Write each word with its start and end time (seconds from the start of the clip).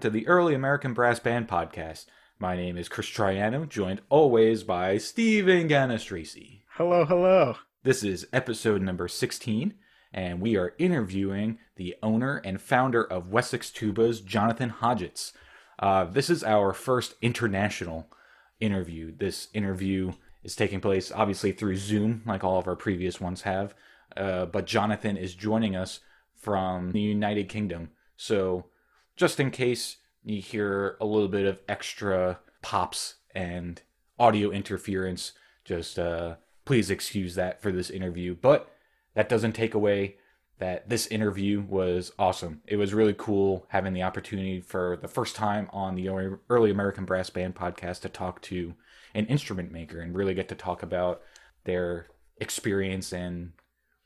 Hello, 0.00 0.06
and 0.06 0.14
welcome 0.14 0.20
to 0.20 0.26
the 0.26 0.28
Early 0.28 0.54
American 0.54 0.94
Brass 0.94 1.20
Band 1.20 1.46
Podcast. 1.46 2.06
My 2.38 2.56
name 2.56 2.78
is 2.78 2.88
Chris 2.88 3.06
Triano, 3.06 3.68
joined 3.68 4.00
always 4.08 4.62
by 4.62 4.96
Stephen 4.96 5.68
Ganastraci. 5.68 6.62
Hello, 6.76 7.04
hello. 7.04 7.56
This 7.82 8.02
is 8.02 8.26
episode 8.32 8.80
number 8.80 9.08
16, 9.08 9.74
and 10.14 10.40
we 10.40 10.56
are 10.56 10.74
interviewing 10.78 11.58
the 11.76 11.96
owner 12.02 12.40
and 12.46 12.62
founder 12.62 13.04
of 13.04 13.30
Wessex 13.30 13.70
Tubas, 13.70 14.24
Jonathan 14.24 14.70
Hodgetts. 14.80 15.32
Uh, 15.78 16.04
this 16.04 16.30
is 16.30 16.42
our 16.44 16.72
first 16.72 17.16
international 17.20 18.10
interview. 18.58 19.12
This 19.14 19.48
interview 19.52 20.12
is 20.42 20.56
taking 20.56 20.80
place 20.80 21.12
obviously 21.12 21.52
through 21.52 21.76
Zoom, 21.76 22.22
like 22.24 22.42
all 22.42 22.58
of 22.58 22.66
our 22.66 22.76
previous 22.76 23.20
ones 23.20 23.42
have, 23.42 23.74
uh, 24.16 24.46
but 24.46 24.64
Jonathan 24.64 25.18
is 25.18 25.34
joining 25.34 25.76
us 25.76 26.00
from 26.34 26.92
the 26.92 27.00
United 27.00 27.50
Kingdom. 27.50 27.90
So, 28.16 28.64
just 29.20 29.38
in 29.38 29.50
case 29.50 29.98
you 30.24 30.40
hear 30.40 30.96
a 30.98 31.04
little 31.04 31.28
bit 31.28 31.44
of 31.44 31.58
extra 31.68 32.40
pops 32.62 33.16
and 33.34 33.82
audio 34.18 34.50
interference, 34.50 35.32
just 35.62 35.98
uh, 35.98 36.36
please 36.64 36.90
excuse 36.90 37.34
that 37.34 37.60
for 37.60 37.70
this 37.70 37.90
interview. 37.90 38.34
But 38.34 38.72
that 39.14 39.28
doesn't 39.28 39.52
take 39.52 39.74
away 39.74 40.16
that 40.58 40.88
this 40.88 41.06
interview 41.08 41.60
was 41.60 42.12
awesome. 42.18 42.62
It 42.66 42.76
was 42.76 42.94
really 42.94 43.12
cool 43.12 43.66
having 43.68 43.92
the 43.92 44.04
opportunity 44.04 44.62
for 44.62 44.98
the 45.02 45.08
first 45.08 45.36
time 45.36 45.68
on 45.70 45.96
the 45.96 46.08
Early 46.48 46.70
American 46.70 47.04
Brass 47.04 47.28
Band 47.28 47.54
podcast 47.54 48.00
to 48.00 48.08
talk 48.08 48.40
to 48.42 48.72
an 49.14 49.26
instrument 49.26 49.70
maker 49.70 50.00
and 50.00 50.14
really 50.14 50.32
get 50.32 50.48
to 50.48 50.54
talk 50.54 50.82
about 50.82 51.20
their 51.64 52.06
experience 52.38 53.12
and 53.12 53.52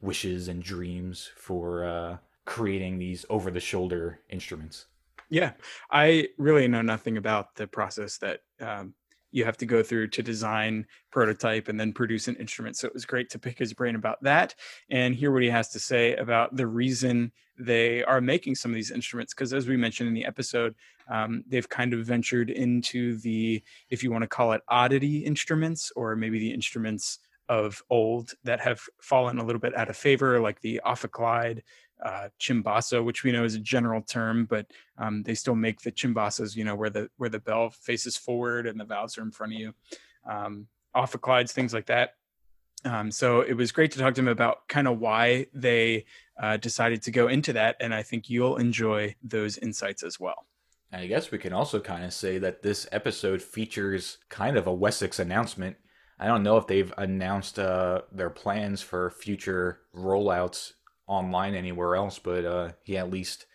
wishes 0.00 0.48
and 0.48 0.60
dreams 0.60 1.30
for 1.36 1.84
uh, 1.84 2.16
creating 2.46 2.98
these 2.98 3.24
over 3.30 3.52
the 3.52 3.60
shoulder 3.60 4.18
instruments. 4.28 4.86
Yeah, 5.34 5.54
I 5.90 6.28
really 6.38 6.68
know 6.68 6.80
nothing 6.80 7.16
about 7.16 7.56
the 7.56 7.66
process 7.66 8.18
that 8.18 8.42
um, 8.60 8.94
you 9.32 9.44
have 9.44 9.56
to 9.56 9.66
go 9.66 9.82
through 9.82 10.06
to 10.10 10.22
design, 10.22 10.86
prototype, 11.10 11.66
and 11.66 11.78
then 11.78 11.92
produce 11.92 12.28
an 12.28 12.36
instrument. 12.36 12.76
So 12.76 12.86
it 12.86 12.94
was 12.94 13.04
great 13.04 13.30
to 13.30 13.40
pick 13.40 13.58
his 13.58 13.72
brain 13.72 13.96
about 13.96 14.22
that 14.22 14.54
and 14.90 15.12
hear 15.12 15.32
what 15.32 15.42
he 15.42 15.50
has 15.50 15.70
to 15.70 15.80
say 15.80 16.14
about 16.14 16.54
the 16.54 16.68
reason 16.68 17.32
they 17.58 18.04
are 18.04 18.20
making 18.20 18.54
some 18.54 18.70
of 18.70 18.76
these 18.76 18.92
instruments. 18.92 19.34
Because 19.34 19.52
as 19.52 19.66
we 19.66 19.76
mentioned 19.76 20.06
in 20.06 20.14
the 20.14 20.24
episode, 20.24 20.76
um, 21.10 21.42
they've 21.48 21.68
kind 21.68 21.92
of 21.94 22.06
ventured 22.06 22.50
into 22.50 23.16
the, 23.18 23.60
if 23.90 24.04
you 24.04 24.12
want 24.12 24.22
to 24.22 24.28
call 24.28 24.52
it 24.52 24.62
oddity 24.68 25.24
instruments, 25.24 25.90
or 25.96 26.14
maybe 26.14 26.38
the 26.38 26.54
instruments 26.54 27.18
of 27.48 27.82
old 27.90 28.30
that 28.44 28.60
have 28.60 28.80
fallen 29.02 29.38
a 29.38 29.44
little 29.44 29.60
bit 29.60 29.76
out 29.76 29.90
of 29.90 29.96
favor, 29.96 30.40
like 30.40 30.60
the 30.60 30.80
ophicleide, 30.86 31.60
uh, 32.02 32.28
cimbasso, 32.40 33.04
which 33.04 33.24
we 33.24 33.32
know 33.32 33.44
is 33.44 33.54
a 33.54 33.60
general 33.60 34.02
term, 34.02 34.46
but 34.46 34.66
um, 34.98 35.22
they 35.22 35.34
still 35.34 35.54
make 35.54 35.80
the 35.80 35.92
cimbassos, 35.92 36.56
you 36.56 36.64
know, 36.64 36.74
where 36.74 36.90
the 36.90 37.08
where 37.16 37.30
the 37.30 37.38
bell 37.38 37.70
faces 37.70 38.16
forward 38.16 38.66
and 38.66 38.78
the 38.78 38.84
valves 38.84 39.18
are 39.18 39.22
in 39.22 39.30
front 39.30 39.54
of 39.54 39.58
you, 39.58 39.74
um, 40.28 40.66
ophicleides, 40.94 41.50
things 41.50 41.74
like 41.74 41.86
that. 41.86 42.14
Um, 42.84 43.10
so 43.10 43.40
it 43.40 43.54
was 43.54 43.72
great 43.72 43.92
to 43.92 43.98
talk 43.98 44.14
to 44.14 44.20
him 44.20 44.28
about 44.28 44.68
kind 44.68 44.86
of 44.86 44.98
why 44.98 45.46
they 45.54 46.04
uh, 46.38 46.58
decided 46.58 47.02
to 47.02 47.10
go 47.10 47.28
into 47.28 47.52
that, 47.54 47.76
and 47.80 47.94
I 47.94 48.02
think 48.02 48.28
you'll 48.28 48.56
enjoy 48.56 49.14
those 49.22 49.56
insights 49.58 50.02
as 50.02 50.20
well. 50.20 50.46
I 50.92 51.06
guess 51.06 51.30
we 51.30 51.38
can 51.38 51.52
also 51.52 51.80
kind 51.80 52.04
of 52.04 52.12
say 52.12 52.38
that 52.38 52.62
this 52.62 52.86
episode 52.92 53.42
features 53.42 54.18
kind 54.28 54.56
of 54.56 54.66
a 54.66 54.72
Wessex 54.72 55.18
announcement. 55.18 55.76
I 56.20 56.26
don't 56.26 56.44
know 56.44 56.56
if 56.56 56.68
they've 56.68 56.92
announced 56.96 57.58
uh, 57.58 58.02
their 58.12 58.30
plans 58.30 58.80
for 58.80 59.10
future 59.10 59.80
rollouts 59.94 60.74
online 61.06 61.54
anywhere 61.54 61.96
else, 61.96 62.18
but 62.18 62.44
uh, 62.44 62.72
he 62.82 62.96
at 62.96 63.10
least 63.10 63.46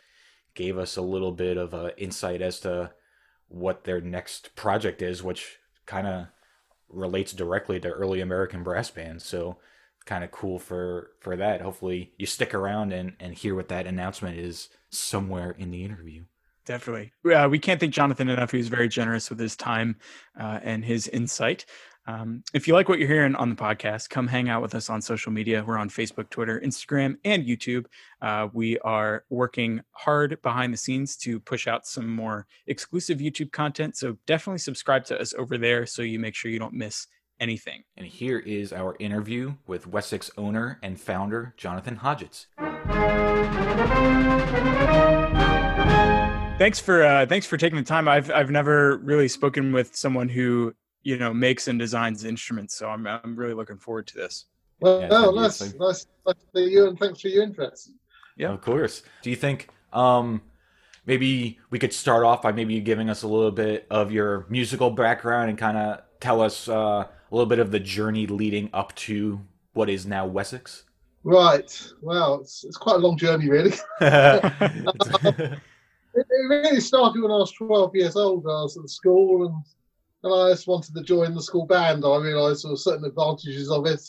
gave 0.54 0.78
us 0.78 0.98
a 0.98 1.02
little 1.02 1.32
bit 1.32 1.58
of 1.58 1.74
uh, 1.74 1.92
insight 1.98 2.42
as 2.42 2.60
to 2.62 2.92
what 3.48 3.84
their 3.84 4.02
next 4.02 4.56
project 4.56 5.02
is, 5.02 5.24
which 5.24 5.58
kind 5.86 6.08
of 6.08 6.28
relates 6.90 7.34
directly 7.34 7.80
to 7.80 7.90
early 7.90 8.22
American 8.22 8.64
brass 8.64 8.90
bands. 8.90 9.26
So 9.26 9.58
kind 10.06 10.24
of 10.24 10.32
cool 10.32 10.60
for 10.60 11.12
for 11.20 11.36
that. 11.36 11.62
Hopefully 11.62 12.14
you 12.18 12.26
stick 12.26 12.54
around 12.54 12.92
and 12.94 13.14
and 13.20 13.34
hear 13.34 13.56
what 13.56 13.70
that 13.70 13.88
announcement 13.88 14.38
is 14.38 14.70
somewhere 14.90 15.52
in 15.52 15.72
the 15.72 15.84
interview. 15.84 16.24
Definitely. 16.66 17.12
Uh, 17.34 17.48
we 17.50 17.58
can't 17.58 17.80
thank 17.80 17.94
Jonathan 17.94 18.30
enough. 18.30 18.52
He 18.52 18.58
was 18.58 18.68
very 18.68 18.88
generous 18.88 19.30
with 19.30 19.40
his 19.40 19.56
time 19.56 19.96
uh, 20.40 20.60
and 20.62 20.86
his 20.86 21.08
insight. 21.08 21.66
Um, 22.09 22.44
if 22.56 22.68
you 22.68 22.74
like 22.74 22.90
what 22.90 22.97
you're 22.97 23.08
hearing 23.08 23.36
on 23.36 23.52
the 23.52 23.56
podcast, 23.56 24.09
come 24.09 24.25
hang 24.25 24.50
out 24.50 24.64
with 24.64 24.74
us 24.74 24.90
on 24.90 25.00
social 25.00 25.31
media. 25.31 25.64
We're 25.64 25.78
on 25.78 25.90
Facebook, 25.90 26.31
Twitter, 26.31 26.59
Instagram, 26.59 27.18
and 27.24 27.46
YouTube. 27.46 27.86
Uh, 28.20 28.47
we 28.52 28.80
are 28.80 29.25
working 29.30 29.81
hard 29.92 30.42
behind 30.42 30.74
the 30.74 30.78
scenes 30.78 31.16
to 31.18 31.40
push 31.40 31.68
out 31.68 31.86
some 31.86 32.09
more 32.09 32.48
exclusive 32.66 33.19
YouTube 33.19 33.52
content. 33.52 33.96
So 33.96 34.18
definitely 34.25 34.58
subscribe 34.58 35.06
to 35.06 35.22
us 35.22 35.36
over 35.38 35.59
there 35.59 35.86
so 35.86 36.02
you 36.02 36.18
make 36.18 36.34
sure 36.34 36.50
you 36.50 36.58
don't 36.58 36.74
miss 36.74 37.06
anything. 37.40 37.84
And 37.96 38.08
here 38.08 38.40
is 38.40 38.74
our 38.74 38.96
interview 39.00 39.53
with 39.68 39.86
Wessex 39.86 40.31
owner 40.36 40.80
and 40.81 41.00
founder, 41.00 41.53
Jonathan 41.58 41.98
Hodgetts. 41.98 42.48
Thanks 46.58 46.80
for 46.80 47.06
uh, 47.06 47.25
thanks 47.28 47.46
for 47.46 47.56
taking 47.56 47.78
the 47.78 47.86
time. 47.86 48.08
I've 48.08 48.31
I've 48.31 48.50
never 48.50 48.98
really 48.98 49.28
spoken 49.28 49.72
with 49.72 49.96
someone 49.96 50.28
who 50.28 50.74
you 51.04 51.18
know 51.18 51.34
makes 51.34 51.68
and 51.68 51.80
designs 51.80 52.24
instruments. 52.26 52.76
So 52.76 52.90
I'm 52.90 53.08
I'm 53.08 53.36
really 53.36 53.54
looking 53.54 53.78
forward 53.78 54.08
to 54.08 54.16
this. 54.16 54.46
Well, 54.80 55.02
yeah, 55.02 55.10
well 55.10 55.34
nice, 55.34 55.62
nice, 55.62 55.78
nice 55.78 56.06
to 56.26 56.36
see 56.56 56.72
you, 56.72 56.88
and 56.88 57.00
thanks 57.00 57.22
for 57.22 57.28
your 57.28 57.44
interest. 57.44 57.92
Yeah, 58.38 58.50
of 58.50 58.62
course. 58.62 59.04
Do 59.22 59.30
you 59.30 59.36
think 59.36 59.70
um, 59.92 60.42
maybe 61.06 61.60
we 61.70 61.80
could 61.80 61.94
start 61.94 62.24
off 62.24 62.42
by 62.42 62.52
maybe 62.52 62.80
giving 62.80 63.10
us 63.10 63.24
a 63.24 63.28
little 63.28 63.52
bit 63.52 63.86
of 63.90 64.12
your 64.12 64.46
musical 64.50 64.90
background 64.90 65.50
and 65.50 65.58
kind 65.58 65.78
of 65.78 66.02
tell 66.20 66.42
us 66.42 66.70
uh, 66.70 66.74
a 67.04 67.10
little 67.31 67.50
bit 67.50 67.60
of 67.60 67.72
the 67.72 67.80
journey 67.80 68.28
leading 68.28 68.70
up 68.74 68.96
to 68.96 69.42
what 69.74 69.90
is 69.90 70.06
now 70.06 70.26
Wessex? 70.26 70.86
Right. 71.24 71.92
Well, 72.02 72.40
it's, 72.42 72.64
it's 72.64 72.78
quite 72.78 72.96
a 72.96 73.00
long 73.00 73.18
journey, 73.18 73.50
really. 73.50 73.74
it, 74.02 75.60
it 76.14 76.50
really 76.50 76.80
started 76.80 77.22
when 77.22 77.31
I 77.31 77.38
was 77.38 77.52
12 77.52 77.96
years 77.96 78.16
old. 78.16 78.46
I 78.46 78.64
was 78.64 78.78
at 78.78 78.90
school 78.90 79.46
and 79.48 79.56
and 80.24 80.34
I 80.34 80.50
just 80.52 80.68
wanted 80.68 80.96
to 80.96 81.03
join 81.03 81.34
the 81.34 81.41
school 81.41 81.66
band. 81.66 82.03
I 82.06 82.18
realised 82.18 82.63
there 82.63 82.72
were 82.72 82.78
certain 82.78 83.06
advantages 83.06 83.69
of 83.69 83.85
it, 83.85 84.02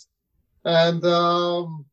and 0.65 1.05
um, 1.05 1.85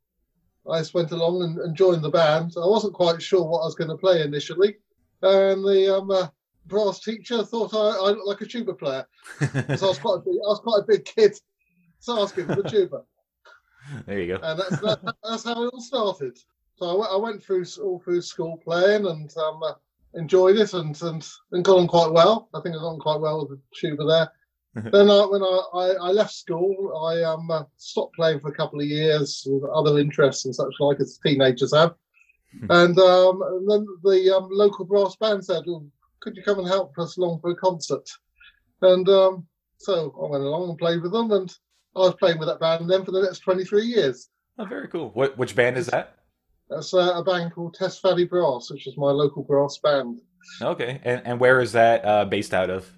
I 0.69 0.79
just 0.79 0.94
went 0.94 1.11
along 1.11 1.44
and, 1.44 1.57
and, 1.59 1.75
joined 1.75 2.03
the 2.03 2.09
band. 2.09 2.53
I 2.57 2.66
wasn't 2.66 2.94
quite 2.94 3.22
sure 3.22 3.44
what 3.44 3.61
I 3.61 3.66
was 3.66 3.75
going 3.75 3.89
to 3.89 3.97
play 3.97 4.22
initially, 4.23 4.75
and 5.22 5.63
the 5.63 5.97
um, 5.97 6.09
uh, 6.09 6.28
brass 6.66 7.00
teacher 7.00 7.44
thought 7.44 7.73
I, 7.73 7.78
I, 7.78 8.09
looked 8.09 8.28
like 8.28 8.41
a 8.41 8.45
tuba 8.45 8.73
player, 8.73 9.05
because 9.39 9.83
I 9.83 9.88
was 9.88 10.00
quite 10.00 10.17
a 10.17 10.19
big, 10.19 10.35
I 10.35 10.49
was 10.49 10.59
quite 10.59 10.81
a 10.81 10.88
big 10.88 11.05
kid, 11.05 11.38
so 11.99 12.17
I 12.17 12.19
was 12.19 12.31
given 12.31 12.57
the 12.57 12.69
tuba. 12.69 13.03
There 14.05 14.19
you 14.19 14.28
go. 14.35 14.39
And 14.44 14.59
that's 14.59 14.81
that, 14.81 15.16
that's 15.23 15.45
how 15.45 15.63
it 15.63 15.69
all 15.73 15.79
started. 15.79 16.38
So 16.75 17.03
I 17.03 17.16
went, 17.16 17.22
went 17.22 17.44
through 17.44 17.63
all 17.81 17.99
through 17.99 18.22
school 18.22 18.57
playing, 18.57 19.07
and 19.07 19.31
um, 19.38 19.63
uh, 19.63 19.75
enjoyed 20.13 20.57
it 20.57 20.73
and, 20.73 20.99
and, 21.02 21.28
and 21.52 21.66
got 21.66 21.78
on 21.78 21.87
quite 21.87 22.11
well. 22.11 22.49
I 22.53 22.61
think 22.61 22.76
I 22.76 22.79
got 22.79 22.93
on 22.93 22.99
quite 22.99 23.20
well 23.20 23.41
with 23.41 23.59
the 23.59 23.61
tuba 23.76 24.05
there. 24.05 24.32
then 24.91 25.09
I, 25.09 25.26
when 25.26 25.43
I, 25.43 25.61
I, 25.73 25.85
I, 26.08 26.11
left 26.11 26.34
school, 26.34 27.09
I 27.09 27.23
um, 27.23 27.49
uh, 27.49 27.64
stopped 27.78 28.16
playing 28.16 28.40
for 28.40 28.49
a 28.49 28.55
couple 28.55 28.79
of 28.79 28.85
years 28.85 29.43
with 29.47 29.64
other 29.64 29.97
interests 29.97 30.46
and 30.46 30.53
such 30.53 30.73
like 30.79 30.99
as 30.99 31.20
teenagers 31.26 31.73
have. 31.73 31.96
and, 32.70 32.97
um, 32.99 33.41
and, 33.41 33.70
then 33.70 33.87
the 34.03 34.35
um, 34.35 34.49
local 34.52 34.85
brass 34.85 35.16
band 35.16 35.43
said, 35.43 35.64
well, 35.66 35.85
could 36.22 36.35
you 36.35 36.43
come 36.43 36.59
and 36.59 36.67
help 36.67 36.97
us 36.97 37.17
along 37.17 37.40
for 37.40 37.52
a 37.52 37.55
concert? 37.55 38.08
And 38.82 39.08
um, 39.09 39.47
so 39.78 40.14
I 40.22 40.29
went 40.29 40.43
along 40.43 40.70
and 40.70 40.78
played 40.78 41.02
with 41.02 41.11
them, 41.11 41.32
and 41.32 41.53
I 41.96 41.99
was 41.99 42.16
playing 42.16 42.40
with 42.40 42.47
that 42.47 42.59
band 42.59 42.90
then 42.90 43.05
for 43.05 43.11
the 43.11 43.22
next 43.22 43.40
23 43.40 43.85
years. 43.85 44.29
Oh, 44.59 44.66
very 44.66 44.87
cool. 44.87 45.11
What 45.14 45.37
which 45.37 45.55
band 45.55 45.78
is 45.78 45.87
that? 45.87 46.16
That's 46.69 46.93
uh, 46.93 47.14
a 47.16 47.23
band 47.23 47.53
called 47.53 47.75
Test 47.75 48.02
Valley 48.02 48.25
Brass, 48.25 48.69
which 48.72 48.87
is 48.87 48.97
my 48.97 49.11
local 49.11 49.43
brass 49.43 49.78
band. 49.78 50.22
Okay, 50.61 50.99
and 51.03 51.22
and 51.25 51.40
where 51.40 51.59
is 51.59 51.72
that 51.73 52.05
uh, 52.05 52.25
based 52.25 52.53
out 52.53 52.69
of? 52.69 52.90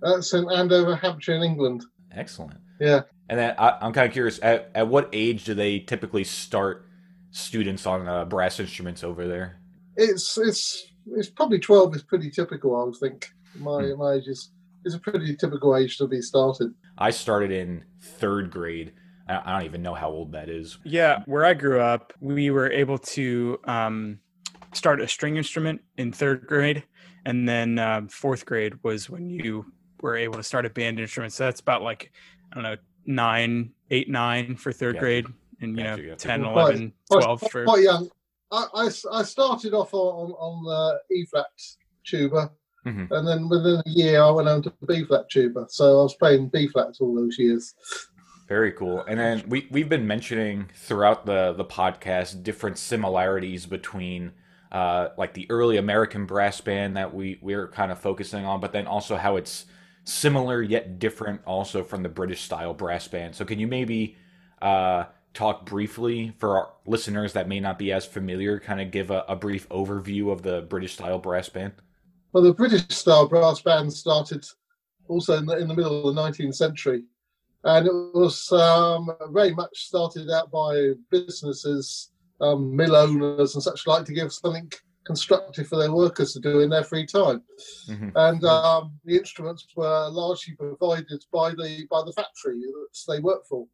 That's 0.00 0.32
in 0.34 0.50
Andover, 0.50 0.96
Hampshire, 0.96 1.34
in 1.34 1.42
England. 1.42 1.84
Excellent. 2.12 2.58
Yeah. 2.80 3.02
And 3.28 3.38
then 3.38 3.54
I, 3.58 3.78
am 3.80 3.92
kind 3.92 4.06
of 4.06 4.12
curious, 4.12 4.38
at, 4.42 4.70
at 4.74 4.88
what 4.88 5.08
age 5.12 5.44
do 5.44 5.54
they 5.54 5.78
typically 5.78 6.24
start 6.24 6.86
students 7.30 7.86
on 7.86 8.06
uh, 8.06 8.24
brass 8.26 8.60
instruments 8.60 9.02
over 9.02 9.26
there? 9.26 9.60
It's 9.96 10.36
it's 10.36 10.92
it's 11.06 11.30
probably 11.30 11.60
twelve 11.60 11.94
is 11.94 12.02
pretty 12.02 12.30
typical. 12.30 12.80
I 12.80 12.84
would 12.84 12.96
think 12.96 13.30
my 13.56 13.82
hmm. 13.82 13.98
my 13.98 14.14
age 14.14 14.26
is 14.26 14.50
is 14.84 14.94
a 14.94 14.98
pretty 14.98 15.36
typical 15.36 15.76
age 15.76 15.96
to 15.98 16.06
be 16.06 16.20
started. 16.20 16.74
I 16.98 17.10
started 17.10 17.50
in 17.50 17.84
third 18.00 18.50
grade 18.50 18.92
I 19.28 19.52
don't 19.52 19.64
even 19.64 19.82
know 19.82 19.94
how 19.94 20.10
old 20.10 20.32
that 20.32 20.48
is. 20.48 20.78
Yeah, 20.84 21.22
where 21.26 21.44
I 21.44 21.54
grew 21.54 21.80
up, 21.80 22.12
we 22.20 22.50
were 22.50 22.70
able 22.70 22.98
to 22.98 23.58
um, 23.64 24.18
start 24.72 25.00
a 25.00 25.08
string 25.08 25.36
instrument 25.36 25.80
in 25.96 26.12
third 26.12 26.46
grade, 26.46 26.84
and 27.24 27.48
then 27.48 27.78
um, 27.78 28.08
fourth 28.08 28.44
grade 28.44 28.74
was 28.82 29.08
when 29.08 29.30
you 29.30 29.66
were 30.02 30.16
able 30.16 30.34
to 30.34 30.42
start 30.42 30.66
a 30.66 30.70
band 30.70 31.00
instrument. 31.00 31.32
So 31.32 31.44
that's 31.44 31.60
about 31.60 31.82
like 31.82 32.12
I 32.52 32.54
don't 32.54 32.64
know 32.64 32.76
nine, 33.06 33.70
eight, 33.90 34.10
nine 34.10 34.56
for 34.56 34.72
third 34.72 34.98
grade, 34.98 35.26
and 35.60 35.76
you 35.76 35.84
know 35.84 36.14
10, 36.14 36.44
11, 36.44 36.92
12 37.10 37.40
for 37.50 37.64
quite 37.64 37.82
young. 37.82 38.08
I, 38.52 38.66
I, 38.74 38.90
I 39.12 39.22
started 39.22 39.72
off 39.72 39.94
on 39.94 40.32
on 40.32 40.64
the 40.64 41.16
E 41.16 41.24
flat 41.24 41.46
tuba, 42.04 42.50
mm-hmm. 42.86 43.12
and 43.12 43.26
then 43.26 43.48
within 43.48 43.82
a 43.84 43.90
year 43.90 44.22
I 44.22 44.30
went 44.30 44.48
on 44.48 44.62
to 44.62 44.72
B 44.86 45.04
flat 45.04 45.30
tuba. 45.30 45.66
So 45.68 46.00
I 46.00 46.02
was 46.02 46.14
playing 46.14 46.48
B 46.48 46.68
flats 46.68 47.00
all 47.00 47.14
those 47.14 47.38
years. 47.38 47.74
Very 48.46 48.72
cool. 48.72 49.02
And 49.08 49.18
then 49.18 49.42
we 49.48 49.66
we've 49.70 49.88
been 49.88 50.06
mentioning 50.06 50.68
throughout 50.74 51.24
the 51.24 51.54
the 51.54 51.64
podcast 51.64 52.42
different 52.42 52.78
similarities 52.78 53.64
between 53.64 54.32
uh, 54.70 55.10
like 55.16 55.34
the 55.34 55.46
early 55.50 55.76
American 55.76 56.26
brass 56.26 56.60
band 56.60 56.96
that 56.96 57.14
we 57.14 57.38
we're 57.40 57.68
kind 57.68 57.90
of 57.90 57.98
focusing 57.98 58.44
on, 58.44 58.60
but 58.60 58.72
then 58.72 58.86
also 58.86 59.16
how 59.16 59.36
it's 59.36 59.66
similar 60.04 60.60
yet 60.60 60.98
different 60.98 61.40
also 61.46 61.82
from 61.82 62.02
the 62.02 62.08
British 62.08 62.42
style 62.42 62.74
brass 62.74 63.08
band. 63.08 63.34
So 63.34 63.44
can 63.46 63.58
you 63.58 63.66
maybe 63.66 64.16
uh, 64.60 65.04
talk 65.32 65.64
briefly 65.64 66.34
for 66.38 66.58
our 66.58 66.72
listeners 66.86 67.32
that 67.32 67.48
may 67.48 67.60
not 67.60 67.78
be 67.78 67.92
as 67.92 68.04
familiar, 68.04 68.60
kind 68.60 68.80
of 68.80 68.90
give 68.90 69.10
a, 69.10 69.24
a 69.26 69.36
brief 69.36 69.66
overview 69.70 70.30
of 70.30 70.42
the 70.42 70.62
British 70.62 70.94
style 70.94 71.18
brass 71.18 71.48
band? 71.48 71.72
Well, 72.32 72.42
the 72.42 72.52
British 72.52 72.88
style 72.88 73.26
brass 73.26 73.62
band 73.62 73.90
started 73.92 74.44
also 75.08 75.38
in 75.38 75.46
the, 75.46 75.56
in 75.56 75.68
the 75.68 75.74
middle 75.74 76.08
of 76.08 76.14
the 76.14 76.20
19th 76.20 76.56
century 76.56 77.04
and 77.64 77.86
it 77.86 77.92
was 77.92 78.52
um, 78.52 79.10
very 79.30 79.54
much 79.54 79.86
started 79.86 80.30
out 80.30 80.50
by 80.50 80.90
businesses, 81.10 82.10
um, 82.40 82.74
mill 82.74 82.94
owners, 82.94 83.54
and 83.54 83.62
such 83.62 83.86
like 83.86 84.04
to 84.04 84.12
give 84.12 84.32
something 84.32 84.70
constructive 85.04 85.68
for 85.68 85.76
their 85.76 85.92
workers 85.92 86.32
to 86.32 86.40
do 86.40 86.60
in 86.60 86.70
their 86.70 86.84
free 86.84 87.06
time. 87.06 87.42
Mm-hmm. 87.88 88.10
And 88.14 88.44
um, 88.44 88.92
the 89.04 89.16
instruments 89.16 89.66
were 89.76 90.08
largely 90.10 90.54
provided 90.54 91.24
by 91.32 91.50
the 91.50 91.86
by 91.90 92.02
the 92.04 92.12
factory 92.12 92.60
that 92.60 93.04
they 93.08 93.20
worked 93.20 93.46
for. 93.46 93.66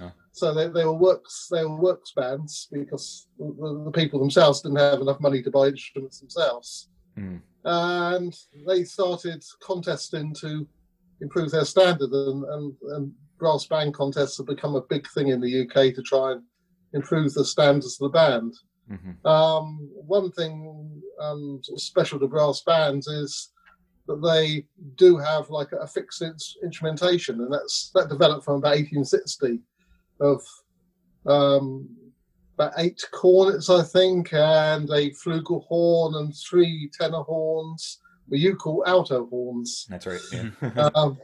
Oh. 0.00 0.12
So 0.32 0.52
they, 0.52 0.68
they 0.68 0.84
were 0.84 0.92
works 0.92 1.48
they 1.50 1.64
were 1.64 1.76
works 1.76 2.12
bands 2.16 2.68
because 2.72 3.28
the, 3.38 3.82
the, 3.84 3.90
people 3.92 4.18
themselves 4.18 4.60
didn't 4.60 4.78
have 4.78 5.00
enough 5.00 5.20
money 5.20 5.42
to 5.42 5.50
buy 5.50 5.66
instruments 5.68 6.20
themselves. 6.20 6.88
Mm. 7.18 7.40
And 7.64 8.36
they 8.66 8.84
started 8.84 9.44
contesting 9.64 10.34
to 10.40 10.66
improve 11.20 11.50
their 11.50 11.64
standard 11.64 12.10
and, 12.10 12.44
and, 12.44 12.74
and 12.90 13.12
brass 13.38 13.66
band 13.66 13.94
contests 13.94 14.38
have 14.38 14.46
become 14.46 14.74
a 14.74 14.82
big 14.82 15.08
thing 15.10 15.28
in 15.28 15.40
the 15.40 15.62
UK 15.62 15.94
to 15.94 16.02
try 16.02 16.32
and 16.32 16.42
improve 16.92 17.34
the 17.34 17.44
standards 17.44 18.00
of 18.00 18.10
the 18.10 18.18
band. 18.18 18.54
Mm-hmm. 18.90 19.26
Um, 19.26 19.90
one 19.94 20.30
thing 20.32 21.02
um, 21.20 21.60
sort 21.62 21.76
of 21.76 21.82
special 21.82 22.18
to 22.20 22.28
brass 22.28 22.62
bands 22.66 23.06
is 23.06 23.50
that 24.06 24.22
they 24.22 24.66
do 24.96 25.16
have 25.16 25.48
like 25.50 25.72
a 25.72 25.86
fixed 25.86 26.22
instrumentation, 26.62 27.40
and 27.40 27.52
that's 27.52 27.90
that 27.94 28.08
developed 28.08 28.44
from 28.44 28.56
about 28.56 28.76
1860 28.76 29.60
of 30.20 30.42
um, 31.26 31.88
about 32.54 32.72
eight 32.78 33.02
cornets, 33.12 33.70
I 33.70 33.82
think, 33.82 34.32
and 34.32 34.88
a 34.90 35.10
flugelhorn 35.10 36.16
and 36.16 36.34
three 36.36 36.90
tenor 36.98 37.22
horns, 37.22 37.98
what 38.28 38.40
you 38.40 38.54
call 38.56 38.84
alto 38.86 39.26
horns. 39.26 39.86
That's 39.88 40.06
right. 40.06 40.20
Yeah. 40.32 40.90
um, 40.94 41.18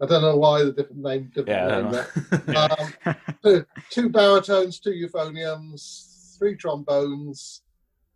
I 0.00 0.06
don't 0.06 0.22
know 0.22 0.36
why 0.36 0.62
the 0.62 0.72
different 0.72 1.02
name. 1.02 1.32
Different 1.34 1.48
yeah, 1.48 2.02
name 2.46 2.56
um, 3.06 3.16
two, 3.42 3.66
two, 3.90 4.08
baritones, 4.08 4.78
two 4.78 4.90
euphoniums, 4.90 6.38
three 6.38 6.56
trombones, 6.56 7.62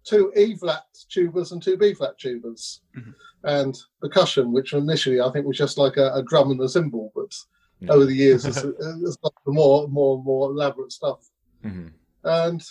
two 0.05 0.33
E 0.37 0.55
flat 0.55 0.85
tubas, 1.11 1.53
and 1.53 1.63
two 1.63 1.77
B 1.77 1.95
flat 1.95 2.19
tubas, 2.19 2.81
mm-hmm. 2.97 3.11
and 3.45 3.77
percussion, 4.01 4.53
which 4.53 4.73
initially 4.75 5.21
I 5.21 5.31
think 5.31 5.45
was 5.45 5.59
just 5.59 5.77
like 5.77 5.97
a, 5.97 6.13
a 6.15 6.23
drum 6.23 6.53
and 6.53 6.61
a 6.61 6.69
cymbal, 6.69 7.13
but 7.17 7.35
yeah. 7.81 7.91
over 7.91 8.05
the 8.05 8.15
years 8.15 8.45
it's, 8.45 8.59
it's 8.65 9.17
got 9.17 9.33
more, 9.47 9.89
more, 9.89 10.23
more 10.23 10.51
elaborate 10.51 10.93
stuff, 10.93 11.29
mm-hmm. 11.65 11.89
and. 12.25 12.65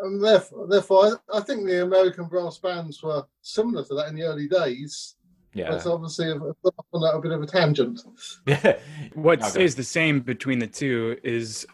And 0.00 0.24
therefore, 0.24 0.66
therefore, 0.66 1.20
I, 1.32 1.38
I 1.38 1.40
think 1.42 1.64
the 1.64 1.84
American 1.84 2.24
brass 2.24 2.58
bands 2.58 3.00
were 3.04 3.24
similar 3.42 3.84
to 3.84 3.94
that 3.94 4.08
in 4.08 4.16
the 4.16 4.24
early 4.24 4.48
days 4.48 5.14
yeah. 5.54 5.70
That's 5.70 5.86
obviously 5.86 6.30
a, 6.30 6.36
a, 6.36 6.98
a 6.98 7.20
bit 7.20 7.32
of 7.32 7.42
a 7.42 7.46
tangent. 7.46 8.00
Yeah. 8.46 8.78
what 9.14 9.44
stays 9.44 9.74
the 9.74 9.84
same 9.84 10.20
between 10.20 10.58
the 10.58 10.66
two 10.66 11.18
is 11.22 11.66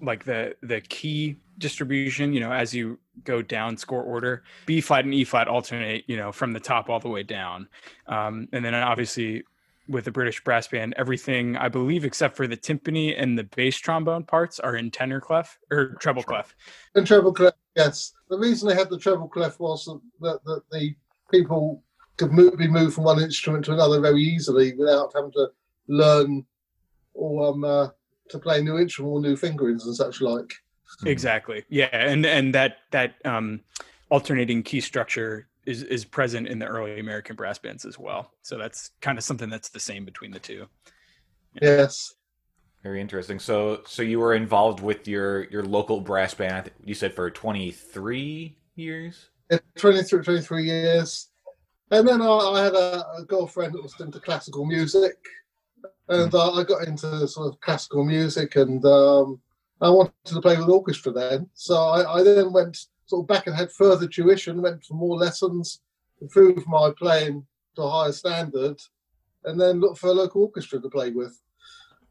like 0.00 0.24
the 0.24 0.54
the 0.62 0.80
key 0.80 1.36
distribution, 1.58 2.32
you 2.32 2.40
know, 2.40 2.52
as 2.52 2.74
you 2.74 2.98
go 3.24 3.42
down 3.42 3.76
score 3.76 4.02
order, 4.02 4.42
B 4.66 4.80
flat 4.80 5.04
and 5.04 5.14
E 5.14 5.24
flat 5.24 5.48
alternate, 5.48 6.04
you 6.06 6.16
know, 6.16 6.32
from 6.32 6.52
the 6.52 6.60
top 6.60 6.88
all 6.88 7.00
the 7.00 7.08
way 7.08 7.22
down. 7.22 7.68
Um, 8.06 8.48
and 8.52 8.64
then 8.64 8.74
obviously 8.74 9.44
with 9.88 10.04
the 10.04 10.10
British 10.10 10.42
brass 10.42 10.68
band, 10.68 10.94
everything 10.96 11.56
I 11.56 11.68
believe 11.68 12.04
except 12.04 12.36
for 12.36 12.46
the 12.46 12.56
timpani 12.56 13.14
and 13.16 13.38
the 13.38 13.44
bass 13.44 13.76
trombone 13.76 14.24
parts 14.24 14.58
are 14.60 14.76
in 14.76 14.90
tenor 14.90 15.20
clef 15.20 15.58
or 15.70 15.94
treble 16.00 16.22
clef. 16.22 16.54
And 16.94 17.06
treble 17.06 17.32
clef, 17.32 17.54
yes. 17.76 18.12
The 18.28 18.38
reason 18.38 18.68
they 18.68 18.74
had 18.74 18.90
the 18.90 18.98
treble 18.98 19.28
clef 19.28 19.58
was 19.60 19.84
that, 20.20 20.44
that 20.44 20.62
the 20.70 20.94
people 21.30 21.82
could 22.16 22.32
move, 22.32 22.56
be 22.56 22.68
moved 22.68 22.94
from 22.94 23.04
one 23.04 23.20
instrument 23.20 23.64
to 23.66 23.72
another 23.72 24.00
very 24.00 24.22
easily 24.22 24.74
without 24.74 25.12
having 25.14 25.32
to 25.32 25.48
learn 25.88 26.44
or 27.14 27.48
um, 27.48 27.64
uh, 27.64 27.88
to 28.28 28.38
play 28.38 28.58
a 28.58 28.62
new 28.62 28.78
instrument 28.78 29.12
or 29.12 29.20
new 29.20 29.36
fingerings 29.36 29.86
and 29.86 29.94
such 29.94 30.20
like. 30.20 30.52
Exactly. 31.04 31.64
Yeah, 31.68 31.88
and 31.92 32.24
and 32.24 32.54
that 32.54 32.78
that 32.92 33.14
um, 33.24 33.60
alternating 34.10 34.62
key 34.62 34.80
structure 34.80 35.48
is 35.66 35.82
is 35.82 36.04
present 36.04 36.48
in 36.48 36.58
the 36.58 36.66
early 36.66 37.00
American 37.00 37.36
brass 37.36 37.58
bands 37.58 37.84
as 37.84 37.98
well. 37.98 38.30
So 38.42 38.56
that's 38.56 38.90
kind 39.00 39.18
of 39.18 39.24
something 39.24 39.50
that's 39.50 39.68
the 39.68 39.80
same 39.80 40.04
between 40.04 40.30
the 40.30 40.38
two. 40.38 40.66
Yeah. 41.54 41.78
Yes. 41.78 42.14
Very 42.82 43.00
interesting. 43.00 43.40
So 43.40 43.82
so 43.84 44.02
you 44.02 44.20
were 44.20 44.34
involved 44.34 44.80
with 44.80 45.08
your 45.08 45.44
your 45.44 45.64
local 45.64 46.00
brass 46.00 46.34
band. 46.34 46.70
You 46.84 46.94
said 46.94 47.14
for 47.14 47.30
twenty 47.30 47.72
three 47.72 48.58
years. 48.76 49.30
Yeah, 49.50 49.58
23, 49.76 50.22
23 50.22 50.64
years. 50.64 51.28
And 51.90 52.06
then 52.06 52.20
I, 52.20 52.26
I 52.26 52.64
had 52.64 52.74
a, 52.74 53.06
a, 53.18 53.24
girlfriend 53.24 53.74
that 53.74 53.82
was 53.82 53.98
into 54.00 54.18
classical 54.18 54.64
music, 54.64 55.16
and 56.08 56.34
uh, 56.34 56.52
I 56.52 56.64
got 56.64 56.86
into 56.86 57.28
sort 57.28 57.52
of 57.52 57.60
classical 57.60 58.04
music, 58.04 58.56
and 58.56 58.84
um, 58.84 59.40
I 59.80 59.88
wanted 59.90 60.12
to 60.24 60.40
play 60.40 60.56
with 60.56 60.68
orchestra 60.68 61.12
then. 61.12 61.48
So 61.54 61.76
I, 61.76 62.18
I, 62.18 62.22
then 62.22 62.52
went 62.52 62.76
sort 63.06 63.22
of 63.22 63.28
back 63.28 63.46
and 63.46 63.54
had 63.54 63.70
further 63.70 64.08
tuition, 64.08 64.62
went 64.62 64.84
for 64.84 64.94
more 64.94 65.16
lessons, 65.16 65.80
improved 66.20 66.66
my 66.66 66.92
playing 66.98 67.46
to 67.76 67.82
a 67.82 67.90
higher 67.90 68.12
standard, 68.12 68.80
and 69.44 69.60
then 69.60 69.80
looked 69.80 69.98
for 69.98 70.08
a 70.08 70.12
local 70.12 70.42
orchestra 70.42 70.80
to 70.80 70.90
play 70.90 71.10
with. 71.10 71.40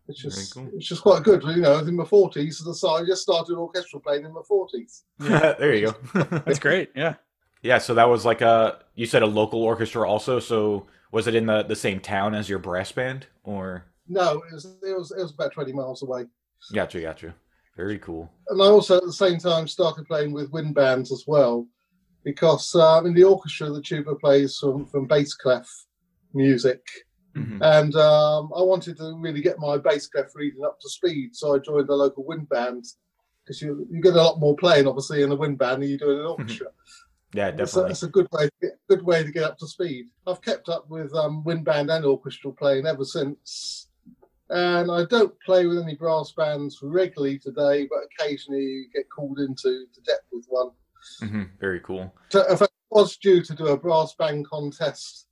Which 0.06 0.24
is 0.24 0.54
cool. 0.54 0.66
which 0.66 0.92
is 0.92 1.00
quite 1.00 1.24
good, 1.24 1.42
you 1.44 1.64
know. 1.64 1.80
In 1.80 1.96
my 1.96 2.06
forties, 2.06 2.64
so 2.64 2.90
I 2.90 3.04
just 3.04 3.24
started 3.24 3.58
orchestral 3.58 4.02
playing 4.02 4.24
in 4.24 4.34
my 4.34 4.44
forties. 4.48 5.04
Yeah, 5.20 5.54
there 5.60 5.74
you 5.74 5.88
go. 6.14 6.22
That's 6.46 6.60
great. 6.60 6.92
Yeah. 6.96 7.16
Yeah, 7.62 7.80
so 7.80 7.94
that 7.96 8.10
was 8.10 8.26
like 8.26 8.42
a 8.42 8.80
you 8.96 9.06
said 9.06 9.24
a 9.24 9.28
local 9.28 9.64
orchestra 9.64 10.08
also. 10.08 10.40
So 10.40 10.88
was 11.12 11.28
it 11.28 11.36
in 11.36 11.46
the 11.46 11.64
the 11.64 11.76
same 11.76 12.00
town 12.00 12.36
as 12.36 12.50
your 12.50 12.60
brass 12.60 12.92
band 12.92 13.28
or? 13.44 13.86
No, 14.08 14.44
it 14.50 14.54
was 14.54 14.66
it 14.66 14.98
was 14.98 15.12
it 15.12 15.22
was 15.22 15.34
about 15.34 15.54
twenty 15.54 15.74
miles 15.74 16.04
away. 16.04 16.26
Gotcha, 16.74 17.02
gotcha. 17.02 17.36
Very 17.76 18.00
cool. 18.00 18.32
And 18.50 18.62
I 18.62 18.66
also 18.66 18.98
at 18.98 19.04
the 19.04 19.14
same 19.14 19.40
time 19.40 19.68
started 19.68 20.06
playing 20.06 20.32
with 20.32 20.52
wind 20.52 20.76
bands 20.76 21.12
as 21.12 21.24
well, 21.28 21.68
because 22.24 22.74
um, 22.76 23.08
in 23.08 23.14
the 23.14 23.24
orchestra 23.24 23.70
the 23.70 23.82
tuba 23.82 24.16
plays 24.16 24.58
from 24.58 24.86
from 24.86 25.08
bass 25.08 25.34
clef 25.34 25.68
music. 26.34 26.82
Mm-hmm. 27.36 27.62
And 27.64 27.96
um, 27.96 28.52
I 28.56 28.62
wanted 28.62 28.96
to 28.98 29.18
really 29.20 29.42
get 29.42 29.60
my 29.60 29.78
bass 29.78 30.08
clef 30.08 30.28
reading 30.36 30.64
up 30.64 30.80
to 30.80 30.90
speed, 30.90 31.36
so 31.36 31.54
I 31.54 31.60
joined 31.60 31.90
the 31.90 31.96
local 31.96 32.24
wind 32.24 32.48
band 32.48 32.86
because 33.44 33.62
you, 33.62 33.86
you 33.92 34.02
get 34.02 34.14
a 34.14 34.24
lot 34.24 34.40
more 34.40 34.56
playing, 34.56 34.88
obviously, 34.88 35.22
in 35.22 35.30
the 35.30 35.36
wind 35.36 35.58
band 35.58 35.82
than 35.82 35.90
you 35.90 35.98
do 35.98 36.12
in 36.12 36.20
an 36.20 36.26
orchestra. 36.26 36.68
Yeah, 37.34 37.52
definitely. 37.52 37.64
It's 37.64 37.76
a, 37.76 37.86
it's 37.88 38.04
a, 38.04 38.08
good 38.08 38.28
way, 38.32 38.50
good 38.90 39.04
way 39.04 39.24
to 39.24 39.32
get 39.32 39.44
up 39.44 39.58
to 39.58 39.68
speed. 39.68 40.06
I've 40.26 40.42
kept 40.42 40.70
up 40.70 40.90
with 40.90 41.14
um, 41.14 41.44
wind 41.44 41.66
band 41.66 41.90
and 41.90 42.06
orchestral 42.06 42.54
playing 42.54 42.88
ever 42.88 43.04
since, 43.04 43.88
and 44.50 44.92
I 44.92 45.06
don't 45.06 45.34
play 45.46 45.66
with 45.66 45.80
any 45.80 45.96
brass 45.96 46.32
bands 46.32 46.80
regularly 46.82 47.40
today, 47.40 47.88
but 47.90 48.00
occasionally 48.06 48.62
you 48.62 48.86
get 48.94 49.10
called 49.10 49.40
into 49.40 49.86
to 49.94 50.02
depth 50.06 50.28
with 50.32 50.46
one. 50.48 50.70
Mm-hmm. 51.22 51.44
Very 51.60 51.80
cool. 51.82 52.14
So, 52.30 52.46
if 52.50 52.62
I 52.62 52.68
was 52.90 53.18
due 53.18 53.42
to 53.44 53.54
do 53.54 53.68
a 53.68 53.78
brass 53.78 54.14
band 54.14 54.48
contest, 54.48 55.28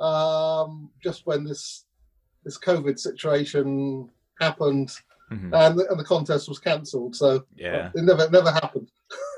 um, 0.00 0.90
just 1.02 1.26
when 1.26 1.44
this 1.44 1.84
this 2.44 2.58
COVID 2.58 2.98
situation 2.98 4.08
happened, 4.40 4.90
mm-hmm. 5.30 5.54
and, 5.54 5.78
the, 5.78 5.88
and 5.90 5.98
the 5.98 6.04
contest 6.04 6.48
was 6.48 6.58
cancelled, 6.58 7.14
so 7.14 7.44
yeah, 7.56 7.90
it 7.94 8.02
never 8.02 8.28
never 8.30 8.50
happened. 8.50 8.90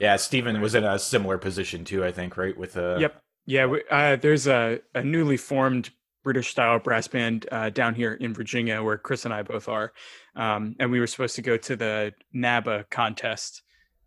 Yeah, 0.00 0.16
Stephen 0.16 0.60
was 0.62 0.74
in 0.74 0.82
a 0.82 0.98
similar 0.98 1.38
position 1.38 1.84
too, 1.84 2.04
I 2.04 2.10
think, 2.10 2.36
right? 2.36 2.56
With 2.56 2.76
uh 2.76 2.96
Yep. 2.98 3.22
Yeah, 3.46 3.74
uh, 3.90 4.16
there's 4.16 4.46
a, 4.46 4.80
a 4.94 5.02
newly 5.02 5.36
formed 5.36 5.90
British 6.22 6.50
style 6.50 6.78
brass 6.78 7.08
band 7.08 7.46
uh, 7.50 7.70
down 7.70 7.94
here 7.94 8.14
in 8.14 8.34
Virginia, 8.34 8.82
where 8.82 8.98
Chris 8.98 9.24
and 9.24 9.34
I 9.34 9.42
both 9.42 9.68
are, 9.68 9.92
um, 10.36 10.76
and 10.78 10.90
we 10.90 11.00
were 11.00 11.06
supposed 11.06 11.34
to 11.36 11.42
go 11.42 11.56
to 11.56 11.76
the 11.76 12.14
NABA 12.32 12.86
contest. 12.90 13.62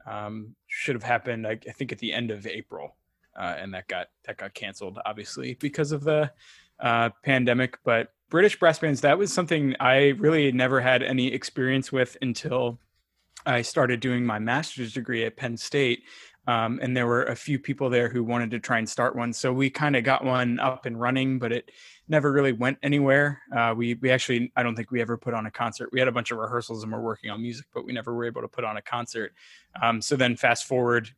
Um, 0.05 0.55
should 0.67 0.95
have 0.95 1.03
happened, 1.03 1.47
I, 1.47 1.59
I, 1.67 1.71
think, 1.71 1.91
at 1.91 1.97
the 1.97 2.13
end 2.13 2.29
of 2.29 2.45
April, 2.45 2.95
uh, 3.37 3.55
and 3.57 3.73
that 3.73 3.87
got 3.87 4.07
that 4.25 4.37
got 4.37 4.53
canceled, 4.53 4.99
obviously 5.05 5.55
because 5.55 5.91
of 5.91 6.03
the 6.03 6.31
uh, 6.79 7.09
pandemic. 7.23 7.77
But 7.83 8.13
British 8.29 8.57
brass 8.57 8.79
bands, 8.79 9.01
that 9.01 9.17
was 9.17 9.33
something 9.33 9.75
I 9.79 10.09
really 10.19 10.51
never 10.51 10.79
had 10.79 11.03
any 11.03 11.33
experience 11.33 11.91
with 11.91 12.17
until 12.21 12.79
I 13.45 13.61
started 13.61 13.99
doing 13.99 14.25
my 14.25 14.39
master's 14.39 14.93
degree 14.93 15.25
at 15.25 15.37
Penn 15.37 15.57
State. 15.57 16.03
Um, 16.45 16.79
and 16.81 16.95
there 16.95 17.07
were 17.07 17.23
a 17.23 17.35
few 17.35 17.57
people 17.57 17.89
there 17.89 18.09
who 18.09 18.21
wanted 18.23 18.51
to 18.51 18.59
try 18.59 18.77
and 18.77 18.89
start 18.89 19.15
one. 19.15 19.31
So 19.31 19.53
we 19.53 19.69
kind 19.69 19.95
of 19.95 20.03
got 20.03 20.25
one 20.25 20.59
up 20.59 20.85
and 20.85 20.99
running, 20.99 21.39
but 21.39 21.53
it 21.53 21.71
never 22.09 22.33
really 22.33 22.51
went 22.51 22.77
anywhere. 22.83 23.41
Uh, 23.55 23.73
we 23.75 23.93
we 23.95 24.11
actually 24.11 24.51
I 24.57 24.63
don't 24.63 24.75
think 24.75 24.91
we 24.91 25.01
ever 25.01 25.17
put 25.17 25.33
on 25.33 25.45
a 25.45 25.51
concert. 25.51 25.89
We 25.93 25.99
had 25.99 26.09
a 26.09 26.11
bunch 26.11 26.31
of 26.31 26.37
rehearsals 26.37 26.83
and 26.83 26.91
we're 26.91 26.99
working 26.99 27.29
on 27.29 27.41
music, 27.41 27.67
but 27.73 27.85
we 27.85 27.93
never 27.93 28.13
were 28.13 28.25
able 28.25 28.41
to 28.41 28.49
put 28.49 28.65
on 28.65 28.75
a 28.75 28.81
concert. 28.81 29.33
Um, 29.81 30.01
so 30.01 30.17
then 30.17 30.35
fast 30.35 30.65
forward 30.65 31.09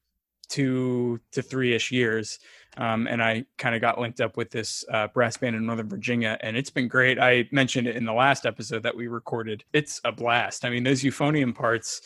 two 0.45 1.19
to 1.31 1.41
three 1.41 1.73
ish 1.73 1.91
years, 1.91 2.39
um, 2.77 3.07
and 3.07 3.23
I 3.23 3.45
kind 3.57 3.75
of 3.75 3.81
got 3.81 3.99
linked 3.99 4.21
up 4.21 4.37
with 4.37 4.51
this 4.51 4.83
uh, 4.91 5.07
brass 5.07 5.37
band 5.37 5.55
in 5.55 5.65
Northern 5.65 5.89
Virginia, 5.89 6.37
and 6.41 6.57
it's 6.57 6.69
been 6.69 6.87
great. 6.87 7.19
I 7.19 7.47
mentioned 7.51 7.87
it 7.87 7.95
in 7.95 8.05
the 8.05 8.13
last 8.13 8.45
episode 8.45 8.83
that 8.83 8.95
we 8.95 9.07
recorded. 9.07 9.63
It's 9.73 10.01
a 10.03 10.11
blast. 10.11 10.65
I 10.65 10.69
mean, 10.69 10.83
those 10.83 11.01
euphonium 11.01 11.55
parts 11.55 12.01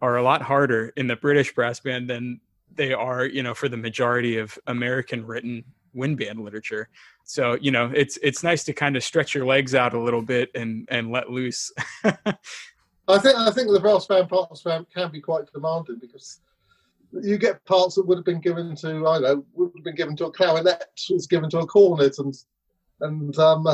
are 0.00 0.16
a 0.16 0.22
lot 0.22 0.42
harder 0.42 0.92
in 0.96 1.06
the 1.06 1.16
British 1.16 1.54
brass 1.54 1.80
band 1.80 2.08
than 2.08 2.40
they 2.74 2.92
are, 2.92 3.24
you 3.24 3.42
know, 3.42 3.54
for 3.54 3.68
the 3.68 3.76
majority 3.76 4.38
of 4.38 4.58
American 4.66 5.26
written 5.26 5.64
wind 5.94 6.18
band 6.18 6.40
literature. 6.40 6.88
So, 7.24 7.56
you 7.60 7.70
know, 7.70 7.90
it's 7.94 8.18
it's 8.22 8.42
nice 8.42 8.64
to 8.64 8.72
kind 8.72 8.96
of 8.96 9.04
stretch 9.04 9.34
your 9.34 9.46
legs 9.46 9.74
out 9.74 9.94
a 9.94 10.00
little 10.00 10.22
bit 10.22 10.50
and 10.54 10.86
and 10.90 11.10
let 11.10 11.30
loose. 11.30 11.72
I 12.04 13.18
think 13.18 13.36
I 13.36 13.50
think 13.50 13.70
the 13.70 13.80
brass 13.80 14.06
band 14.06 14.28
parts 14.28 14.62
can 14.62 15.10
be 15.10 15.20
quite 15.20 15.50
demanding 15.52 15.98
because 16.00 16.40
you 17.22 17.38
get 17.38 17.64
parts 17.64 17.94
that 17.94 18.06
would 18.06 18.18
have 18.18 18.24
been 18.24 18.40
given 18.40 18.74
to 18.76 18.88
I 18.88 19.18
don't 19.18 19.22
know 19.22 19.44
would 19.54 19.72
have 19.76 19.84
been 19.84 19.94
given 19.94 20.16
to 20.16 20.26
a 20.26 20.32
clarinet 20.32 20.84
was 21.10 21.26
given 21.26 21.50
to 21.50 21.60
a 21.60 21.66
cornet 21.66 22.18
and 22.18 22.34
and 23.00 23.38
um 23.38 23.66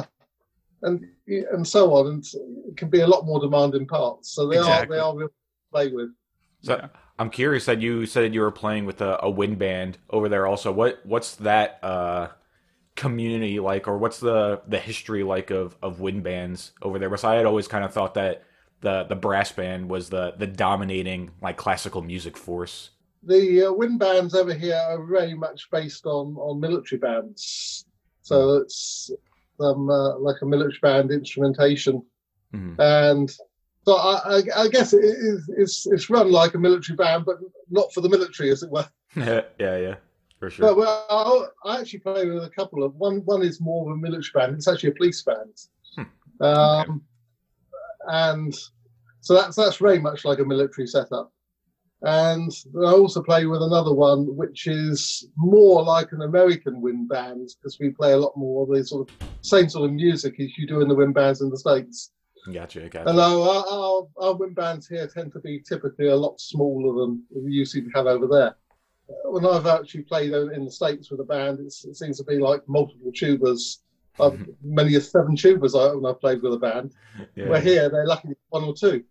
and 0.82 1.06
and 1.26 1.66
so 1.66 1.94
on 1.94 2.06
and 2.08 2.24
it 2.68 2.76
can 2.76 2.88
be 2.88 3.00
a 3.00 3.06
lot 3.06 3.26
more 3.26 3.40
demanding 3.40 3.86
parts. 3.86 4.32
So 4.32 4.48
they 4.48 4.58
exactly. 4.58 4.96
are 4.96 5.00
they 5.00 5.02
are 5.02 5.16
real 5.16 5.28
play 5.70 5.88
with. 5.88 6.10
So 6.62 6.76
yeah. 6.76 6.88
I'm 7.18 7.30
curious 7.30 7.66
that 7.66 7.80
you 7.80 8.06
said 8.06 8.34
you 8.34 8.40
were 8.40 8.50
playing 8.50 8.86
with 8.86 9.00
a, 9.00 9.22
a 9.22 9.30
wind 9.30 9.58
band 9.58 9.98
over 10.08 10.28
there. 10.28 10.46
Also, 10.46 10.72
what 10.72 11.00
what's 11.04 11.36
that 11.36 11.78
uh, 11.82 12.28
community 12.96 13.60
like, 13.60 13.88
or 13.88 13.98
what's 13.98 14.20
the 14.20 14.62
the 14.66 14.78
history 14.78 15.22
like 15.22 15.50
of 15.50 15.76
of 15.82 16.00
wind 16.00 16.22
bands 16.22 16.72
over 16.82 16.98
there? 16.98 17.08
Because 17.08 17.24
I 17.24 17.34
had 17.34 17.46
always 17.46 17.68
kind 17.68 17.84
of 17.84 17.92
thought 17.92 18.14
that 18.14 18.44
the 18.80 19.04
the 19.04 19.16
brass 19.16 19.52
band 19.52 19.90
was 19.90 20.08
the 20.08 20.34
the 20.36 20.46
dominating 20.46 21.30
like 21.42 21.56
classical 21.56 22.02
music 22.02 22.36
force. 22.36 22.90
The 23.22 23.66
uh, 23.66 23.72
wind 23.72 23.98
bands 23.98 24.34
over 24.34 24.54
here 24.54 24.80
are 24.88 25.04
very 25.04 25.34
much 25.34 25.70
based 25.70 26.06
on 26.06 26.36
on 26.36 26.58
military 26.58 26.98
bands, 26.98 27.84
so 28.22 28.56
it's 28.56 29.10
um, 29.60 29.90
uh, 29.90 30.18
like 30.18 30.36
a 30.40 30.46
military 30.46 30.78
band 30.80 31.10
instrumentation, 31.10 32.02
mm-hmm. 32.54 32.80
and 32.80 33.30
so 33.84 33.96
I, 33.96 34.38
I, 34.38 34.42
I 34.56 34.68
guess 34.68 34.92
it 34.92 35.04
is 35.04 35.50
it's, 35.56 35.86
it's 35.86 36.08
run 36.08 36.30
like 36.30 36.54
a 36.54 36.58
military 36.58 36.96
band, 36.96 37.24
but 37.26 37.36
not 37.70 37.92
for 37.92 38.00
the 38.00 38.08
military, 38.08 38.50
as 38.50 38.62
it 38.62 38.70
were. 38.70 38.88
yeah, 39.16 39.42
yeah, 39.58 39.96
for 40.38 40.48
sure. 40.48 40.68
But 40.68 40.76
well, 40.76 41.50
I, 41.64 41.70
I 41.70 41.80
actually 41.80 42.00
play 42.00 42.26
with 42.26 42.44
a 42.44 42.50
couple 42.50 42.82
of 42.82 42.94
one. 42.96 43.18
One 43.26 43.42
is 43.42 43.60
more 43.60 43.90
of 43.90 43.96
a 43.96 44.00
military 44.00 44.32
band. 44.34 44.54
It's 44.54 44.68
actually 44.68 44.90
a 44.90 44.94
police 44.94 45.22
band, 45.22 45.56
hmm. 45.96 46.42
um, 46.42 46.80
okay. 46.80 46.92
and 48.08 48.54
so 49.20 49.34
that's 49.34 49.56
that's 49.56 49.76
very 49.76 49.98
much 49.98 50.24
like 50.24 50.38
a 50.38 50.44
military 50.44 50.86
setup. 50.86 51.32
And 52.02 52.50
I 52.76 52.92
also 52.92 53.22
play 53.22 53.44
with 53.44 53.62
another 53.62 53.92
one, 53.92 54.34
which 54.34 54.66
is 54.66 55.28
more 55.36 55.82
like 55.82 56.12
an 56.12 56.22
American 56.22 56.80
wind 56.80 57.08
band 57.10 57.50
because 57.58 57.78
we 57.78 57.90
play 57.90 58.12
a 58.12 58.16
lot 58.16 58.36
more 58.36 58.62
of 58.62 58.70
the 58.70 58.82
sort 58.84 59.10
of 59.10 59.16
same 59.42 59.68
sort 59.68 59.90
of 59.90 59.94
music 59.94 60.40
as 60.40 60.56
you 60.56 60.66
do 60.66 60.80
in 60.80 60.88
the 60.88 60.94
wind 60.94 61.14
bands 61.14 61.42
in 61.42 61.50
the 61.50 61.58
states. 61.58 62.12
Gotcha, 62.52 62.88
gotcha. 62.88 63.06
Although 63.06 63.50
our, 63.50 63.64
our, 63.68 64.28
our 64.28 64.34
wind 64.34 64.54
bands 64.54 64.88
here 64.88 65.06
tend 65.06 65.32
to 65.34 65.40
be 65.40 65.60
typically 65.60 66.08
a 66.08 66.16
lot 66.16 66.40
smaller 66.40 67.00
than 67.00 67.22
you 67.44 67.66
seem 67.66 67.84
to 67.84 67.90
have 67.94 68.06
over 68.06 68.26
there. 68.26 68.56
Uh, 69.10 69.30
when 69.30 69.44
I've 69.44 69.66
actually 69.66 70.02
played 70.02 70.32
in 70.32 70.64
the 70.64 70.70
States 70.70 71.10
with 71.10 71.20
a 71.20 71.24
band, 71.24 71.60
it 71.60 71.72
seems 71.72 72.16
to 72.16 72.24
be 72.24 72.38
like 72.38 72.66
multiple 72.66 73.12
tubas. 73.12 73.78
I've 74.18 74.48
many 74.62 74.96
as 74.96 75.10
seven 75.10 75.36
tubas 75.36 75.78
I, 75.78 75.94
when 75.94 76.10
I've 76.10 76.20
played 76.20 76.40
with 76.40 76.54
a 76.54 76.58
band. 76.58 76.92
Yeah. 77.34 77.48
Where 77.48 77.60
here, 77.60 77.90
they're 77.90 78.06
lucky 78.06 78.28
one 78.48 78.64
or 78.64 78.74
two. 78.74 79.04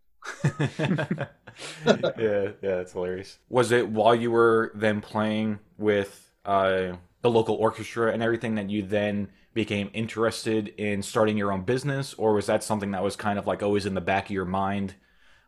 yeah, 1.85 2.51
yeah, 2.61 2.75
that's 2.77 2.93
hilarious. 2.93 3.39
Was 3.49 3.71
it 3.71 3.87
while 3.89 4.15
you 4.15 4.31
were 4.31 4.71
then 4.75 5.01
playing 5.01 5.59
with 5.77 6.31
uh, 6.45 6.93
the 7.21 7.29
local 7.29 7.55
orchestra 7.55 8.11
and 8.11 8.23
everything 8.23 8.55
that 8.55 8.69
you 8.69 8.83
then 8.83 9.29
became 9.53 9.89
interested 9.93 10.69
in 10.77 11.01
starting 11.01 11.37
your 11.37 11.51
own 11.51 11.63
business, 11.63 12.13
or 12.13 12.33
was 12.33 12.45
that 12.45 12.63
something 12.63 12.91
that 12.91 13.03
was 13.03 13.15
kind 13.15 13.39
of 13.39 13.47
like 13.47 13.63
always 13.63 13.85
in 13.85 13.93
the 13.93 14.01
back 14.01 14.25
of 14.25 14.31
your 14.31 14.45
mind? 14.45 14.95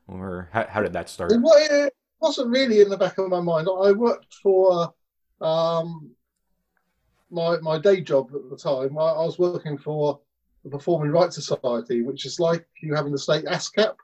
Or 0.08 0.50
how, 0.51 0.65
how 0.67 0.81
did 0.81 0.93
that 0.93 1.10
start? 1.10 1.31
It 1.31 1.93
wasn't 2.20 2.50
really 2.50 2.81
in 2.81 2.89
the 2.89 2.98
back 2.98 3.17
of 3.17 3.29
my 3.29 3.39
mind. 3.39 3.67
I 3.67 3.91
worked 3.91 4.34
for 4.43 4.93
um, 5.39 6.12
my 7.29 7.58
my 7.60 7.79
day 7.79 8.01
job 8.01 8.31
at 8.36 8.50
the 8.50 8.58
time. 8.58 8.98
I, 8.98 9.01
I, 9.01 9.25
was 9.25 9.39
working 9.39 9.77
for 9.77 10.20
the 10.63 10.70
Performing 10.70 11.12
Rights 11.12 11.36
Society, 11.36 12.01
which 12.01 12.25
is 12.25 12.39
like 12.39 12.65
you 12.81 12.93
having 12.93 13.12
the 13.12 13.17
state 13.17 13.46
ASCAP, 13.46 13.96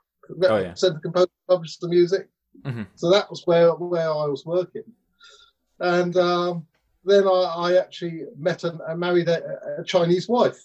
oh, 0.44 0.56
yeah. 0.58 0.74
Centre 0.74 1.00
Composer 1.00 1.28
published 1.48 1.80
the 1.80 1.88
Music. 1.88 2.28
Mm-hmm. 2.62 2.82
So 2.96 3.10
that 3.10 3.30
was 3.30 3.42
where 3.46 3.72
where 3.72 4.10
I 4.10 4.26
was 4.26 4.44
working, 4.44 4.82
and 5.80 6.16
um, 6.16 6.66
then 7.04 7.26
I, 7.26 7.30
I 7.30 7.76
actually 7.76 8.24
met 8.36 8.64
and, 8.64 8.80
married 8.98 9.28
a, 9.28 9.42
a, 9.78 9.84
Chinese 9.84 10.28
wife 10.28 10.58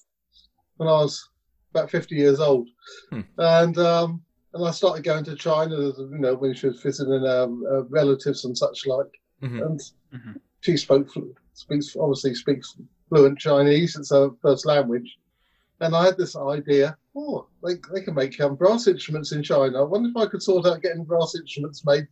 when 0.77 0.89
I 0.89 0.93
was 0.93 1.29
about 1.71 1.91
50 1.91 2.15
years 2.15 2.39
old. 2.39 2.67
Hmm. 3.11 3.21
And 3.37 3.77
um, 3.77 4.23
and 4.53 4.67
I 4.67 4.71
started 4.71 5.03
going 5.03 5.23
to 5.25 5.35
China, 5.35 5.75
you 5.75 6.19
know, 6.19 6.35
when 6.35 6.53
she 6.53 6.67
was 6.67 6.81
visiting 6.81 7.25
um, 7.25 7.63
uh, 7.69 7.83
relatives 7.85 8.45
and 8.45 8.57
such 8.57 8.85
like. 8.85 9.19
Mm-hmm. 9.41 9.61
And 9.61 9.79
mm-hmm. 10.13 10.31
she 10.61 10.77
spoke, 10.77 11.09
speaks, 11.53 11.95
obviously 11.99 12.35
speaks 12.35 12.77
fluent 13.09 13.39
Chinese. 13.39 13.95
It's 13.95 14.11
her 14.11 14.29
first 14.41 14.65
language. 14.65 15.17
And 15.79 15.95
I 15.95 16.05
had 16.05 16.17
this 16.17 16.35
idea, 16.35 16.95
oh, 17.15 17.47
they, 17.63 17.73
they 17.93 18.01
can 18.01 18.15
make 18.15 18.39
um, 18.41 18.55
brass 18.55 18.87
instruments 18.87 19.31
in 19.31 19.43
China. 19.43 19.79
I 19.79 19.83
wonder 19.83 20.09
if 20.09 20.17
I 20.17 20.29
could 20.29 20.41
sort 20.41 20.65
out 20.65 20.81
getting 20.81 21.03
brass 21.03 21.35
instruments 21.35 21.85
made 21.85 22.07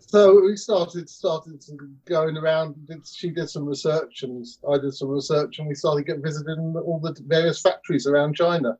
so 0.00 0.40
we 0.40 0.56
started 0.56 1.08
started 1.08 1.62
going 2.06 2.36
around. 2.36 2.76
She 3.04 3.30
did 3.30 3.50
some 3.50 3.66
research, 3.66 4.22
and 4.22 4.46
I 4.70 4.78
did 4.78 4.94
some 4.94 5.08
research, 5.08 5.58
and 5.58 5.68
we 5.68 5.74
started 5.74 6.06
getting 6.06 6.22
visiting 6.22 6.74
all 6.76 7.00
the 7.00 7.16
various 7.26 7.60
factories 7.60 8.06
around 8.06 8.36
China 8.36 8.76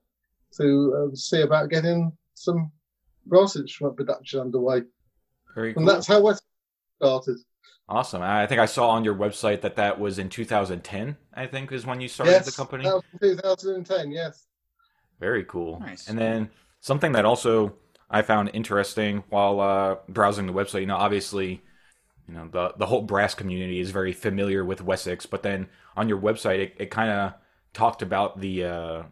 to 0.56 1.10
uh, 1.12 1.14
see 1.14 1.42
about 1.42 1.70
getting 1.70 2.12
some 2.34 2.70
brass 3.26 3.56
instrument 3.56 3.96
production 3.96 4.40
underway. 4.40 4.82
Very 5.54 5.74
cool. 5.74 5.80
And 5.80 5.88
that's 5.88 6.06
how 6.06 6.26
I 6.26 6.34
started. 6.96 7.38
Awesome. 7.88 8.22
I 8.22 8.46
think 8.46 8.60
I 8.60 8.66
saw 8.66 8.90
on 8.90 9.04
your 9.04 9.14
website 9.14 9.62
that 9.62 9.76
that 9.76 9.98
was 9.98 10.18
in 10.18 10.28
2010. 10.28 11.16
I 11.34 11.46
think 11.46 11.72
is 11.72 11.86
when 11.86 12.00
you 12.00 12.08
started 12.08 12.32
yes, 12.32 12.46
the 12.46 12.52
company. 12.52 12.84
2010. 13.20 14.12
Yes. 14.12 14.47
Very 15.20 15.44
cool. 15.44 15.80
Nice. 15.80 16.08
And 16.08 16.18
then 16.18 16.50
something 16.80 17.12
that 17.12 17.24
also 17.24 17.74
I 18.10 18.22
found 18.22 18.50
interesting 18.54 19.24
while 19.28 19.60
uh, 19.60 19.96
browsing 20.08 20.46
the 20.46 20.52
website. 20.52 20.80
You 20.80 20.86
know, 20.86 20.96
obviously, 20.96 21.62
you 22.28 22.34
know 22.34 22.48
the 22.50 22.74
the 22.76 22.86
whole 22.86 23.02
brass 23.02 23.34
community 23.34 23.80
is 23.80 23.90
very 23.90 24.12
familiar 24.12 24.64
with 24.64 24.82
Wessex, 24.82 25.26
but 25.26 25.42
then 25.42 25.68
on 25.96 26.08
your 26.08 26.18
website, 26.18 26.58
it, 26.58 26.74
it 26.78 26.90
kind 26.90 27.10
of 27.10 27.34
talked 27.72 28.02
about 28.02 28.40
the 28.40 28.64
uh, 28.64 29.02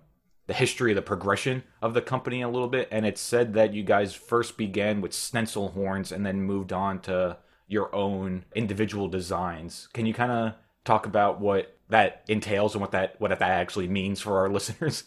the 0.47 0.55
history, 0.55 0.93
of 0.93 0.97
the 0.97 1.03
progression 1.03 1.65
of 1.83 1.95
the 1.95 2.03
company 2.03 2.43
a 2.43 2.49
little 2.49 2.69
bit, 2.69 2.89
and 2.91 3.05
it 3.05 3.19
said 3.19 3.55
that 3.55 3.75
you 3.75 3.83
guys 3.83 4.15
first 4.15 4.57
began 4.57 5.01
with 5.01 5.13
stencil 5.13 5.71
horns 5.71 6.13
and 6.13 6.25
then 6.25 6.41
moved 6.43 6.73
on 6.73 7.01
to 7.01 7.37
your 7.69 7.95
own 7.95 8.45
individual 8.55 9.09
designs. 9.09 9.89
Can 9.93 10.07
you 10.07 10.15
kind 10.15 10.31
of 10.31 10.55
talk 10.85 11.05
about 11.05 11.41
what 11.41 11.77
that 11.89 12.25
entails 12.29 12.75
and 12.75 12.81
what 12.81 12.93
that 12.93 13.21
what 13.21 13.37
that 13.37 13.43
actually 13.43 13.89
means 13.89 14.21
for 14.21 14.39
our 14.39 14.49
listeners? 14.57 15.05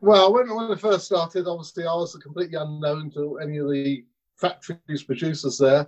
Well, 0.00 0.32
when, 0.32 0.54
when 0.54 0.72
I 0.72 0.76
first 0.76 1.06
started, 1.06 1.46
obviously 1.46 1.84
I 1.84 1.94
was 1.94 2.16
completely 2.16 2.56
unknown 2.56 3.10
to 3.12 3.38
any 3.38 3.58
of 3.58 3.70
the 3.70 4.04
factories 4.36 5.02
producers 5.02 5.58
there. 5.58 5.86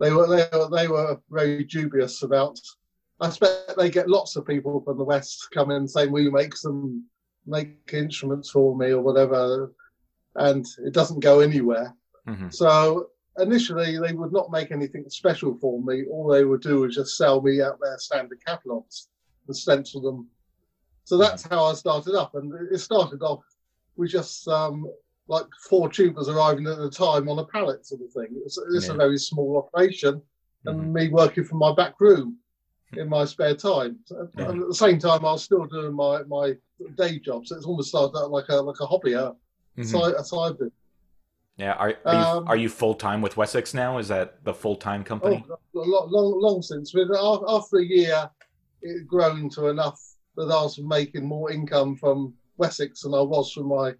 They 0.00 0.12
were 0.12 0.26
they 0.26 0.48
were, 0.52 0.68
they 0.70 0.88
were 0.88 1.20
very 1.30 1.64
dubious 1.64 2.22
about. 2.22 2.58
I 3.20 3.28
expect 3.28 3.76
they 3.76 3.90
get 3.90 4.08
lots 4.08 4.34
of 4.34 4.46
people 4.46 4.80
from 4.80 4.98
the 4.98 5.04
West 5.04 5.48
come 5.54 5.70
in 5.70 5.86
saying, 5.86 6.10
"Will 6.10 6.22
you 6.22 6.32
make 6.32 6.56
some 6.56 7.04
make 7.46 7.78
instruments 7.92 8.50
for 8.50 8.76
me 8.76 8.90
or 8.90 9.02
whatever?" 9.02 9.72
And 10.34 10.66
it 10.84 10.92
doesn't 10.92 11.20
go 11.20 11.38
anywhere. 11.38 11.94
Mm-hmm. 12.26 12.48
So 12.50 13.10
initially, 13.38 13.98
they 13.98 14.12
would 14.12 14.32
not 14.32 14.50
make 14.50 14.72
anything 14.72 15.08
special 15.08 15.56
for 15.60 15.80
me. 15.80 16.04
All 16.10 16.26
they 16.26 16.44
would 16.44 16.62
do 16.62 16.80
was 16.80 16.96
just 16.96 17.16
sell 17.16 17.40
me 17.40 17.62
out 17.62 17.78
their 17.80 17.98
standard 17.98 18.44
catalogs 18.44 19.08
and 19.46 19.56
stencil 19.56 20.00
them 20.00 20.28
so 21.04 21.16
that's 21.16 21.42
how 21.44 21.64
I 21.64 21.74
started 21.74 22.14
up, 22.14 22.34
and 22.34 22.52
it 22.72 22.78
started 22.78 23.22
off 23.22 23.44
with 23.96 24.10
just 24.10 24.48
um, 24.48 24.90
like 25.28 25.46
four 25.68 25.88
tubas 25.88 26.28
arriving 26.28 26.66
at 26.66 26.78
a 26.78 26.90
time 26.90 27.28
on 27.28 27.38
a 27.38 27.44
pallet 27.44 27.86
sort 27.86 28.02
of 28.02 28.12
thing. 28.12 28.28
It's, 28.44 28.58
it's 28.74 28.88
yeah. 28.88 28.94
a 28.94 28.96
very 28.96 29.18
small 29.18 29.56
operation, 29.58 30.20
and 30.66 30.80
mm-hmm. 30.80 30.92
me 30.92 31.08
working 31.08 31.44
from 31.44 31.58
my 31.58 31.74
back 31.74 31.94
room 32.00 32.38
in 32.96 33.08
my 33.08 33.24
spare 33.24 33.54
time. 33.54 33.98
Yeah. 34.10 34.48
And 34.48 34.62
at 34.62 34.68
the 34.68 34.74
same 34.74 34.98
time, 34.98 35.24
I 35.24 35.32
was 35.32 35.44
still 35.44 35.64
doing 35.66 35.94
my, 35.94 36.22
my 36.24 36.54
day 36.96 37.18
job, 37.18 37.46
so 37.46 37.56
it's 37.56 37.66
almost 37.66 37.88
started 37.88 38.18
out 38.18 38.30
like 38.30 38.48
a 38.48 38.56
like 38.56 38.80
a 38.80 38.86
hobby, 38.86 39.12
a, 39.12 39.18
mm-hmm. 39.18 39.82
side, 39.84 40.14
a 40.18 40.24
side 40.24 40.58
bit. 40.58 40.72
Yeah, 41.56 41.74
are 41.74 41.94
are 42.04 42.14
you, 42.14 42.20
um, 42.20 42.48
are 42.48 42.56
you 42.56 42.68
full 42.68 42.94
time 42.94 43.22
with 43.22 43.36
Wessex 43.36 43.74
now? 43.74 43.98
Is 43.98 44.08
that 44.08 44.42
the 44.42 44.52
full 44.52 44.74
time 44.74 45.04
company? 45.04 45.44
Oh, 45.48 45.58
long, 45.72 46.10
long, 46.10 46.40
long 46.40 46.62
since. 46.62 46.92
After 46.92 47.78
a 47.78 47.84
year, 47.84 48.28
it 48.82 48.98
had 48.98 49.06
grown 49.06 49.48
to 49.50 49.68
enough 49.68 50.00
that 50.36 50.44
I 50.44 50.62
was 50.62 50.78
making 50.78 51.26
more 51.26 51.50
income 51.50 51.96
from 51.96 52.34
Wessex 52.56 53.02
than 53.02 53.14
I 53.14 53.20
was 53.20 53.52
from 53.52 53.68
my 53.68 53.94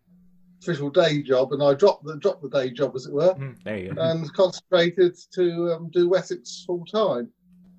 official 0.62 0.90
day 0.90 1.22
job, 1.22 1.52
and 1.52 1.62
I 1.62 1.74
dropped 1.74 2.04
the 2.04 2.16
dropped 2.16 2.42
the 2.42 2.48
day 2.48 2.70
job, 2.70 2.94
as 2.94 3.06
it 3.06 3.12
were, 3.12 3.34
mm, 3.34 3.56
there 3.64 3.78
you 3.78 3.94
go. 3.94 4.02
and 4.02 4.32
concentrated 4.34 5.16
to 5.34 5.72
um, 5.72 5.90
do 5.90 6.08
Wessex 6.08 6.64
full 6.66 6.84
time. 6.86 7.30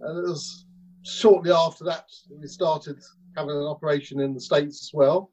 And 0.01 0.17
it 0.19 0.29
was 0.29 0.65
shortly 1.03 1.51
after 1.51 1.83
that 1.85 2.05
we 2.29 2.47
started 2.47 2.97
having 3.35 3.55
an 3.55 3.63
operation 3.63 4.19
in 4.19 4.33
the 4.33 4.39
states 4.39 4.81
as 4.83 4.91
well 4.93 5.31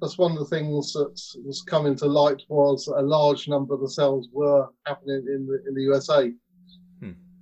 that's 0.00 0.18
one 0.18 0.32
of 0.32 0.38
the 0.38 0.44
things 0.46 0.92
that 0.94 1.20
was 1.44 1.62
coming 1.62 1.94
to 1.96 2.06
light 2.06 2.42
was 2.48 2.86
a 2.88 3.02
large 3.02 3.48
number 3.48 3.74
of 3.74 3.80
the 3.80 3.90
cells 3.90 4.28
were 4.32 4.66
happening 4.86 5.24
in 5.26 5.46
the 5.46 5.62
in 5.68 5.74
the 5.74 5.82
USA. 5.82 6.32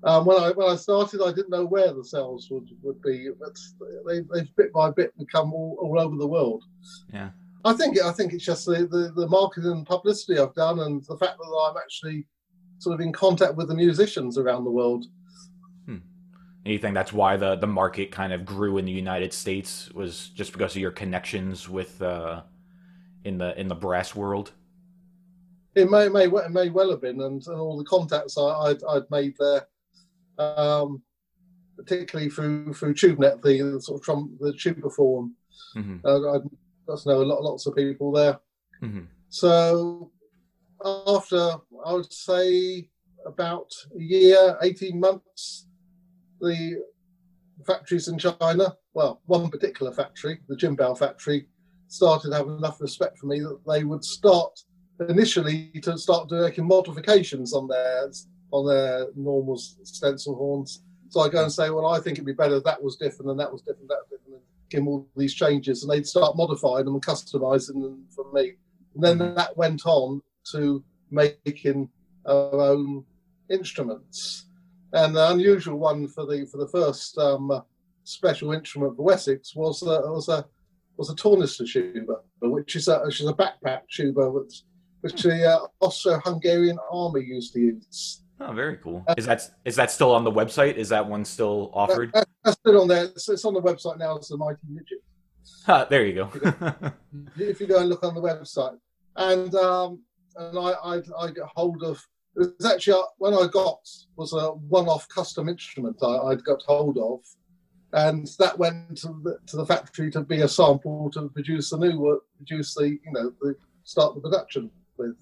Um, 0.04 0.26
when 0.26 0.36
I 0.36 0.52
when 0.52 0.70
I 0.70 0.76
started, 0.76 1.20
I 1.22 1.32
didn't 1.32 1.50
know 1.50 1.64
where 1.64 1.92
the 1.92 2.04
cells 2.04 2.48
would, 2.50 2.68
would 2.82 3.02
be, 3.02 3.30
but 3.40 3.58
they, 4.06 4.20
they've 4.32 4.56
bit 4.56 4.72
by 4.72 4.90
bit 4.92 5.16
become 5.18 5.52
all, 5.52 5.76
all 5.80 5.98
over 5.98 6.16
the 6.16 6.26
world. 6.26 6.64
Yeah, 7.12 7.30
I 7.64 7.72
think 7.72 8.00
I 8.00 8.12
think 8.12 8.32
it's 8.32 8.44
just 8.44 8.64
the, 8.64 8.86
the, 8.86 9.12
the 9.14 9.28
marketing 9.28 9.72
and 9.72 9.86
publicity 9.86 10.38
I've 10.38 10.54
done, 10.54 10.80
and 10.80 11.04
the 11.04 11.16
fact 11.16 11.38
that 11.38 11.70
I'm 11.70 11.76
actually 11.76 12.26
sort 12.78 12.94
of 12.94 13.00
in 13.00 13.12
contact 13.12 13.56
with 13.56 13.68
the 13.68 13.74
musicians 13.74 14.38
around 14.38 14.64
the 14.64 14.70
world. 14.70 15.06
Hmm. 15.86 15.98
you 16.64 16.78
think 16.78 16.94
that's 16.94 17.12
why 17.12 17.36
the, 17.36 17.56
the 17.56 17.66
market 17.66 18.12
kind 18.12 18.32
of 18.32 18.44
grew 18.44 18.78
in 18.78 18.84
the 18.84 18.92
United 18.92 19.32
States 19.32 19.90
was 19.92 20.28
just 20.28 20.52
because 20.52 20.76
of 20.76 20.80
your 20.80 20.92
connections 20.92 21.68
with 21.68 22.00
uh, 22.00 22.42
in 23.24 23.38
the 23.38 23.58
in 23.58 23.66
the 23.66 23.74
brass 23.74 24.14
world? 24.14 24.52
It 25.74 25.90
may 25.90 26.08
may 26.08 26.26
it 26.26 26.50
may 26.50 26.70
well 26.70 26.90
have 26.90 27.00
been, 27.00 27.20
and, 27.20 27.44
and 27.46 27.56
all 27.56 27.76
the 27.76 27.84
contacts 27.84 28.38
I, 28.38 28.68
would 28.68 28.82
I'd 28.88 29.10
made 29.10 29.34
there, 29.40 29.66
um, 30.38 31.02
particularly 31.76 32.30
through 32.30 32.72
through 32.74 32.94
TubeNet, 32.94 33.42
the, 33.42 33.80
sort 33.80 34.00
of 34.00 34.04
from 34.04 34.36
the 34.40 34.52
tuba 34.52 34.90
forum. 34.90 35.34
Mm-hmm. 35.76 36.06
Uh, 36.06 36.36
I 36.36 36.38
just 36.88 37.06
know 37.06 37.22
a 37.22 37.24
lot 37.24 37.42
lots 37.42 37.66
of 37.66 37.74
people 37.74 38.12
there. 38.12 38.38
Mm-hmm. 38.82 39.04
So 39.28 40.10
after 40.84 41.54
I 41.84 41.92
would 41.92 42.12
say 42.12 42.88
about 43.26 43.70
a 43.96 44.02
year, 44.02 44.56
eighteen 44.62 45.00
months, 45.00 45.68
the 46.40 46.82
factories 47.66 48.08
in 48.08 48.18
China, 48.18 48.76
well, 48.94 49.20
one 49.26 49.50
particular 49.50 49.92
factory, 49.92 50.40
the 50.48 50.56
Jinbao 50.56 50.98
factory, 50.98 51.48
started 51.88 52.32
having 52.32 52.56
enough 52.56 52.80
respect 52.80 53.18
for 53.18 53.26
me 53.26 53.40
that 53.40 53.60
they 53.66 53.84
would 53.84 54.04
start 54.04 54.58
initially 55.08 55.70
to 55.82 55.96
start 55.98 56.30
making 56.30 56.66
modifications 56.66 57.52
on 57.52 57.68
their 57.68 58.10
on 58.50 58.66
their 58.66 59.06
normal 59.14 59.56
stencil 59.56 60.34
horns. 60.34 60.82
So 61.10 61.20
I 61.20 61.28
go 61.28 61.42
and 61.42 61.52
say, 61.52 61.70
well, 61.70 61.86
I 61.86 62.00
think 62.00 62.14
it'd 62.16 62.26
be 62.26 62.32
better 62.32 62.56
if 62.56 62.64
that 62.64 62.82
was 62.82 62.96
different 62.96 63.30
and 63.30 63.40
that 63.40 63.50
was 63.50 63.62
different, 63.62 63.88
that 63.88 64.00
was 64.02 64.10
different, 64.10 64.34
and 64.34 64.42
give 64.70 64.80
them 64.80 64.88
all 64.88 65.08
these 65.16 65.34
changes, 65.34 65.82
and 65.82 65.90
they'd 65.90 66.06
start 66.06 66.36
modifying 66.36 66.84
them 66.84 66.94
and 66.94 67.04
customizing 67.04 67.82
them 67.82 68.04
for 68.14 68.30
me. 68.32 68.54
And 68.94 69.02
then 69.02 69.18
mm-hmm. 69.18 69.34
that 69.36 69.56
went 69.56 69.86
on 69.86 70.22
to 70.52 70.82
making 71.10 71.88
our 72.26 72.60
own 72.60 73.04
instruments. 73.50 74.46
And 74.92 75.14
the 75.14 75.30
unusual 75.30 75.78
one 75.78 76.08
for 76.08 76.24
the 76.26 76.46
for 76.50 76.56
the 76.58 76.68
first 76.68 77.16
um, 77.18 77.62
special 78.04 78.52
instrument 78.52 78.96
for 78.96 79.02
Wessex 79.02 79.54
was 79.54 79.82
uh, 79.82 80.00
was 80.04 80.28
a 80.28 80.46
was 80.96 81.10
a 81.10 81.14
tornister 81.14 81.70
tuba, 81.70 82.16
which 82.40 82.74
is 82.76 82.88
a 82.88 83.00
which 83.00 83.20
is 83.20 83.28
a 83.28 83.34
backpack 83.34 83.82
tuba, 83.90 84.30
which 84.30 84.62
which 85.00 85.22
the 85.22 85.44
uh, 85.44 85.66
Austro-Hungarian 85.80 86.78
army 86.90 87.22
used 87.22 87.52
to 87.52 87.60
use. 87.60 88.22
Oh, 88.40 88.52
very 88.52 88.76
cool. 88.76 89.04
Is 89.16 89.26
that 89.26 89.42
is 89.64 89.76
that 89.76 89.90
still 89.90 90.14
on 90.14 90.24
the 90.24 90.30
website? 90.30 90.74
Is 90.76 90.88
that 90.90 91.06
one 91.06 91.24
still 91.24 91.70
offered? 91.74 92.12
That, 92.12 92.28
that's 92.44 92.56
still 92.58 92.80
on 92.80 92.88
there. 92.88 93.04
It's, 93.04 93.28
it's, 93.28 93.44
on 93.44 93.54
the 93.54 93.62
website 93.62 93.98
now. 93.98 94.16
It's 94.16 94.28
the 94.28 94.36
Mighty 94.36 94.60
Midget. 94.68 95.02
Ah, 95.66 95.86
there 95.88 96.06
you 96.06 96.14
go. 96.14 96.30
if 97.36 97.60
you 97.60 97.66
go 97.66 97.80
and 97.80 97.88
look 97.88 98.04
on 98.04 98.14
the 98.14 98.20
website, 98.20 98.78
and 99.16 99.54
um, 99.54 100.02
and 100.36 100.58
I 100.58 100.70
I, 100.70 101.02
I 101.18 101.26
get 101.28 101.44
hold 101.54 101.82
of 101.82 102.04
it 102.36 102.52
was 102.58 102.72
actually 102.72 103.00
uh, 103.00 103.06
when 103.18 103.34
I 103.34 103.48
got 103.52 103.80
was 104.16 104.32
a 104.32 104.50
one-off 104.52 105.08
custom 105.08 105.48
instrument 105.48 105.96
I, 106.02 106.18
I'd 106.28 106.44
got 106.44 106.62
hold 106.62 106.98
of 106.98 107.20
and 107.92 108.28
that 108.38 108.58
went 108.58 108.98
to 108.98 109.08
the, 109.22 109.38
to 109.46 109.56
the 109.56 109.66
factory 109.66 110.10
to 110.10 110.20
be 110.20 110.42
a 110.42 110.48
sample 110.48 111.10
to 111.12 111.28
produce 111.30 111.70
the 111.70 111.78
new 111.78 111.98
work, 111.98 112.22
produce 112.36 112.74
the 112.74 112.88
you 112.88 113.12
know 113.12 113.32
the 113.40 113.56
start 113.84 114.14
the 114.14 114.20
production 114.20 114.70
with, 114.98 115.16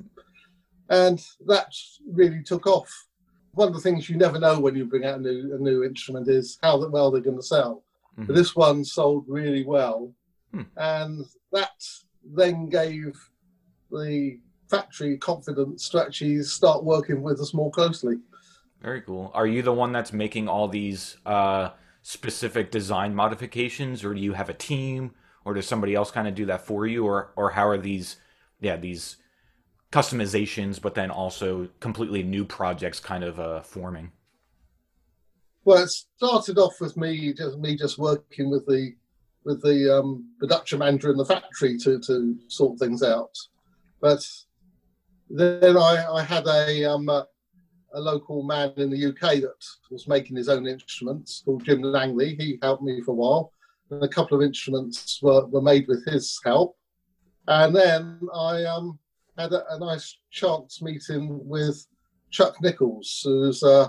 and 0.91 1.25
that 1.47 1.73
really 2.11 2.43
took 2.43 2.67
off. 2.67 2.91
One 3.53 3.69
of 3.69 3.75
the 3.75 3.81
things 3.81 4.09
you 4.09 4.17
never 4.17 4.39
know 4.39 4.61
when 4.61 4.77
you 4.77 4.85
bring 4.85 5.05
out 5.05 5.19
a 5.19 5.23
new 5.23 5.55
a 5.55 5.59
new 5.59 5.85
instrument 5.85 6.29
is 6.29 6.59
how 6.63 6.87
well 6.89 7.11
they're 7.11 7.21
going 7.21 7.37
to 7.37 7.43
sell. 7.43 7.83
Mm-hmm. 8.13 8.27
But 8.27 8.37
this 8.37 8.55
one 8.55 8.85
sold 8.85 9.25
really 9.29 9.65
well, 9.65 10.13
hmm. 10.53 10.63
and 10.77 11.25
that 11.53 11.85
then 12.25 12.69
gave 12.69 13.17
the 13.91 14.39
factory 14.69 15.17
confidence 15.17 15.89
to 15.91 16.03
actually 16.03 16.43
start 16.43 16.85
working 16.85 17.23
with 17.23 17.41
us 17.41 17.55
more 17.55 17.71
closely. 17.71 18.17
Very 18.83 19.01
cool. 19.01 19.31
Are 19.33 19.47
you 19.47 19.63
the 19.63 19.73
one 19.73 19.93
that's 19.93 20.13
making 20.13 20.49
all 20.49 20.69
these? 20.69 21.17
Uh 21.25 21.71
specific 22.07 22.71
design 22.71 23.13
modifications, 23.13 24.05
or 24.05 24.15
do 24.15 24.21
you 24.21 24.33
have 24.33 24.49
a 24.49 24.55
team, 24.55 25.11
or 25.45 25.55
does 25.55 25.67
somebody 25.67 25.93
else 25.93 26.13
kind 26.13 26.29
of 26.29 26.37
do 26.37 26.47
that 26.47 26.65
for 26.65 26.87
you, 26.87 27.05
or 27.05 27.33
or 27.35 27.51
how 27.51 27.67
are 27.67 27.77
these, 27.77 28.17
yeah, 28.61 28.77
these 28.77 29.17
customizations, 29.93 30.81
but 30.81 30.95
then 30.95 31.11
also 31.11 31.69
completely 31.81 32.23
new 32.23 32.45
projects 32.45 33.01
kind 33.01 33.25
of 33.25 33.41
uh, 33.41 33.61
forming? 33.61 34.13
Well, 35.65 35.83
it 35.83 35.89
started 35.89 36.59
off 36.59 36.81
with 36.81 36.97
me 36.97 37.33
just 37.33 37.59
me 37.59 37.77
just 37.77 37.99
working 37.99 38.51
with 38.51 38.67
the 38.67 38.95
with 39.45 39.63
the 39.63 39.99
um, 39.99 40.31
production 40.39 40.81
manager 40.81 41.11
in 41.11 41.17
the 41.17 41.25
factory 41.25 41.79
to 41.79 41.99
to 42.01 42.37
sort 42.49 42.79
things 42.79 43.03
out, 43.03 43.37
but 44.01 44.25
then 45.29 45.77
I, 45.77 46.07
I 46.09 46.23
had 46.23 46.47
a 46.47 46.85
um, 46.85 47.09
a 47.97 48.01
local 48.01 48.43
man 48.43 48.73
in 48.77 48.91
the 48.91 49.07
UK 49.07 49.41
that 49.41 49.65
was 49.91 50.07
making 50.07 50.37
his 50.37 50.49
own 50.49 50.67
instruments 50.67 51.43
called 51.45 51.65
Jim 51.65 51.83
Langley. 51.83 52.35
He 52.35 52.59
helped 52.63 52.83
me 52.83 53.01
for 53.01 53.13
a 53.13 53.15
while. 53.15 53.53
And 53.91 54.03
a 54.03 54.09
couple 54.09 54.37
of 54.37 54.43
instruments 54.43 55.21
were, 55.23 55.47
were 55.47 55.63
made 55.63 55.89
with 55.89 56.05
his 56.05 56.39
help. 56.45 56.77
And 57.49 57.75
then 57.75 58.21
I 58.35 58.65
um, 58.65 58.99
had 59.39 59.53
a, 59.53 59.75
a, 59.75 59.79
nice 59.79 60.19
chance 60.31 60.81
meeting 60.83 61.41
with 61.47 61.87
Chuck 62.31 62.61
Nichols, 62.63 63.23
who's 63.25 63.63
uh, 63.63 63.89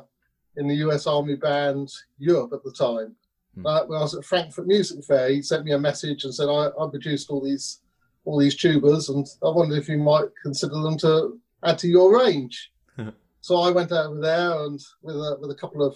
in 0.58 0.68
the 0.68 0.76
US 0.88 1.08
Army 1.08 1.36
Band 1.36 1.90
Europe 2.18 2.52
at 2.54 2.64
the 2.64 2.72
time. 2.72 3.16
Hmm. 3.56 3.66
Uh, 3.66 3.86
when 3.86 4.00
I 4.00 4.02
was 4.02 4.16
at 4.16 4.26
Frankfurt 4.26 4.68
Music 4.68 5.04
Fair, 5.06 5.30
he 5.30 5.42
sent 5.42 5.66
me 5.66 5.74
a 5.74 5.80
message 5.80 6.24
and 6.24 6.34
said, 6.34 6.50
I, 6.50 6.68
I 6.68 6.90
produced 6.90 7.30
all 7.30 7.44
these 7.44 7.82
all 8.26 8.38
these 8.38 8.58
tubas, 8.58 9.08
and 9.08 9.26
I 9.42 9.50
wondered 9.50 9.78
if 9.78 9.88
you 9.88 9.98
might 9.98 10.28
consider 10.44 10.76
them 10.82 10.98
to 10.98 11.40
add 11.64 11.78
to 11.80 11.88
your 11.88 12.20
range. 12.20 12.72
So 13.40 13.62
I 13.62 13.72
went 13.72 13.94
over 13.94 14.20
there 14.20 14.66
and 14.66 14.78
with 15.02 15.16
a, 15.16 15.38
with 15.40 15.52
a 15.52 15.56
couple 15.56 15.82
of 15.82 15.96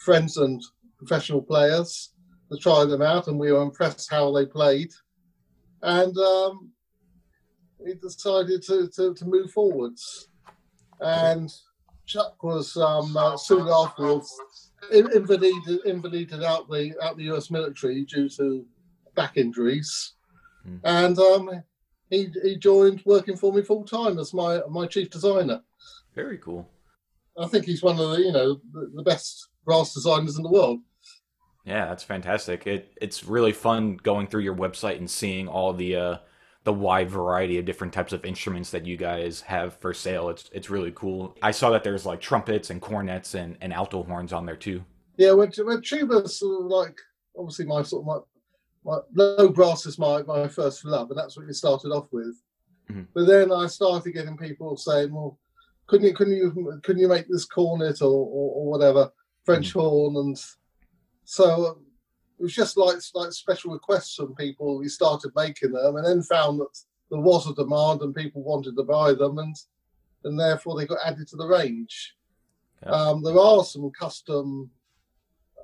friends 0.00 0.38
and 0.38 0.60
professional 0.98 1.40
players 1.40 2.12
to 2.50 2.58
try 2.58 2.84
them 2.84 3.00
out, 3.00 3.28
and 3.28 3.38
we 3.38 3.52
were 3.52 3.62
impressed 3.62 4.10
how 4.10 4.32
they 4.32 4.44
played. 4.44 4.90
And 5.82 6.16
um, 6.18 6.72
we 7.84 7.94
decided 7.94 8.62
to, 8.62 8.88
to, 8.88 9.14
to, 9.14 9.24
move 9.24 9.50
forwards. 9.50 10.28
And 11.00 11.52
Chuck 12.06 12.42
was 12.42 12.76
um, 12.76 13.16
uh, 13.16 13.36
soon 13.36 13.68
afterwards 13.68 14.34
invalided, 14.92 15.84
invalided 15.84 16.42
out 16.42 16.68
the 16.68 16.94
out 17.02 17.16
the 17.16 17.24
U.S. 17.24 17.50
military 17.50 18.04
due 18.04 18.28
to 18.30 18.64
back 19.14 19.36
injuries, 19.36 20.14
mm. 20.66 20.80
and 20.84 21.18
um, 21.18 21.62
he 22.10 22.28
he 22.42 22.56
joined 22.56 23.02
working 23.04 23.36
for 23.36 23.52
me 23.52 23.62
full 23.62 23.84
time 23.84 24.18
as 24.18 24.34
my 24.34 24.60
my 24.68 24.86
chief 24.86 25.10
designer. 25.10 25.62
Very 26.14 26.38
cool. 26.38 26.68
I 27.38 27.46
think 27.46 27.64
he's 27.64 27.82
one 27.82 27.98
of 27.98 28.10
the 28.10 28.18
you 28.18 28.32
know 28.32 28.60
the, 28.72 28.90
the 28.94 29.02
best 29.02 29.48
brass 29.64 29.94
designers 29.94 30.36
in 30.36 30.42
the 30.42 30.50
world. 30.50 30.80
Yeah, 31.64 31.86
that's 31.86 32.04
fantastic. 32.04 32.66
It 32.66 32.92
it's 33.00 33.24
really 33.24 33.52
fun 33.52 33.98
going 34.02 34.26
through 34.26 34.42
your 34.42 34.56
website 34.56 34.98
and 34.98 35.10
seeing 35.10 35.46
all 35.46 35.72
the 35.72 35.96
uh, 35.96 36.16
the 36.64 36.72
wide 36.72 37.10
variety 37.10 37.58
of 37.58 37.64
different 37.64 37.92
types 37.92 38.12
of 38.12 38.24
instruments 38.24 38.70
that 38.70 38.84
you 38.84 38.96
guys 38.96 39.40
have 39.42 39.74
for 39.80 39.94
sale. 39.94 40.28
It's 40.28 40.50
it's 40.52 40.70
really 40.70 40.92
cool. 40.94 41.36
I 41.42 41.50
saw 41.50 41.70
that 41.70 41.84
there's 41.84 42.06
like 42.06 42.20
trumpets 42.20 42.70
and 42.70 42.80
cornets 42.80 43.34
and, 43.34 43.56
and 43.60 43.72
alto 43.72 44.02
horns 44.02 44.32
on 44.32 44.46
there 44.46 44.56
too. 44.56 44.84
Yeah, 45.16 45.32
when, 45.32 45.50
when 45.64 45.80
tuba's 45.82 46.42
like 46.42 46.98
obviously 47.36 47.66
my 47.66 47.82
sort 47.82 48.06
of 48.06 48.24
my, 48.84 48.92
my 48.92 49.00
low 49.14 49.48
brass 49.48 49.86
is 49.86 49.98
my, 49.98 50.22
my 50.22 50.48
first 50.48 50.84
love, 50.84 51.10
and 51.10 51.18
that's 51.18 51.36
what 51.36 51.46
we 51.46 51.52
started 51.52 51.88
off 51.90 52.08
with. 52.10 52.40
Mm-hmm. 52.90 53.02
But 53.14 53.26
then 53.26 53.52
I 53.52 53.66
started 53.66 54.12
getting 54.12 54.36
people 54.36 54.76
saying, 54.76 55.12
"Well, 55.12 55.38
couldn't 55.90 56.06
you 56.06 56.14
couldn't 56.14 56.36
you 56.36 56.80
couldn't 56.82 57.02
you 57.02 57.08
make 57.08 57.28
this 57.28 57.44
cornet 57.44 58.00
or, 58.00 58.06
or, 58.06 58.54
or 58.54 58.70
whatever 58.70 59.10
French 59.44 59.70
mm. 59.70 59.80
horn 59.80 60.16
and 60.16 60.40
so 61.24 61.78
it 62.40 62.44
was 62.44 62.54
just 62.54 62.78
like 62.78 62.96
like 63.14 63.32
special 63.32 63.72
requests 63.72 64.14
from 64.14 64.34
people. 64.34 64.78
We 64.78 64.88
started 64.88 65.30
making 65.36 65.72
them 65.72 65.96
and 65.96 66.06
then 66.06 66.22
found 66.22 66.58
that 66.60 66.78
there 67.10 67.20
was 67.20 67.46
a 67.46 67.54
demand 67.54 68.00
and 68.00 68.14
people 68.14 68.42
wanted 68.42 68.76
to 68.76 68.82
buy 68.82 69.12
them 69.12 69.36
and 69.38 69.54
and 70.24 70.40
therefore 70.40 70.78
they 70.78 70.86
got 70.86 71.04
added 71.04 71.28
to 71.28 71.36
the 71.36 71.46
range. 71.46 72.16
Yeah. 72.82 72.92
Um, 72.92 73.22
there 73.22 73.38
are 73.38 73.62
some 73.62 73.90
custom 73.90 74.70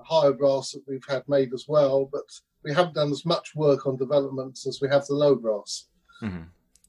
higher 0.05 0.35
brass 0.35 0.73
that 0.73 0.83
we've 0.87 1.05
had 1.09 1.27
made 1.29 1.55
as 1.55 1.65
well, 1.67 2.11
but 2.13 2.25
we 2.63 2.75
haven't 2.75 2.95
done 2.95 3.11
as 3.11 3.25
much 3.25 3.55
work 3.55 3.87
on 3.87 3.97
developments 3.97 4.67
as 4.67 4.81
we 4.83 4.89
have 4.91 5.07
the 5.07 5.15
low 5.15 5.35
brass. 5.35 5.87
Mm-hmm. 6.23 6.43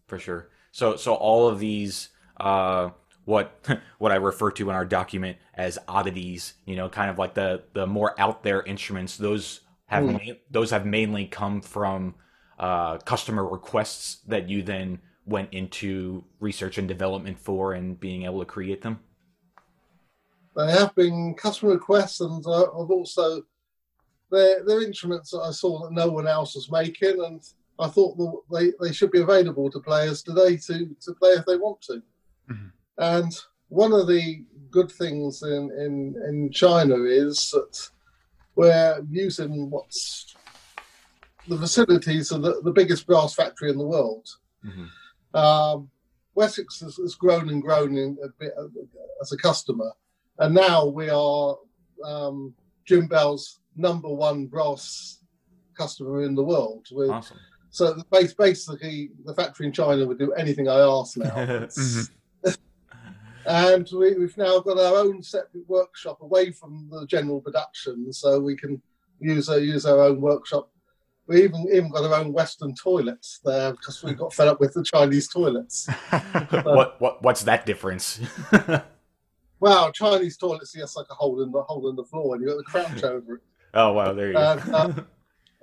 For 0.07 0.19
sure. 0.19 0.49
So, 0.73 0.97
so 0.97 1.13
all 1.13 1.47
of 1.47 1.59
these, 1.59 2.09
uh, 2.41 2.89
what 3.23 3.65
what 3.99 4.11
I 4.11 4.15
refer 4.15 4.51
to 4.51 4.69
in 4.69 4.75
our 4.75 4.85
document 4.85 5.37
as 5.53 5.79
oddities, 5.87 6.55
you 6.65 6.75
know, 6.75 6.89
kind 6.89 7.09
of 7.09 7.17
like 7.17 7.35
the 7.35 7.63
the 7.71 7.87
more 7.87 8.19
out 8.19 8.43
there 8.43 8.63
instruments. 8.63 9.15
Those 9.15 9.61
have 9.87 10.03
mm. 10.03 10.13
ma- 10.13 10.33
those 10.51 10.71
have 10.71 10.85
mainly 10.85 11.25
come 11.25 11.61
from 11.61 12.15
uh, 12.59 12.97
customer 12.99 13.45
requests 13.45 14.17
that 14.27 14.49
you 14.49 14.63
then 14.63 14.99
went 15.25 15.53
into 15.53 16.23
research 16.39 16.77
and 16.77 16.87
development 16.87 17.37
for 17.39 17.73
and 17.73 17.99
being 17.99 18.23
able 18.23 18.39
to 18.39 18.45
create 18.45 18.81
them? 18.81 18.99
They 20.55 20.71
have 20.71 20.95
been 20.95 21.35
customer 21.35 21.73
requests, 21.73 22.21
and 22.21 22.43
uh, 22.45 22.63
I've 22.63 22.89
also 22.89 23.43
they're, 24.31 24.63
they're 24.65 24.81
instruments 24.81 25.31
that 25.31 25.41
I 25.41 25.51
saw 25.51 25.83
that 25.83 25.93
no 25.93 26.09
one 26.09 26.27
else 26.27 26.55
was 26.55 26.71
making, 26.71 27.23
and 27.23 27.41
I 27.79 27.87
thought 27.87 28.43
they, 28.51 28.71
they 28.81 28.91
should 28.91 29.11
be 29.11 29.21
available 29.21 29.69
to 29.71 29.79
players 29.79 30.23
today 30.23 30.57
to, 30.57 30.95
to 31.01 31.13
play 31.13 31.31
if 31.31 31.45
they 31.45 31.57
want 31.57 31.81
to. 31.83 32.01
Mm-hmm. 32.49 32.67
And 32.97 33.31
one 33.69 33.93
of 33.93 34.07
the 34.07 34.43
good 34.71 34.91
things 34.91 35.43
in, 35.43 35.71
in, 35.71 36.15
in 36.27 36.51
China 36.51 36.95
is 37.03 37.51
that 37.51 37.89
we're 38.57 39.05
using 39.09 39.69
what's 39.69 40.35
the 41.47 41.57
facilities 41.57 42.31
of 42.31 42.41
the, 42.41 42.59
the 42.63 42.71
biggest 42.71 43.05
brass 43.05 43.35
factory 43.35 43.69
in 43.69 43.77
the 43.77 43.85
world. 43.85 44.27
Mm-hmm. 44.65 45.37
Um, 45.37 45.89
Wessex 46.35 46.81
has, 46.81 46.97
has, 46.97 47.15
grown 47.15 47.49
and 47.49 47.61
grown 47.61 47.95
in 47.95 48.17
a 48.23 48.27
bit 48.39 48.53
as 49.21 49.31
a 49.31 49.37
customer, 49.37 49.91
and 50.39 50.53
now 50.53 50.85
we 50.85 51.09
are 51.09 51.55
um, 52.03 52.53
Jinbao's 52.89 53.59
number 53.75 54.09
one 54.09 54.47
brass 54.47 55.19
customer 55.75 56.23
in 56.23 56.35
the 56.35 56.43
world. 56.43 56.87
We're, 56.91 57.11
awesome. 57.11 57.37
So 57.69 58.01
basically, 58.11 59.11
the 59.23 59.35
factory 59.35 59.67
in 59.67 59.71
China 59.71 60.05
would 60.05 60.19
do 60.19 60.33
anything 60.33 60.67
I 60.67 60.79
ask 60.79 61.15
now. 61.15 61.29
mm-hmm. 61.35 62.49
and 63.47 63.89
we, 63.93 64.09
have 64.21 64.37
now 64.37 64.59
got 64.59 64.77
our 64.77 64.97
own 64.97 65.23
separate 65.23 65.67
workshop 65.67 66.21
away 66.21 66.51
from 66.51 66.87
the 66.91 67.05
general 67.07 67.41
production, 67.41 68.11
so 68.13 68.39
we 68.39 68.55
can 68.55 68.81
use 69.19 69.49
our, 69.49 69.59
use 69.59 69.85
our 69.85 70.03
own 70.03 70.21
workshop. 70.21 70.69
We 71.27 71.43
even 71.43 71.67
even 71.73 71.89
got 71.89 72.05
our 72.05 72.19
own 72.19 72.31
Western 72.31 72.73
toilets 72.75 73.39
there 73.43 73.71
because 73.71 74.01
we 74.03 74.13
got 74.13 74.33
fed 74.33 74.47
up 74.47 74.59
with 74.59 74.73
the 74.73 74.83
Chinese 74.83 75.27
toilets. 75.27 75.87
what 76.63 77.01
what 77.01 77.21
what's 77.21 77.43
that 77.43 77.65
difference? 77.65 78.21
Wow, 79.59 79.91
Chinese 79.91 80.37
toilets, 80.37 80.75
yes, 80.75 80.95
like 80.95 81.07
a 81.09 81.15
hole 81.15 81.41
in 81.41 81.51
the 81.51 81.61
hole 81.63 81.89
in 81.89 81.95
the 81.95 82.03
floor, 82.03 82.35
and 82.35 82.43
you 82.43 82.49
got 82.49 82.57
the 82.57 82.63
crouch 82.63 83.03
over 83.11 83.35
it. 83.35 83.41
Oh 83.73 83.93
wow, 83.93 84.13
there 84.13 84.27
you 84.27 84.33
go. 84.33 84.51
And, 84.51 84.73
uh, 84.73 84.93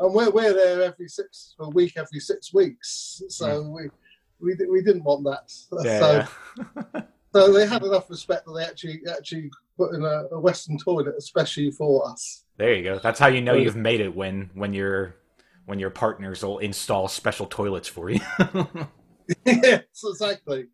and 0.01 0.15
we're 0.15 0.31
we're 0.31 0.53
there 0.53 0.83
every 0.83 1.09
six 1.09 1.55
a 1.61 1.69
week, 1.71 1.93
every 1.97 2.21
six 2.21 2.53
weeks. 2.53 3.23
So 3.29 3.47
yeah. 3.47 3.69
we 3.69 4.57
we 4.57 4.67
we 4.67 4.83
didn't 4.83 5.05
want 5.05 5.25
that. 5.25 5.53
Yeah, 5.85 6.01
so 6.01 6.27
yeah. 6.95 7.03
So 7.35 7.53
they 7.53 7.67
had 7.67 7.83
enough 7.83 8.09
respect 8.09 8.47
that 8.47 8.53
they 8.53 8.65
actually 8.65 9.01
actually 9.11 9.51
put 9.77 9.95
in 9.95 10.03
a, 10.03 10.25
a, 10.33 10.41
Western 10.41 10.79
toilet 10.79 11.15
especially 11.19 11.71
for 11.71 12.09
us. 12.09 12.45
There 12.57 12.75
you 12.75 12.85
go. 12.85 12.99
That's 12.99 13.19
how 13.19 13.27
you 13.27 13.41
know 13.41 13.55
you've 13.55 13.77
made 13.77 14.01
it 14.01 14.15
when 14.15 14.51
when 14.55 14.73
your 14.73 15.17
when 15.67 15.79
your 15.79 15.91
partners 15.91 16.45
will 16.45 16.59
install 16.59 17.09
special 17.09 17.47
toilets 17.47 17.89
for 17.89 18.11
you. 18.11 18.21
yes, 19.45 19.83
exactly. 20.05 20.67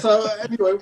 so 0.00 0.26
uh, 0.26 0.36
anyway, 0.42 0.72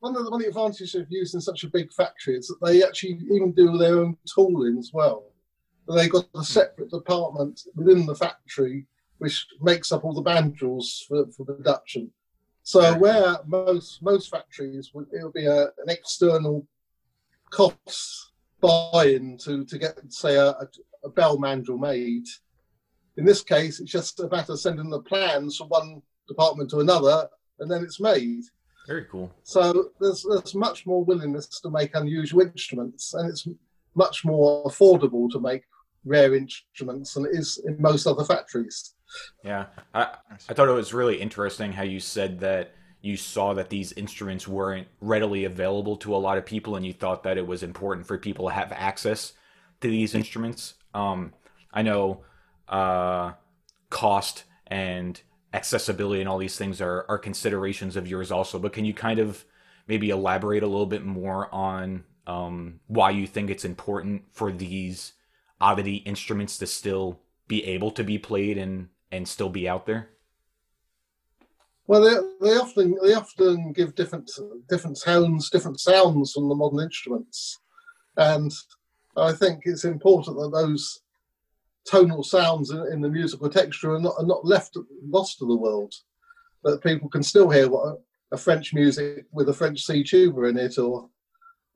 one 0.00 0.16
of 0.16 0.24
the, 0.24 0.30
one 0.30 0.40
of 0.40 0.42
the 0.42 0.48
advantages 0.48 0.94
of 0.94 1.06
using 1.08 1.40
such 1.40 1.64
a 1.64 1.68
big 1.68 1.92
factory 1.92 2.36
is 2.36 2.48
that 2.48 2.58
they 2.62 2.82
actually 2.82 3.18
even 3.30 3.52
do 3.52 3.78
their 3.78 3.98
own 3.98 4.16
tooling 4.34 4.76
as 4.78 4.90
well. 4.92 5.24
They've 5.88 6.10
got 6.10 6.26
a 6.34 6.44
separate 6.44 6.90
department 6.90 7.62
within 7.74 8.06
the 8.06 8.14
factory 8.14 8.86
which 9.18 9.46
makes 9.60 9.92
up 9.92 10.04
all 10.04 10.14
the 10.14 10.22
mandrels 10.22 11.06
for, 11.06 11.26
for 11.32 11.44
production. 11.44 12.10
So 12.70 12.96
where 12.98 13.38
most 13.46 14.00
most 14.00 14.30
factories 14.30 14.92
would 14.94 15.08
it'll 15.12 15.32
be 15.32 15.46
a, 15.46 15.62
an 15.64 15.88
external 15.88 16.64
cost 17.50 18.30
buy-in 18.60 19.38
to 19.38 19.64
to 19.64 19.76
get 19.76 19.98
say 20.12 20.36
a, 20.36 20.54
a 21.02 21.08
bell 21.08 21.36
mandrel 21.36 21.80
made. 21.80 22.26
In 23.16 23.24
this 23.24 23.42
case, 23.42 23.80
it's 23.80 23.90
just 23.90 24.20
a 24.20 24.28
matter 24.28 24.52
of 24.52 24.60
sending 24.60 24.88
the 24.88 25.00
plans 25.00 25.56
from 25.56 25.66
one 25.66 26.00
department 26.28 26.70
to 26.70 26.78
another, 26.78 27.28
and 27.58 27.68
then 27.68 27.82
it's 27.82 27.98
made. 27.98 28.44
Very 28.86 29.06
cool. 29.10 29.32
So 29.42 29.90
there's 29.98 30.24
there's 30.28 30.54
much 30.54 30.86
more 30.86 31.04
willingness 31.04 31.48
to 31.62 31.70
make 31.70 31.96
unusual 31.96 32.42
instruments, 32.42 33.14
and 33.14 33.28
it's 33.28 33.48
much 33.96 34.24
more 34.24 34.64
affordable 34.66 35.28
to 35.32 35.40
make 35.40 35.64
rare 36.04 36.34
instruments 36.34 37.14
than 37.14 37.26
it 37.26 37.32
is 37.32 37.60
in 37.64 37.80
most 37.80 38.06
other 38.06 38.24
factories. 38.24 38.94
Yeah, 39.44 39.66
I 39.94 40.14
I 40.48 40.54
thought 40.54 40.68
it 40.68 40.72
was 40.72 40.94
really 40.94 41.20
interesting 41.20 41.72
how 41.72 41.82
you 41.82 42.00
said 42.00 42.40
that 42.40 42.72
you 43.02 43.16
saw 43.16 43.54
that 43.54 43.70
these 43.70 43.92
instruments 43.92 44.46
weren't 44.46 44.86
readily 45.00 45.44
available 45.44 45.96
to 45.98 46.14
a 46.14 46.18
lot 46.18 46.38
of 46.38 46.46
people, 46.46 46.76
and 46.76 46.86
you 46.86 46.92
thought 46.92 47.22
that 47.24 47.38
it 47.38 47.46
was 47.46 47.62
important 47.62 48.06
for 48.06 48.18
people 48.18 48.48
to 48.48 48.54
have 48.54 48.72
access 48.72 49.32
to 49.80 49.88
these 49.88 50.14
instruments. 50.14 50.74
Um, 50.94 51.32
I 51.72 51.82
know 51.82 52.22
uh, 52.68 53.32
cost 53.88 54.44
and 54.66 55.20
accessibility 55.52 56.20
and 56.20 56.28
all 56.28 56.38
these 56.38 56.56
things 56.56 56.80
are 56.80 57.04
are 57.08 57.18
considerations 57.18 57.96
of 57.96 58.06
yours 58.06 58.30
also. 58.30 58.58
But 58.58 58.72
can 58.72 58.84
you 58.84 58.94
kind 58.94 59.18
of 59.18 59.44
maybe 59.88 60.10
elaborate 60.10 60.62
a 60.62 60.68
little 60.68 60.86
bit 60.86 61.04
more 61.04 61.52
on 61.52 62.04
um, 62.26 62.80
why 62.86 63.10
you 63.10 63.26
think 63.26 63.50
it's 63.50 63.64
important 63.64 64.22
for 64.30 64.52
these 64.52 65.14
oddity 65.60 65.96
instruments 65.96 66.58
to 66.58 66.66
still 66.66 67.20
be 67.48 67.64
able 67.64 67.90
to 67.92 68.04
be 68.04 68.18
played 68.18 68.58
and 68.58 68.88
and 69.12 69.26
still 69.26 69.48
be 69.48 69.68
out 69.68 69.86
there? 69.86 70.10
Well, 71.86 72.02
they, 72.02 72.46
they 72.46 72.56
often 72.56 72.96
they 73.02 73.14
often 73.14 73.72
give 73.72 73.96
different 73.96 74.30
different 74.68 74.96
sounds, 74.96 75.50
different 75.50 75.80
sounds 75.80 76.32
from 76.32 76.48
the 76.48 76.54
modern 76.54 76.80
instruments, 76.80 77.58
and 78.16 78.52
I 79.16 79.32
think 79.32 79.62
it's 79.64 79.84
important 79.84 80.36
that 80.36 80.52
those 80.52 81.00
tonal 81.84 82.22
sounds 82.22 82.70
in, 82.70 82.86
in 82.92 83.00
the 83.00 83.08
musical 83.08 83.48
texture 83.50 83.94
are 83.94 84.00
not, 84.00 84.14
are 84.18 84.26
not 84.26 84.44
left 84.44 84.76
lost 85.02 85.38
to 85.38 85.46
the 85.46 85.56
world. 85.56 85.92
That 86.62 86.82
people 86.82 87.08
can 87.08 87.24
still 87.24 87.50
hear 87.50 87.68
what 87.68 87.86
a, 87.88 87.96
a 88.32 88.36
French 88.36 88.72
music 88.72 89.24
with 89.32 89.48
a 89.48 89.52
French 89.52 89.82
C 89.82 90.04
tuba 90.04 90.44
in 90.44 90.58
it, 90.58 90.78
or 90.78 91.08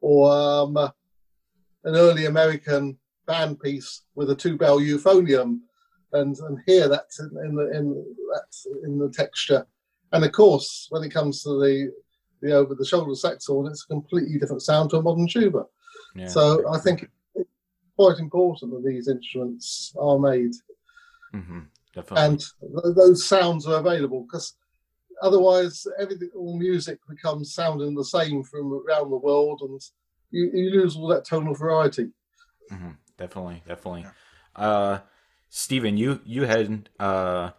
or 0.01 0.31
um, 0.31 0.77
an 0.77 0.93
early 1.97 2.27
American 2.27 2.99
band 3.27 3.61
piece 3.61 4.03
with 4.15 4.31
a 4.31 4.35
two 4.35 4.57
bell 4.57 4.79
euphonium, 4.79 5.61
and 6.13 6.37
and 6.39 6.59
hear 6.67 6.89
that 6.89 7.07
in, 7.19 7.47
in 7.47 7.55
the 7.55 7.77
in 7.77 8.17
that 8.33 8.85
in 8.85 8.99
the 8.99 9.11
texture. 9.11 9.67
And 10.13 10.25
of 10.25 10.33
course, 10.33 10.87
when 10.91 11.03
it 11.03 11.13
comes 11.13 11.43
to 11.43 11.51
the 11.61 11.93
the 12.41 12.53
over 12.53 12.75
the 12.75 12.85
shoulder 12.85 13.15
saxhorn, 13.15 13.67
it's 13.67 13.85
a 13.85 13.93
completely 13.93 14.39
different 14.39 14.63
sound 14.63 14.91
to 14.91 14.99
a 14.99 15.03
modern 15.03 15.27
tuba. 15.27 15.65
Yeah. 16.15 16.29
So 16.29 16.73
I 16.73 16.79
think 16.79 17.09
it's 17.35 17.49
quite 17.97 18.19
important 18.19 18.73
that 18.73 18.85
these 18.85 19.09
instruments 19.09 19.95
are 19.99 20.19
made. 20.19 20.53
Mm-hmm, 21.35 21.61
and 22.17 22.39
th- 22.39 22.95
those 22.95 23.27
sounds 23.27 23.67
are 23.67 23.81
available 23.81 24.23
because 24.23 24.55
otherwise 25.23 25.87
everything 25.99 26.31
all 26.37 26.59
music 26.59 26.99
becomes 27.09 27.55
sounding 27.55 27.95
the 27.95 28.05
same 28.05 28.43
from 28.45 28.73
around 28.73 29.11
the 29.11 29.17
world 29.17 29.61
and 29.63 29.81
you, 30.31 30.51
you 30.53 30.71
lose 30.71 30.97
all 30.97 31.09
that 31.09 31.25
tonal 31.25 31.55
variety 31.55 32.09
mm-hmm. 32.71 32.91
Definitely 33.17 33.63
definitely 33.67 34.07
uh 34.57 34.99
stephen 35.49 35.97
you 35.97 36.21
you 36.25 36.45
had 36.45 36.89
uh 36.99 37.51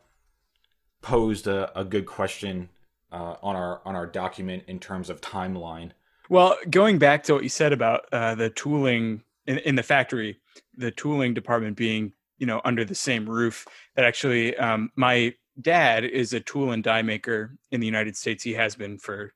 posed 1.02 1.48
a, 1.48 1.78
a 1.80 1.84
good 1.84 2.06
question 2.06 2.70
uh, 3.12 3.36
on 3.41 3.56
our 3.56 3.82
on 3.86 3.96
our 3.96 4.08
document 4.08 4.63
in 4.68 4.80
terms 4.80 5.10
of 5.10 5.22
timeline 5.22 5.91
well 6.30 6.58
going 6.70 6.98
back 6.98 7.24
to 7.24 7.34
what 7.34 7.44
you 7.44 7.50
said 7.50 7.72
about 7.72 8.06
uh, 8.12 8.36
the 8.36 8.50
tooling 8.50 9.22
in, 9.48 9.60
in 9.60 9.76
the 9.76 9.84
factory, 9.84 10.39
the 10.76 10.91
tooling 10.91 11.34
department 11.34 11.78
being 11.78 12.13
you 12.38 12.48
know 12.48 12.62
under 12.65 12.84
the 12.86 12.96
same 12.96 13.30
roof. 13.30 13.65
That 13.96 14.06
actually, 14.06 14.56
um, 14.58 14.91
my 14.96 15.34
dad 15.62 16.04
is 16.04 16.34
a 16.34 16.39
tool 16.39 16.72
and 16.72 16.84
die 16.84 17.02
maker 17.02 17.58
in 17.72 17.80
the 17.80 17.86
United 17.86 18.18
States. 18.18 18.44
He 18.44 18.54
has 18.54 18.76
been 18.76 18.98
for 18.98 19.34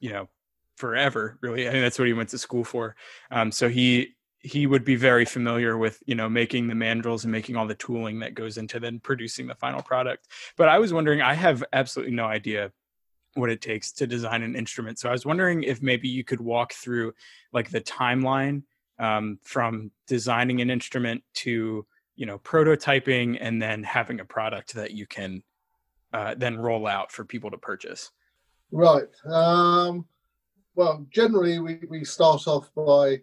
you 0.00 0.10
know 0.10 0.28
forever, 0.76 1.38
really. 1.40 1.68
I 1.68 1.70
think 1.70 1.84
that's 1.84 1.98
what 1.98 2.08
he 2.08 2.14
went 2.14 2.30
to 2.30 2.38
school 2.38 2.64
for. 2.64 2.96
Um, 3.30 3.52
so 3.52 3.68
he 3.68 4.14
he 4.44 4.66
would 4.66 4.84
be 4.84 4.94
very 4.94 5.24
familiar 5.24 5.78
with 5.78 6.02
you 6.04 6.14
know 6.14 6.28
making 6.28 6.68
the 6.68 6.74
mandrels 6.74 7.22
and 7.22 7.32
making 7.32 7.56
all 7.56 7.66
the 7.66 7.74
tooling 7.74 8.20
that 8.20 8.34
goes 8.34 8.58
into 8.58 8.78
then 8.78 9.00
producing 9.00 9.46
the 9.46 9.54
final 9.54 9.82
product. 9.82 10.28
But 10.56 10.68
i 10.68 10.78
was 10.78 10.92
wondering 10.92 11.22
i 11.22 11.32
have 11.32 11.64
absolutely 11.72 12.14
no 12.14 12.26
idea 12.26 12.70
what 13.36 13.50
it 13.50 13.60
takes 13.60 13.90
to 13.92 14.06
design 14.06 14.42
an 14.42 14.54
instrument. 14.54 14.98
So 14.98 15.08
i 15.08 15.12
was 15.12 15.24
wondering 15.24 15.62
if 15.62 15.82
maybe 15.82 16.08
you 16.08 16.24
could 16.24 16.40
walk 16.40 16.74
through 16.74 17.14
like 17.52 17.70
the 17.70 17.80
timeline 17.80 18.62
um, 18.98 19.38
from 19.42 19.90
designing 20.06 20.60
an 20.60 20.70
instrument 20.70 21.24
to 21.44 21.86
you 22.14 22.26
know 22.26 22.38
prototyping 22.38 23.38
and 23.40 23.60
then 23.60 23.82
having 23.82 24.20
a 24.20 24.24
product 24.26 24.74
that 24.74 24.92
you 24.92 25.06
can 25.06 25.42
uh, 26.12 26.34
then 26.36 26.58
roll 26.58 26.86
out 26.86 27.10
for 27.10 27.24
people 27.24 27.50
to 27.50 27.58
purchase. 27.58 28.10
Right. 28.70 29.08
Um, 29.24 30.06
well, 30.74 31.06
generally 31.10 31.58
we, 31.60 31.80
we 31.88 32.04
start 32.04 32.46
off 32.46 32.70
by 32.74 33.22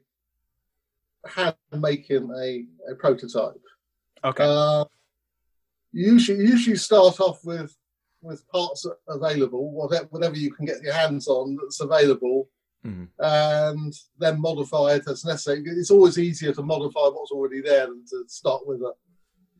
hand 1.25 1.55
making 1.73 2.29
a, 2.35 2.65
a 2.91 2.95
prototype. 2.95 3.61
Okay. 4.23 4.43
Uh, 4.45 4.85
usually, 5.91 6.39
usually 6.45 6.75
start 6.75 7.19
off 7.19 7.43
with 7.43 7.75
with 8.23 8.47
parts 8.49 8.85
available, 9.07 9.71
whatever 9.71 10.05
whatever 10.11 10.35
you 10.35 10.51
can 10.53 10.65
get 10.65 10.81
your 10.83 10.93
hands 10.93 11.27
on 11.27 11.57
that's 11.59 11.79
available, 11.81 12.47
Mhm. 12.85 13.07
and 13.19 13.93
then 14.19 14.39
modify 14.41 14.93
it 14.95 15.07
as 15.07 15.25
necessary. 15.25 15.63
It's 15.65 15.91
always 15.91 16.17
easier 16.19 16.53
to 16.53 16.63
modify 16.63 17.07
what's 17.09 17.31
already 17.31 17.61
there 17.61 17.87
than 17.87 18.05
to 18.09 18.23
start 18.27 18.65
with 18.67 18.81
a 18.81 18.93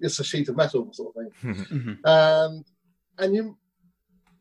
just 0.02 0.20
a 0.20 0.24
sheet 0.24 0.50
of 0.50 0.56
metal 0.56 0.92
sort 0.94 1.16
of 1.16 1.24
thing. 1.24 1.54
Mhm. 1.54 2.00
And 2.06 2.66
and 3.18 3.36
you 3.36 3.58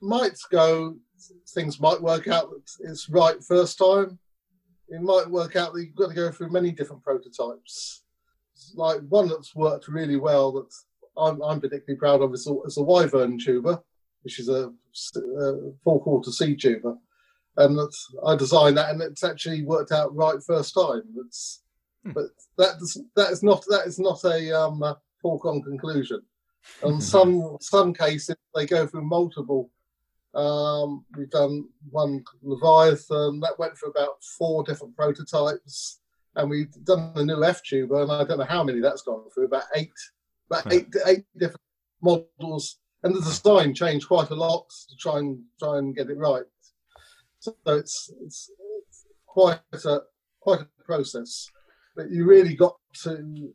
might 0.00 0.38
go, 0.50 0.96
things 1.48 1.78
might 1.80 2.00
work 2.00 2.26
out 2.28 2.50
it's 2.80 3.08
right 3.10 3.42
first 3.44 3.76
time. 3.78 4.18
It 4.90 5.02
might 5.02 5.30
work 5.30 5.56
out 5.56 5.72
that 5.72 5.84
you've 5.84 5.94
got 5.94 6.08
to 6.08 6.14
go 6.14 6.30
through 6.30 6.50
many 6.50 6.72
different 6.72 7.02
prototypes. 7.02 8.02
Like 8.74 9.00
one 9.08 9.28
that's 9.28 9.54
worked 9.54 9.88
really 9.88 10.16
well 10.16 10.52
that 10.52 10.72
I'm, 11.16 11.40
I'm 11.42 11.60
particularly 11.60 11.98
proud 11.98 12.22
of 12.22 12.34
is 12.34 12.46
a, 12.46 12.54
is 12.66 12.76
a 12.76 12.82
Wyvern 12.82 13.38
tuba, 13.38 13.82
which 14.22 14.38
is 14.38 14.48
a, 14.48 14.72
a 15.16 15.72
four 15.84 16.02
quarter 16.02 16.30
C 16.30 16.56
tuba. 16.56 16.96
And 17.56 17.78
I 18.26 18.36
designed 18.36 18.76
that 18.76 18.90
and 18.90 19.02
it's 19.02 19.24
actually 19.24 19.64
worked 19.64 19.92
out 19.92 20.14
right 20.14 20.42
first 20.42 20.74
time. 20.74 21.02
It's, 21.24 21.62
Hmm. 22.04 22.12
but 22.12 22.24
that 22.56 22.76
is, 22.80 23.02
that 23.16 23.30
is 23.30 23.42
not 23.42 23.64
that 23.68 23.86
is 23.86 23.98
not 23.98 24.24
a 24.24 24.58
um, 24.58 24.82
a 24.82 24.98
foregone 25.20 25.62
conclusion. 25.62 26.22
And 26.82 27.02
some 27.02 27.56
some 27.60 27.94
cases 27.94 28.36
they 28.54 28.66
go 28.66 28.86
through 28.86 29.04
multiple. 29.04 29.70
Um, 30.34 31.04
we've 31.16 31.30
done 31.30 31.68
one 31.90 32.24
Leviathan 32.42 33.40
that 33.40 33.58
went 33.58 33.76
for 33.76 33.88
about 33.88 34.22
four 34.38 34.62
different 34.62 34.96
prototypes, 34.96 36.00
and 36.36 36.48
we've 36.48 36.72
done 36.84 37.12
the 37.14 37.24
new 37.24 37.42
F 37.42 37.62
tuba, 37.64 38.02
and 38.02 38.12
I 38.12 38.24
don't 38.24 38.38
know 38.38 38.44
how 38.44 38.62
many 38.62 38.80
that's 38.80 39.02
gone 39.02 39.28
through. 39.34 39.46
About 39.46 39.64
eight, 39.74 39.92
about 40.48 40.64
Huh. 40.64 40.70
eight 40.72 40.86
eight 41.06 41.24
different 41.36 41.60
models, 42.00 42.78
and 43.02 43.14
the 43.14 43.20
design 43.20 43.74
changed 43.74 44.06
quite 44.06 44.30
a 44.30 44.34
lot 44.34 44.66
to 44.88 44.96
try 44.96 45.18
and 45.18 45.42
try 45.58 45.78
and 45.78 45.96
get 45.96 46.10
it 46.10 46.16
right. 46.16 46.44
So 47.40 47.56
it's 47.66 48.12
it's, 48.22 48.50
it's 48.78 49.06
quite 49.26 49.60
a 49.72 50.00
quite 50.40 50.60
a 50.60 50.84
process, 50.84 51.48
but 51.96 52.10
you 52.10 52.24
really 52.24 52.54
got 52.54 52.76
to 53.02 53.52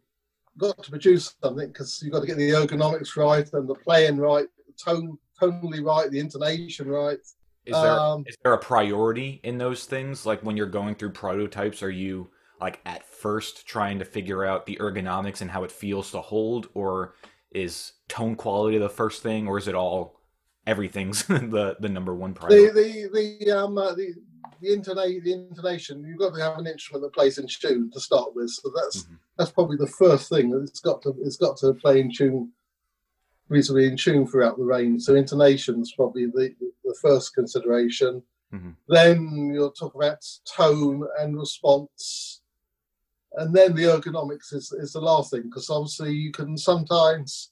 got 0.58 0.82
to 0.84 0.90
produce 0.90 1.36
something 1.42 1.68
because 1.68 2.02
you've 2.02 2.14
got 2.14 2.22
to 2.22 2.28
get 2.28 2.38
the 2.38 2.50
ergonomics 2.50 3.16
right 3.16 3.48
and 3.54 3.68
the 3.68 3.76
playing 3.76 4.18
right, 4.18 4.48
the 4.68 4.74
tone 4.92 5.18
tonally 5.42 5.84
right, 5.86 6.10
the 6.12 6.20
intonation 6.20 6.88
right. 6.88 7.20
Is 7.66 7.80
there 7.80 8.06
Um, 8.06 8.26
is 8.26 8.36
there 8.44 8.54
a 8.54 8.58
priority 8.60 9.40
in 9.44 9.58
those 9.58 9.86
things? 9.86 10.26
Like 10.26 10.42
when 10.42 10.58
you're 10.58 10.66
going 10.68 10.96
through 10.96 11.12
prototypes, 11.12 11.84
are 11.84 11.90
you 11.92 12.30
like 12.62 12.80
at 12.86 13.06
first 13.06 13.68
trying 13.68 14.00
to 14.00 14.06
figure 14.06 14.44
out 14.46 14.66
the 14.66 14.78
ergonomics 14.78 15.42
and 15.42 15.52
how 15.52 15.64
it 15.64 15.72
feels 15.72 16.12
to 16.12 16.22
hold, 16.22 16.70
or 16.74 17.16
is 17.52 17.94
tone 18.08 18.36
quality 18.36 18.78
the 18.78 18.90
first 18.90 19.22
thing, 19.24 19.48
or 19.48 19.58
is 19.58 19.68
it 19.68 19.76
all 19.76 20.20
everything's 20.68 21.24
the 21.28 21.76
the 21.80 21.90
number 21.90 22.16
one 22.16 22.34
priority? 22.34 22.74
the 22.78 23.38
the 23.42 23.52
um 23.52 23.78
uh, 23.78 23.94
the 23.94 24.14
the, 24.62 24.70
intona- 24.70 25.24
the 25.24 25.34
intonation 25.34 26.04
you've 26.04 26.20
got 26.20 26.34
to 26.34 26.42
have 26.42 26.58
an 26.58 26.68
instrument 26.68 27.04
that 27.04 27.14
plays 27.14 27.38
in 27.38 27.48
tune 27.48 27.92
to 27.92 28.00
start 28.00 28.34
with. 28.36 28.50
So 28.50 28.72
that's 28.76 29.08
Mhm. 29.08 29.20
that's 29.38 29.52
probably 29.52 29.78
the 29.78 29.88
first 29.88 30.30
thing. 30.30 30.50
that 30.52 30.62
It's 30.64 30.80
got 30.80 31.02
to 31.04 31.16
it's 31.24 31.38
got 31.38 31.58
to 31.58 31.74
play 31.74 32.00
in 32.00 32.12
tune, 32.14 32.52
reasonably 33.50 33.86
in 33.86 33.98
tune 33.98 34.28
throughout 34.28 34.58
the 34.58 34.64
range. 34.64 35.04
So 35.04 35.16
intonation's 35.16 35.94
probably 35.94 36.26
the 36.28 36.56
the 36.84 36.96
first 37.02 37.34
consideration. 37.34 38.24
Mhm. 38.54 38.76
Then 38.88 39.52
you'll 39.54 39.72
talk 39.72 39.96
about 39.96 40.24
tone 40.46 41.08
and 41.20 41.38
response, 41.38 42.42
and 43.34 43.56
then 43.56 43.76
the 43.76 43.84
ergonomics 43.84 44.54
is 44.54 44.72
is 44.72 44.94
the 44.94 45.02
last 45.02 45.32
thing 45.32 45.44
because 45.44 45.70
obviously 45.70 46.14
you 46.14 46.32
can 46.32 46.58
sometimes 46.58 47.52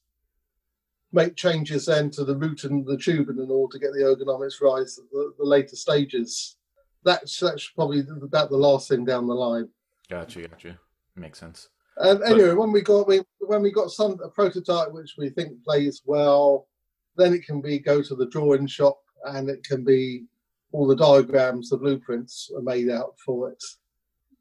make 1.12 1.36
changes 1.36 1.86
then 1.86 2.10
to 2.10 2.26
the 2.26 2.36
root 2.36 2.64
and 2.64 2.86
the 2.88 2.98
tubing 2.98 3.38
in 3.38 3.52
order 3.52 3.74
to 3.74 3.80
get 3.80 3.94
the 3.94 4.00
ergonomics 4.00 4.62
right 4.62 4.82
at 4.82 5.12
the, 5.12 5.34
the 5.38 5.46
later 5.46 5.76
stages. 5.76 6.58
That's 7.04 7.40
that's 7.40 7.70
probably 7.70 8.00
about 8.00 8.50
the 8.50 8.58
last 8.58 8.88
thing 8.90 9.06
down 9.06 9.28
the 9.28 9.34
line. 9.36 9.70
Gotcha, 10.10 10.48
gotcha. 10.48 10.80
Makes 11.16 11.40
sense. 11.40 11.70
And 11.98 12.24
anyway, 12.24 12.54
when 12.54 12.72
we 12.72 12.82
got 12.82 13.08
we, 13.08 13.22
when 13.48 13.62
we 13.62 13.72
got 13.72 13.92
some 13.92 14.20
a 14.24 14.30
prototype 14.30 14.92
which 14.92 15.16
we 15.18 15.30
think 15.30 15.64
plays 15.64 16.02
well, 16.06 16.68
then 17.16 17.34
it 17.34 17.46
can 17.46 17.62
be 17.62 17.80
go 17.80 18.02
to 18.02 18.16
the 18.16 18.28
drawing 18.28 18.68
shop 18.68 19.00
and 19.26 19.50
it 19.50 19.64
can 19.64 19.84
be 19.84 20.26
all 20.72 20.88
the 20.88 20.96
diagrams, 20.96 21.70
the 21.70 21.78
blueprints 21.78 22.52
are 22.56 22.62
made 22.62 22.90
out 22.90 23.14
for 23.24 23.50
it. 23.50 23.64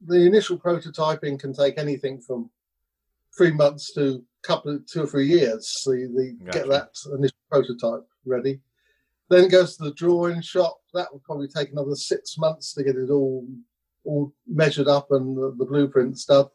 The 0.06 0.26
initial 0.26 0.58
prototyping 0.58 1.38
can 1.38 1.52
take 1.52 1.78
anything 1.78 2.20
from 2.20 2.50
three 3.36 3.52
months 3.52 3.92
to 3.94 4.24
couple 4.42 4.74
of 4.74 4.86
two 4.86 5.04
or 5.04 5.06
three 5.06 5.28
years. 5.28 5.82
The, 5.86 6.10
the 6.14 6.44
Gotcha. 6.44 6.58
get 6.58 6.68
that 6.68 6.90
initial 7.16 7.36
prototype 7.50 8.06
ready. 8.24 8.60
Then 9.30 9.44
it 9.44 9.50
goes 9.50 9.76
to 9.76 9.84
the 9.84 9.94
drawing 9.94 10.42
shop. 10.42 10.78
That 10.94 11.12
would 11.12 11.22
probably 11.22 11.48
take 11.48 11.70
another 11.70 11.94
six 11.94 12.36
months 12.38 12.74
to 12.74 12.82
get 12.82 12.96
it 12.96 13.10
all 13.10 13.46
all 14.04 14.32
measured 14.48 14.88
up 14.88 15.12
and 15.12 15.36
the, 15.36 15.54
the 15.56 15.64
blueprint 15.64 16.18
stuff. 16.18 16.48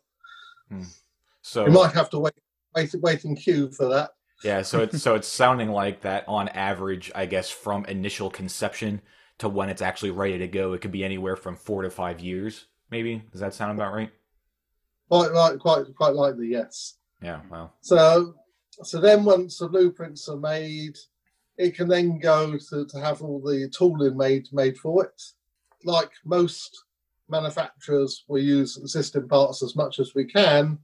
So 1.48 1.66
You 1.66 1.72
might 1.72 1.94
have 1.94 2.10
to 2.10 2.20
wait, 2.20 2.34
wait, 2.76 2.94
wait 2.96 3.24
in 3.24 3.34
queue 3.34 3.72
for 3.72 3.88
that. 3.88 4.12
yeah, 4.44 4.62
so 4.62 4.82
it's 4.82 5.02
so 5.06 5.16
it's 5.16 5.30
sounding 5.30 5.70
like 5.70 6.02
that 6.02 6.26
on 6.28 6.50
average, 6.50 7.10
I 7.16 7.26
guess, 7.26 7.50
from 7.50 7.86
initial 7.86 8.30
conception 8.30 9.02
to 9.38 9.48
when 9.48 9.70
it's 9.70 9.82
actually 9.82 10.12
ready 10.12 10.38
to 10.40 10.48
go, 10.48 10.74
it 10.74 10.82
could 10.82 10.92
be 10.92 11.06
anywhere 11.06 11.38
from 11.38 11.56
four 11.56 11.84
to 11.84 11.90
five 11.90 12.20
years. 12.20 12.66
Maybe 12.92 13.24
does 13.32 13.40
that 13.40 13.54
sound 13.54 13.72
about 13.72 13.94
right? 13.94 14.12
Quite 15.10 15.32
right, 15.32 15.58
quite 15.58 15.86
quite 15.96 16.16
likely, 16.16 16.50
yes. 16.50 16.96
Yeah. 17.22 17.40
Well. 17.50 17.74
So, 17.80 18.36
so 18.84 19.00
then 19.00 19.24
once 19.24 19.58
the 19.58 19.70
blueprints 19.70 20.28
are 20.28 20.38
made, 20.38 20.98
it 21.58 21.76
can 21.76 21.88
then 21.88 22.20
go 22.20 22.58
to, 22.58 22.86
to 22.86 23.00
have 23.00 23.22
all 23.22 23.40
the 23.40 23.70
tooling 23.70 24.18
made 24.18 24.48
made 24.52 24.78
for 24.78 25.06
it. 25.06 25.22
Like 25.86 26.12
most 26.26 26.84
manufacturers, 27.30 28.26
we 28.28 28.42
use 28.42 28.76
existing 28.76 29.30
parts 29.30 29.64
as 29.64 29.78
much 29.78 30.00
as 30.00 30.14
we 30.14 30.26
can, 30.26 30.80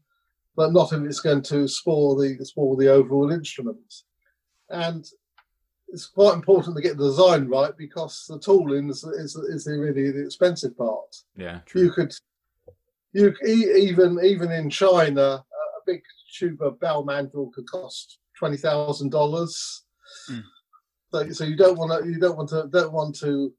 but 0.55 0.71
not 0.71 0.93
if 0.93 1.01
it's 1.01 1.19
going 1.19 1.41
to 1.41 1.67
spoil 1.67 2.15
the 2.15 2.37
spoil 2.45 2.75
the 2.75 2.89
overall 2.89 3.31
instrument. 3.31 3.93
And 4.69 5.05
it's 5.89 6.07
quite 6.07 6.33
important 6.33 6.75
to 6.75 6.81
get 6.81 6.97
the 6.97 7.09
design 7.09 7.47
right 7.47 7.75
because 7.77 8.25
the 8.27 8.39
tooling 8.39 8.89
is, 8.89 9.03
is, 9.03 9.35
is 9.35 9.65
the 9.65 9.77
really 9.77 10.11
the 10.11 10.25
expensive 10.25 10.75
part. 10.77 11.15
Yeah. 11.35 11.59
true. 11.65 11.83
You 11.83 11.91
could, 11.91 12.13
you 13.13 13.33
even 13.45 14.19
even 14.23 14.51
in 14.51 14.69
China, 14.69 15.21
a 15.21 15.43
a 15.43 15.81
big 15.85 16.01
tube 16.35 16.61
of 16.61 16.79
bell 16.79 17.05
mandrel 17.05 17.51
could 17.53 17.69
cost 17.69 18.19
twenty 18.37 18.57
thousand 18.57 19.11
dollars. 19.11 19.83
Mm. 20.29 20.43
So, 21.11 21.29
so 21.31 21.43
you 21.43 21.55
don't 21.55 21.77
want 21.77 22.03
to 22.03 22.09
you 22.09 22.19
don't 22.19 22.37
want 22.37 22.49
to 22.49 22.67
don't 22.71 22.93
want 22.93 23.15
to 23.19 23.53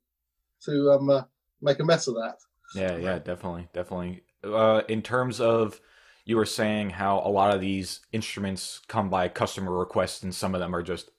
to 0.64 0.90
um 0.92 1.10
uh, 1.10 1.22
make 1.60 1.78
a 1.80 1.84
mess 1.84 2.06
of 2.06 2.14
that. 2.14 2.36
Yeah, 2.74 2.96
yeah, 2.96 3.18
definitely, 3.18 3.68
definitely. 3.72 4.22
Uh, 4.42 4.82
in 4.88 5.02
terms 5.02 5.40
of, 5.40 5.80
you 6.24 6.36
were 6.36 6.46
saying 6.46 6.90
how 6.90 7.18
a 7.18 7.28
lot 7.28 7.54
of 7.54 7.60
these 7.60 8.00
instruments 8.12 8.80
come 8.88 9.10
by 9.10 9.28
customer 9.28 9.76
request, 9.76 10.22
and 10.22 10.34
some 10.34 10.54
of 10.54 10.60
them 10.60 10.74
are 10.74 10.82
just, 10.82 11.10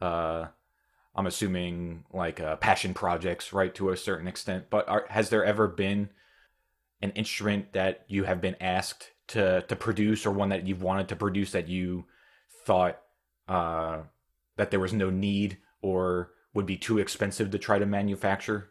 uh, 0.00 0.46
I'm 1.14 1.26
assuming 1.26 2.04
like 2.12 2.40
uh, 2.40 2.56
passion 2.56 2.94
projects, 2.94 3.52
right, 3.52 3.74
to 3.76 3.90
a 3.90 3.96
certain 3.96 4.26
extent. 4.26 4.64
But 4.70 4.88
are, 4.88 5.06
has 5.08 5.28
there 5.28 5.44
ever 5.44 5.68
been 5.68 6.10
an 7.02 7.10
instrument 7.12 7.72
that 7.72 8.04
you 8.08 8.24
have 8.24 8.40
been 8.40 8.56
asked 8.60 9.10
to 9.28 9.62
to 9.62 9.76
produce, 9.76 10.26
or 10.26 10.32
one 10.32 10.48
that 10.48 10.66
you've 10.66 10.82
wanted 10.82 11.08
to 11.08 11.16
produce 11.16 11.52
that 11.52 11.68
you 11.68 12.06
thought 12.66 13.00
uh, 13.48 14.00
that 14.56 14.70
there 14.70 14.80
was 14.80 14.92
no 14.92 15.10
need 15.10 15.58
or 15.80 16.32
would 16.52 16.66
be 16.66 16.76
too 16.76 16.98
expensive 16.98 17.50
to 17.50 17.58
try 17.58 17.78
to 17.78 17.86
manufacture? 17.86 18.70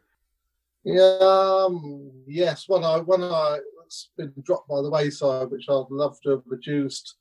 Yeah, 0.83 1.17
um, 1.21 2.11
yes. 2.27 2.67
One 2.67 2.83
I 2.83 2.99
when 2.99 3.23
I 3.23 3.59
that's 3.89 4.09
been 4.17 4.33
dropped 4.43 4.67
by 4.69 4.81
the 4.81 4.89
wayside, 4.89 5.49
which 5.49 5.65
I'd 5.67 5.85
love 5.89 6.17
to 6.23 6.31
have 6.31 6.45
produced, 6.45 7.15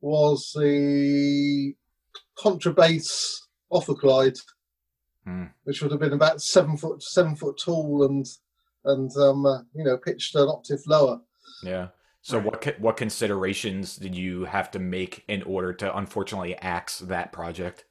was 0.00 0.52
the 0.58 1.74
contrabass 2.38 3.40
off 3.70 3.86
ophicleide, 3.86 4.38
Hmm. 5.24 5.44
which 5.64 5.82
would 5.82 5.90
have 5.90 6.00
been 6.00 6.14
about 6.14 6.40
seven 6.40 6.76
foot 6.76 7.02
seven 7.02 7.36
foot 7.36 7.58
tall 7.62 8.04
and 8.04 8.26
and 8.84 9.10
um, 9.18 9.44
uh, 9.44 9.62
you 9.74 9.84
know 9.84 9.96
pitched 9.98 10.34
an 10.34 10.48
octave 10.48 10.80
lower. 10.86 11.20
Yeah. 11.62 11.88
So 12.22 12.38
what 12.40 12.78
what 12.80 12.96
considerations 12.96 13.96
did 13.96 14.14
you 14.14 14.44
have 14.44 14.70
to 14.72 14.78
make 14.78 15.24
in 15.28 15.42
order 15.42 15.72
to 15.74 15.96
unfortunately 15.96 16.56
axe 16.56 16.98
that 17.00 17.32
project? 17.32 17.84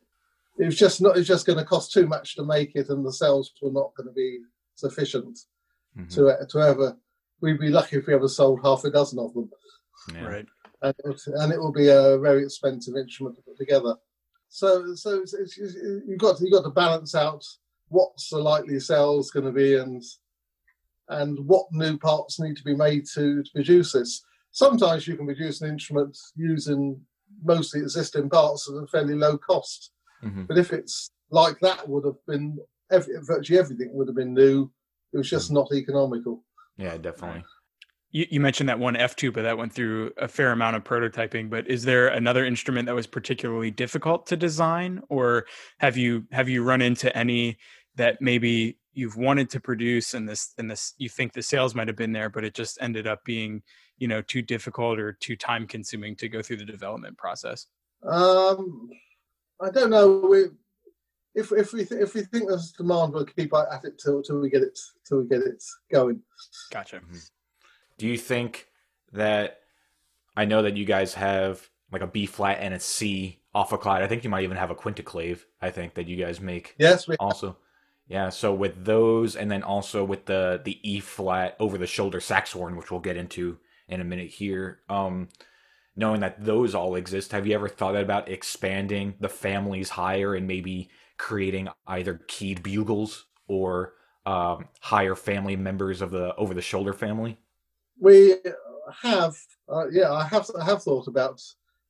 It 0.58 0.65
was 0.65 0.76
just 0.78 1.02
not. 1.02 1.15
It 1.15 1.20
was 1.20 1.28
just 1.28 1.46
going 1.46 1.60
to 1.60 1.65
cost 1.65 1.92
too 1.94 2.08
much 2.08 2.36
to 2.36 2.44
make 2.44 2.76
it, 2.76 2.89
and 2.89 3.06
the 3.06 3.13
sales 3.13 3.54
were 3.62 3.72
not 3.72 3.94
going 3.96 4.08
to 4.08 4.13
be 4.13 4.39
sufficient 4.76 5.38
Mhm. 5.98 6.10
to 6.15 6.46
to 6.48 6.60
ever. 6.60 6.98
We'd 7.41 7.60
be 7.60 7.69
lucky 7.69 7.97
if 7.97 8.08
we 8.08 8.13
ever 8.13 8.28
sold 8.28 8.60
half 8.63 8.84
a 8.84 8.91
dozen 8.91 9.19
of 9.19 9.34
them. 9.34 9.49
Yeah. 10.13 10.25
Right. 10.25 10.45
and 10.82 10.95
it, 10.97 11.08
would- 11.08 11.36
and 11.41 11.54
it 11.54 11.60
will 11.60 11.71
be 11.71 11.89
a 11.89 12.17
very 12.19 12.43
expensive 12.43 12.95
instrument 12.95 13.36
to 13.36 13.41
put 13.41 13.58
together. 13.58 13.95
So, 14.49 14.95
so 14.95 15.21
it's, 15.21 15.34
it's, 15.34 15.58
it's- 15.58 16.02
you've 16.08 16.19
got 16.19 16.38
to, 16.38 16.43
you've 16.43 16.54
got 16.54 16.63
to 16.63 16.73
balance 16.73 17.15
out 17.15 17.43
what's 17.89 18.30
the 18.30 18.38
likely 18.38 18.80
sales 18.80 19.32
going 19.32 19.45
to 19.45 19.52
be 19.52 19.75
and 19.75 20.04
and 21.10 21.39
what 21.47 21.65
new 21.71 21.97
parts 21.97 22.39
need 22.39 22.56
to 22.56 22.63
be 22.63 22.75
made 22.75 23.04
to, 23.15 23.41
to 23.41 23.52
produce 23.54 23.93
this. 23.93 24.23
Sometimes 24.52 25.08
you 25.08 25.17
can 25.17 25.25
produce 25.25 25.62
an 25.62 25.69
instrument 25.69 26.15
using 26.36 27.02
mostly 27.43 27.82
existing 27.82 28.30
parts 28.30 28.69
at 28.69 28.84
a 28.84 28.88
fairly 28.88 29.15
low 29.15 29.38
cost. 29.38 29.91
Mm-hmm. 30.23 30.43
But 30.43 30.58
if 30.58 30.71
it's 30.71 31.12
like 31.32 31.60
that, 31.62 31.88
would 31.88 32.06
have 32.06 32.23
been 32.28 32.60
every, 32.91 33.15
virtually 33.21 33.60
everything 33.60 33.89
would 33.93 34.08
have 34.08 34.15
been 34.15 34.34
new. 34.34 34.71
It 35.13 35.17
was 35.17 35.30
just 35.30 35.47
mm-hmm. 35.47 35.56
not 35.56 35.73
economical. 35.73 36.43
Yeah, 36.80 36.98
definitely. 36.98 37.44
You, 38.12 38.26
you 38.32 38.39
mentioned 38.39 38.70
that 38.70 38.80
one 38.80 38.96
F 38.96 39.15
tuba 39.15 39.36
but 39.36 39.42
that 39.44 39.58
went 39.58 39.74
through 39.74 40.13
a 40.18 40.28
fair 40.28 40.52
amount 40.52 40.78
of 40.78 40.84
prototyping, 40.84 41.50
but 41.50 41.68
is 41.68 41.84
there 41.84 42.08
another 42.08 42.46
instrument 42.46 42.88
that 42.88 42.96
was 42.96 43.06
particularly 43.06 43.70
difficult 43.70 44.26
to 44.28 44.38
design, 44.38 45.02
or 45.10 45.46
have 45.80 45.98
you 45.98 46.26
have 46.32 46.50
you 46.50 46.63
run 46.63 46.82
into 46.82 47.15
any 47.15 47.58
that 47.98 48.22
maybe 48.22 48.78
you've 48.94 49.18
wanted 49.18 49.50
to 49.52 49.60
produce 49.60 50.13
and 50.13 50.28
this 50.28 50.54
and 50.58 50.72
this 50.72 50.94
you 50.98 51.10
think 51.10 51.34
the 51.34 51.44
sales 51.44 51.76
might 51.76 51.88
have 51.88 51.98
been 51.98 52.13
there, 52.13 52.30
but 52.30 52.46
it 52.46 52.56
just 52.56 52.78
ended 52.82 53.06
up 53.06 53.24
being 53.26 53.62
you 53.98 54.08
know 54.08 54.22
too 54.22 54.42
difficult 54.42 55.00
or 55.00 55.13
too 55.13 55.36
time 55.36 55.68
consuming 55.68 56.15
to 56.15 56.30
go 56.30 56.42
through 56.42 56.58
the 56.58 56.65
development 56.65 57.18
process? 57.18 57.68
Um, 58.08 58.89
I 59.62 59.70
don't 59.70 59.89
know. 59.89 60.20
We, 60.20 60.46
if 61.36 61.52
if 61.52 61.74
we 61.74 61.86
th- 61.86 62.02
if 62.02 62.13
we 62.13 62.22
think 62.22 62.48
there's 62.48 62.72
demand, 62.72 63.13
we'll 63.13 63.26
keep 63.26 63.54
at 63.54 63.84
it 63.84 64.00
till 64.00 64.22
till 64.22 64.39
we 64.39 64.50
get 64.50 64.63
it 64.63 64.80
till 65.08 65.22
we 65.22 65.28
get 65.28 65.42
it 65.42 65.63
going. 65.92 66.22
Gotcha. 66.72 66.98
Mm-hmm. 66.98 67.18
Do 67.98 68.08
you 68.08 68.18
think 68.18 68.68
that 69.13 69.60
I 70.36 70.46
know 70.46 70.62
that 70.62 70.78
you 70.78 70.86
guys 70.86 71.13
have 71.15 71.70
like 71.92 72.02
a 72.02 72.08
B 72.08 72.26
flat 72.26 72.58
and 72.60 72.74
a 72.74 72.80
C 72.80 73.42
ophicleide? 73.54 74.02
I 74.02 74.08
think 74.08 74.24
you 74.24 74.30
might 74.30 74.44
even 74.44 74.58
have 74.58 74.72
a 74.72 74.76
quinticlave. 74.76 75.42
I 75.62 75.70
think 75.70 75.96
that 75.96 76.08
you 76.08 76.15
guys 76.15 76.39
make. 76.39 76.76
Yes, 76.78 77.08
we 77.08 77.15
also. 77.18 77.48
Have. 77.48 77.56
Yeah, 78.08 78.30
so 78.30 78.56
with 78.56 78.86
those, 78.86 79.36
and 79.36 79.52
then 79.52 79.62
also 79.62 80.04
with 80.04 80.26
the 80.26 80.62
the 80.63 80.80
E 80.82 81.00
flat 81.00 81.56
over 81.60 81.78
the 81.78 81.86
shoulder 81.86 82.20
saxhorn, 82.20 82.76
which 82.76 82.89
we'll 82.89 83.00
get 83.00 83.18
into 83.18 83.60
in 83.88 84.02
a 84.02 84.04
minute 84.04 84.30
here. 84.32 84.80
Um, 84.89 85.30
knowing 85.96 86.22
that 86.22 86.44
those 86.44 86.74
all 86.74 86.96
exist, 86.96 87.34
have 87.34 87.46
you 87.46 87.54
ever 87.54 87.68
thought 87.68 87.96
about 87.96 88.30
expanding 88.30 89.13
the 89.20 89.30
families 89.30 89.89
higher 89.89 90.34
and 90.34 90.48
maybe 90.48 90.89
creating 91.19 91.67
either 91.86 92.21
keyed 92.27 92.63
bugles 92.63 93.27
or 93.47 93.93
um, 94.25 94.65
higher 94.79 95.13
family 95.13 95.55
members 95.55 96.01
of 96.01 96.10
the 96.10 96.36
over 96.36 96.55
the 96.55 96.62
shoulder 96.62 96.93
family? 96.93 97.38
we 97.99 98.36
have, 99.01 99.36
uh, 99.71 99.88
yeah, 99.89 100.12
I 100.12 100.25
have, 100.25 100.49
I 100.60 100.65
have 100.65 100.82
thought 100.82 101.08
about, 101.08 101.41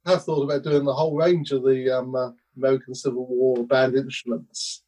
have 0.06 0.24
thought 0.24 0.44
about 0.44 0.64
doing 0.64 0.84
the 0.84 0.94
whole 0.94 1.16
range 1.16 1.52
of 1.52 1.64
the 1.64 1.98
um, 1.98 2.16
uh, 2.16 2.32
American 2.58 2.96
Civil 2.96 3.28
War 3.28 3.66
band 3.66 3.96
instruments. 3.96 4.84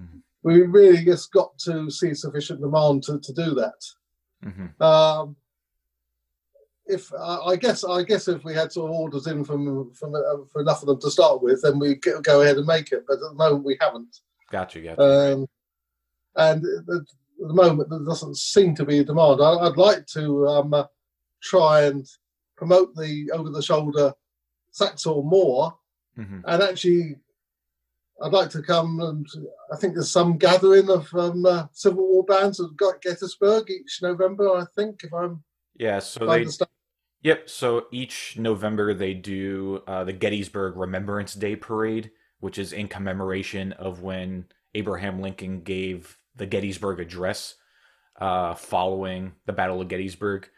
Mm-hmm. 0.00 0.18
We 0.42 0.62
really 0.62 1.04
just 1.04 1.32
got 1.32 1.56
to 1.60 1.90
see 1.90 2.14
sufficient 2.14 2.60
demand 2.60 3.04
to, 3.04 3.18
to 3.20 3.32
do 3.32 3.54
that. 3.54 3.84
Mm-hmm. 4.44 4.82
Um, 4.82 5.36
if 6.86 7.12
I 7.14 7.56
guess 7.56 7.84
I 7.84 8.02
guess 8.02 8.28
if 8.28 8.44
we 8.44 8.54
had 8.54 8.72
sort 8.72 8.90
of 8.90 8.96
orders 8.96 9.26
in 9.26 9.44
from 9.44 9.92
from 9.92 10.14
uh, 10.14 10.44
for 10.50 10.60
enough 10.60 10.82
of 10.82 10.88
them 10.88 11.00
to 11.00 11.10
start 11.10 11.42
with, 11.42 11.62
then 11.62 11.78
we 11.78 11.96
go 11.96 12.42
ahead 12.42 12.56
and 12.56 12.66
make 12.66 12.92
it. 12.92 13.04
But 13.06 13.14
at 13.14 13.20
the 13.20 13.34
moment, 13.34 13.64
we 13.64 13.76
haven't. 13.80 14.20
Gotcha. 14.50 14.80
Gotcha. 14.80 15.02
Um, 15.02 15.46
and 16.36 16.64
at 16.64 16.86
the 17.38 17.54
moment 17.54 17.90
there 17.90 17.98
doesn't 18.00 18.36
seem 18.36 18.74
to 18.76 18.84
be 18.84 18.98
a 18.98 19.04
demand. 19.04 19.40
I, 19.40 19.64
would 19.64 19.76
like 19.76 20.06
to 20.08 20.46
um, 20.46 20.74
uh, 20.74 20.84
try 21.42 21.82
and 21.82 22.06
promote 22.56 22.94
the 22.94 23.30
over 23.32 23.50
the 23.50 23.62
shoulder 23.62 24.12
Saxhorn 24.70 25.26
more, 25.26 25.76
mm-hmm. 26.16 26.40
and 26.44 26.62
actually, 26.62 27.16
I'd 28.22 28.32
like 28.32 28.50
to 28.50 28.62
come 28.62 29.00
and 29.00 29.26
I 29.72 29.76
think 29.76 29.94
there's 29.94 30.10
some 30.10 30.38
gathering 30.38 30.88
of 30.88 31.12
um, 31.14 31.44
uh, 31.44 31.66
Civil 31.72 32.06
War 32.06 32.24
bands 32.24 32.60
at 32.60 32.76
Gettysburg 33.02 33.70
each 33.70 34.00
November. 34.02 34.56
I 34.56 34.64
think 34.76 35.02
if 35.02 35.12
I'm 35.12 35.42
yeah, 35.78 35.98
so 35.98 36.26
they. 36.26 36.46
Yep. 37.26 37.50
So 37.50 37.86
each 37.90 38.36
November 38.38 38.94
they 38.94 39.12
do 39.12 39.82
uh, 39.88 40.04
the 40.04 40.12
Gettysburg 40.12 40.76
Remembrance 40.76 41.34
Day 41.34 41.56
Parade, 41.56 42.12
which 42.38 42.56
is 42.56 42.72
in 42.72 42.86
commemoration 42.86 43.72
of 43.72 44.00
when 44.00 44.44
Abraham 44.76 45.20
Lincoln 45.20 45.62
gave 45.62 46.18
the 46.36 46.46
Gettysburg 46.46 47.00
Address 47.00 47.56
uh, 48.20 48.54
following 48.54 49.32
the 49.44 49.52
Battle 49.52 49.80
of 49.80 49.88
Gettysburg, 49.88 50.48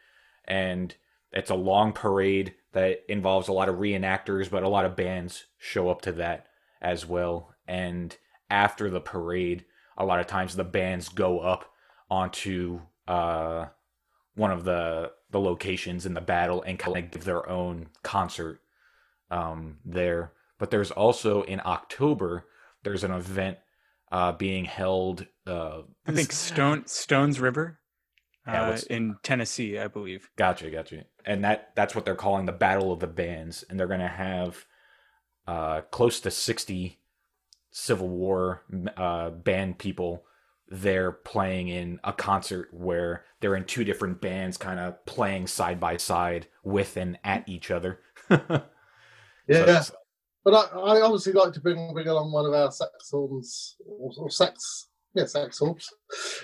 and 0.44 0.94
it's 1.32 1.48
a 1.48 1.54
long 1.54 1.94
parade 1.94 2.54
that 2.72 3.02
involves 3.08 3.48
a 3.48 3.54
lot 3.54 3.70
of 3.70 3.76
reenactors, 3.76 4.50
but 4.50 4.62
a 4.62 4.68
lot 4.68 4.84
of 4.84 4.94
bands 4.94 5.46
show 5.56 5.88
up 5.88 6.02
to 6.02 6.12
that 6.12 6.48
as 6.82 7.06
well. 7.06 7.54
And 7.66 8.14
after 8.50 8.90
the 8.90 9.00
parade, 9.00 9.64
a 9.96 10.04
lot 10.04 10.20
of 10.20 10.26
times 10.26 10.54
the 10.54 10.64
bands 10.64 11.08
go 11.08 11.40
up 11.40 11.72
onto 12.10 12.82
uh, 13.06 13.68
one 14.38 14.50
of 14.50 14.64
the 14.64 15.12
the 15.30 15.40
locations 15.40 16.06
in 16.06 16.14
the 16.14 16.20
battle 16.20 16.62
and 16.62 16.78
kind 16.78 16.96
of 16.96 17.10
give 17.10 17.24
their 17.24 17.48
own 17.48 17.88
concert 18.02 18.60
um, 19.30 19.78
there. 19.84 20.32
But 20.58 20.70
there's 20.70 20.90
also 20.90 21.42
in 21.42 21.60
October 21.64 22.46
there's 22.82 23.04
an 23.04 23.12
event 23.12 23.58
uh, 24.10 24.32
being 24.32 24.64
held. 24.64 25.26
Uh, 25.46 25.82
I 26.06 26.12
think 26.12 26.32
Stone 26.32 26.86
Stones 26.86 27.40
River 27.40 27.78
uh, 28.46 28.78
in 28.88 29.16
Tennessee, 29.22 29.78
I 29.78 29.88
believe. 29.88 30.30
Gotcha, 30.36 30.70
gotcha. 30.70 31.04
And 31.26 31.44
that 31.44 31.72
that's 31.74 31.94
what 31.94 32.04
they're 32.04 32.14
calling 32.14 32.46
the 32.46 32.52
Battle 32.52 32.92
of 32.92 33.00
the 33.00 33.06
Bands, 33.06 33.64
and 33.68 33.78
they're 33.78 33.86
going 33.86 34.00
to 34.00 34.08
have 34.08 34.64
uh, 35.46 35.82
close 35.90 36.20
to 36.20 36.30
sixty 36.30 36.98
Civil 37.70 38.08
War 38.08 38.62
uh, 38.96 39.30
band 39.30 39.78
people 39.78 40.24
there 40.70 41.12
playing 41.12 41.68
in 41.68 42.00
a 42.04 42.12
concert 42.12 42.68
where 42.72 43.24
they're 43.40 43.56
in 43.56 43.64
two 43.64 43.84
different 43.84 44.20
bands, 44.20 44.56
kind 44.56 44.80
of 44.80 45.04
playing 45.06 45.46
side 45.46 45.80
by 45.80 45.96
side 45.96 46.46
with 46.62 46.96
and 46.96 47.18
at 47.24 47.48
each 47.48 47.70
other. 47.70 48.00
yeah. 49.48 49.80
So 49.80 49.94
but 50.44 50.72
I, 50.74 50.78
I, 50.78 51.00
obviously 51.02 51.32
like 51.32 51.52
to 51.52 51.60
bring 51.60 51.92
bring 51.92 52.08
along 52.08 52.32
one 52.32 52.46
of 52.46 52.54
our 52.54 52.68
saxhorns 52.68 53.74
or, 53.86 54.12
or 54.16 54.30
sax, 54.30 54.88
yeah, 55.14 55.24
saxhorns 55.24 55.84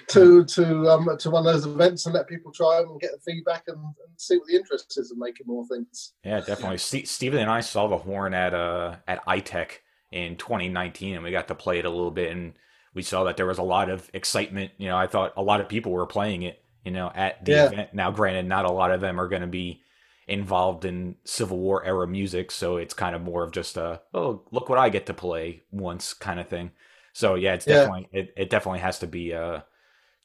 to 0.09 0.45
to 0.45 0.91
um 0.91 1.09
to 1.19 1.31
one 1.31 1.47
of 1.47 1.53
those 1.53 1.65
events 1.65 2.05
and 2.05 2.15
let 2.15 2.29
people 2.29 2.53
try 2.53 2.81
them 2.81 2.91
and 2.91 3.01
get 3.01 3.13
the 3.13 3.33
feedback 3.33 3.65
and, 3.67 3.79
and 3.79 4.19
see 4.19 4.37
what 4.37 4.47
the 4.49 4.57
interest 4.57 4.99
is 4.99 5.11
in 5.11 5.19
making 5.19 5.47
more 5.47 5.67
things. 5.69 6.13
Yeah, 6.23 6.41
definitely. 6.41 6.79
St- 6.79 7.09
Stephen 7.09 7.41
and 7.41 7.51
I 7.51 7.61
saw 7.61 7.89
the 7.89 7.97
horn 7.97 8.35
at 8.35 8.53
uh 8.53 8.97
at 9.09 9.25
ITEC 9.27 9.71
in 10.13 10.37
2019, 10.37 11.15
and 11.15 11.25
we 11.25 11.31
got 11.31 11.49
to 11.49 11.55
play 11.55 11.79
it 11.79 11.85
a 11.85 11.91
little 11.91 12.11
bit, 12.11 12.31
and 12.31 12.53
we 12.95 13.03
saw 13.03 13.25
that 13.25 13.37
there 13.37 13.47
was 13.47 13.59
a 13.59 13.63
lot 13.63 13.91
of 13.91 14.09
excitement. 14.15 14.71
You 14.79 14.89
know, 14.89 14.97
I 14.97 15.07
thought 15.07 15.33
a 15.37 15.43
lot 15.43 15.61
of 15.61 15.69
people 15.69 15.93
were 15.93 16.07
playing 16.07 16.43
it. 16.43 16.61
You 16.85 16.91
know, 16.93 17.11
at 17.15 17.45
the 17.45 17.53
yeah. 17.53 17.67
event. 17.67 17.95
Now, 17.95 18.11
granted, 18.11 18.47
not 18.47 18.67
a 18.67 18.73
lot 18.73 18.91
of 18.91 19.01
them 19.01 19.19
are 19.19 19.29
going 19.29 19.41
to 19.41 19.49
be 19.49 19.81
involved 20.27 20.85
in 20.85 21.17
Civil 21.25 21.59
War 21.59 21.85
era 21.85 22.07
music, 22.07 22.51
so 22.51 22.77
it's 22.77 22.95
kind 22.95 23.15
of 23.15 23.23
more 23.23 23.43
of 23.43 23.53
just 23.53 23.77
a 23.77 24.01
oh 24.13 24.43
look 24.51 24.69
what 24.69 24.79
I 24.79 24.89
get 24.89 25.07
to 25.07 25.15
play 25.15 25.63
once 25.71 26.13
kind 26.15 26.39
of 26.39 26.49
thing. 26.49 26.73
So 27.13 27.35
yeah, 27.35 27.55
it's 27.55 27.65
definitely 27.65 28.09
yeah. 28.13 28.21
It, 28.21 28.35
it 28.37 28.51
definitely 28.51 28.81
has 28.81 28.99
to 29.01 29.07
be 29.07 29.35
uh 29.35 29.61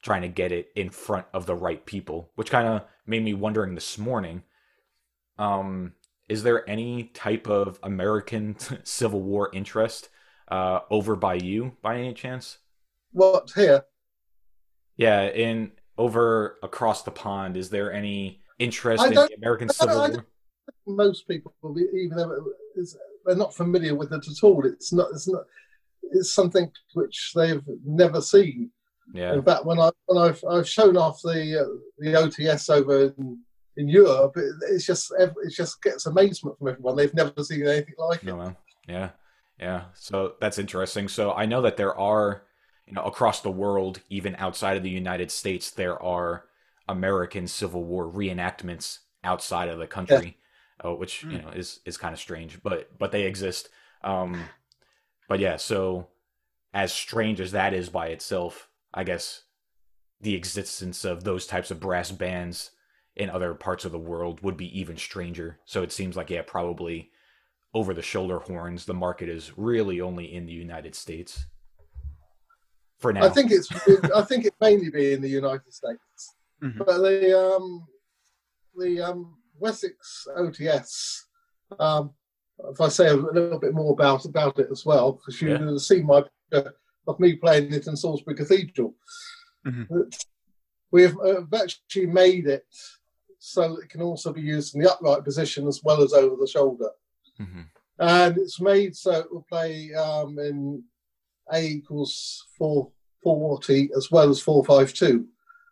trying 0.02 0.22
to 0.22 0.28
get 0.28 0.52
it 0.52 0.70
in 0.74 0.90
front 0.90 1.26
of 1.32 1.46
the 1.46 1.54
right 1.54 1.84
people, 1.84 2.30
which 2.34 2.50
kind 2.50 2.66
of 2.66 2.82
made 3.06 3.22
me 3.22 3.34
wondering 3.34 3.74
this 3.74 3.98
morning. 3.98 4.42
Um, 5.38 5.92
is 6.28 6.42
there 6.42 6.68
any 6.68 7.04
type 7.04 7.48
of 7.48 7.78
American 7.82 8.56
Civil 8.84 9.22
War 9.22 9.50
interest 9.52 10.08
uh, 10.50 10.80
over 10.90 11.16
by 11.16 11.34
you 11.34 11.76
by 11.82 11.98
any 11.98 12.12
chance? 12.12 12.58
What 13.12 13.50
here? 13.54 13.84
Yeah, 14.96 15.28
in 15.28 15.72
over 15.96 16.58
across 16.62 17.02
the 17.02 17.10
pond, 17.10 17.56
is 17.56 17.70
there 17.70 17.92
any 17.92 18.40
interest 18.58 19.04
in 19.04 19.14
the 19.14 19.34
American 19.36 19.68
Civil 19.68 19.96
War? 19.96 20.26
Most 20.86 21.26
people, 21.26 21.54
even 21.94 22.16
though 22.16 22.44
they're 23.24 23.36
not 23.36 23.54
familiar 23.54 23.94
with 23.94 24.12
it 24.12 24.26
at 24.26 24.42
all, 24.44 24.64
it's 24.66 24.92
not. 24.92 25.08
It's 25.12 25.28
not. 25.28 25.42
It's 26.12 26.32
something 26.32 26.70
which 26.94 27.32
they've 27.34 27.62
never 27.84 28.20
seen. 28.20 28.70
Yeah. 29.12 29.34
In 29.34 29.42
fact, 29.42 29.64
when 29.64 29.78
I 29.78 29.90
when 30.06 30.18
I've 30.18 30.42
I've 30.48 30.68
shown 30.68 30.96
off 30.96 31.20
the 31.22 31.60
uh, 31.60 31.78
the 31.98 32.12
OTS 32.12 32.70
over 32.70 33.12
in, 33.18 33.38
in 33.76 33.88
Europe, 33.88 34.36
it, 34.36 34.52
it's 34.70 34.86
just 34.86 35.12
it 35.18 35.32
just 35.50 35.82
gets 35.82 36.06
amazement 36.06 36.58
from 36.58 36.68
everyone. 36.68 36.96
They've 36.96 37.14
never 37.14 37.32
seen 37.42 37.66
anything 37.66 37.94
like 37.98 38.22
it. 38.22 38.56
Yeah, 38.88 39.10
yeah. 39.60 39.84
So 39.94 40.34
that's 40.40 40.58
interesting. 40.58 41.08
So 41.08 41.32
I 41.32 41.46
know 41.46 41.62
that 41.62 41.76
there 41.76 41.96
are, 41.96 42.44
you 42.86 42.94
know, 42.94 43.02
across 43.02 43.42
the 43.42 43.50
world, 43.50 44.00
even 44.08 44.34
outside 44.36 44.76
of 44.76 44.82
the 44.82 44.90
United 44.90 45.30
States, 45.30 45.70
there 45.70 46.02
are 46.02 46.46
American 46.88 47.46
Civil 47.46 47.84
War 47.84 48.10
reenactments 48.10 49.00
outside 49.22 49.68
of 49.68 49.78
the 49.78 49.86
country, 49.86 50.38
yeah. 50.82 50.90
uh, 50.90 50.94
which 50.94 51.22
mm. 51.22 51.32
you 51.32 51.38
know 51.42 51.50
is 51.50 51.80
is 51.84 51.98
kind 51.98 52.14
of 52.14 52.18
strange, 52.18 52.62
but 52.62 52.98
but 52.98 53.12
they 53.12 53.24
exist. 53.24 53.68
Um, 54.02 54.44
but 55.28 55.40
yeah, 55.40 55.56
so 55.56 56.08
as 56.72 56.92
strange 56.92 57.40
as 57.40 57.52
that 57.52 57.74
is 57.74 57.90
by 57.90 58.08
itself, 58.08 58.68
I 58.94 59.04
guess 59.04 59.42
the 60.20 60.34
existence 60.34 61.04
of 61.04 61.24
those 61.24 61.46
types 61.46 61.70
of 61.70 61.80
brass 61.80 62.10
bands 62.10 62.70
in 63.14 63.28
other 63.28 63.54
parts 63.54 63.84
of 63.84 63.92
the 63.92 63.98
world 63.98 64.40
would 64.42 64.56
be 64.56 64.78
even 64.78 64.96
stranger. 64.96 65.58
So 65.64 65.82
it 65.82 65.92
seems 65.92 66.16
like 66.16 66.30
yeah, 66.30 66.42
probably 66.46 67.10
over 67.74 67.94
the 67.94 68.02
shoulder 68.02 68.38
horns, 68.38 68.84
the 68.84 68.94
market 68.94 69.28
is 69.28 69.52
really 69.56 70.00
only 70.00 70.34
in 70.34 70.46
the 70.46 70.52
United 70.52 70.94
States. 70.94 71.46
for 72.98 73.14
now. 73.14 73.24
I 73.24 73.30
think 73.30 73.50
it's 73.50 73.68
I 74.14 74.20
think 74.22 74.44
it 74.44 74.52
mainly 74.60 74.90
be 74.90 75.14
in 75.14 75.22
the 75.22 75.28
United 75.28 75.72
States, 75.72 76.34
Mhm. 76.62 76.76
but 76.84 76.98
the 76.98 77.32
um, 77.56 77.86
the 78.76 79.00
um, 79.00 79.38
Wessex 79.58 80.26
OTS. 80.36 81.22
Um, 81.78 82.12
if 82.72 82.78
I 82.78 82.88
say 82.88 83.08
a 83.08 83.14
little 83.14 83.58
bit 83.58 83.72
more 83.72 83.92
about 83.92 84.26
about 84.26 84.58
it 84.58 84.68
as 84.70 84.84
well, 84.84 85.12
because 85.12 85.40
you 85.40 85.48
Yeah. 85.48 85.60
will 85.64 85.78
see 85.78 86.02
my 86.02 86.24
picture 86.50 86.74
of 87.06 87.18
me 87.18 87.36
playing 87.36 87.72
it 87.72 87.86
in 87.86 87.96
Salisbury 87.96 88.36
Cathedral. 88.36 88.94
Mhm. 89.66 90.12
We've 90.90 91.16
uh, 91.20 91.44
actually 91.54 92.06
made 92.06 92.46
it 92.48 92.66
so 93.38 93.76
that 93.76 93.84
it 93.84 93.88
can 93.88 94.02
also 94.02 94.30
be 94.30 94.42
used 94.42 94.74
in 94.74 94.82
the 94.82 94.92
upright 94.92 95.24
position 95.24 95.66
as 95.68 95.82
well 95.82 96.02
as 96.02 96.12
over 96.12 96.36
the 96.36 96.46
shoulder 96.46 96.90
Mhm. 97.40 97.64
and 97.98 98.38
it's 98.38 98.60
made 98.60 98.94
so 98.96 99.12
it 99.12 99.32
will 99.32 99.46
play 99.48 99.92
um, 99.94 100.38
in 100.38 100.82
A 101.52 101.60
equals 101.66 102.44
440 102.58 103.90
as 103.96 104.10
well 104.10 104.30
as 104.30 104.40
452. 104.40 105.26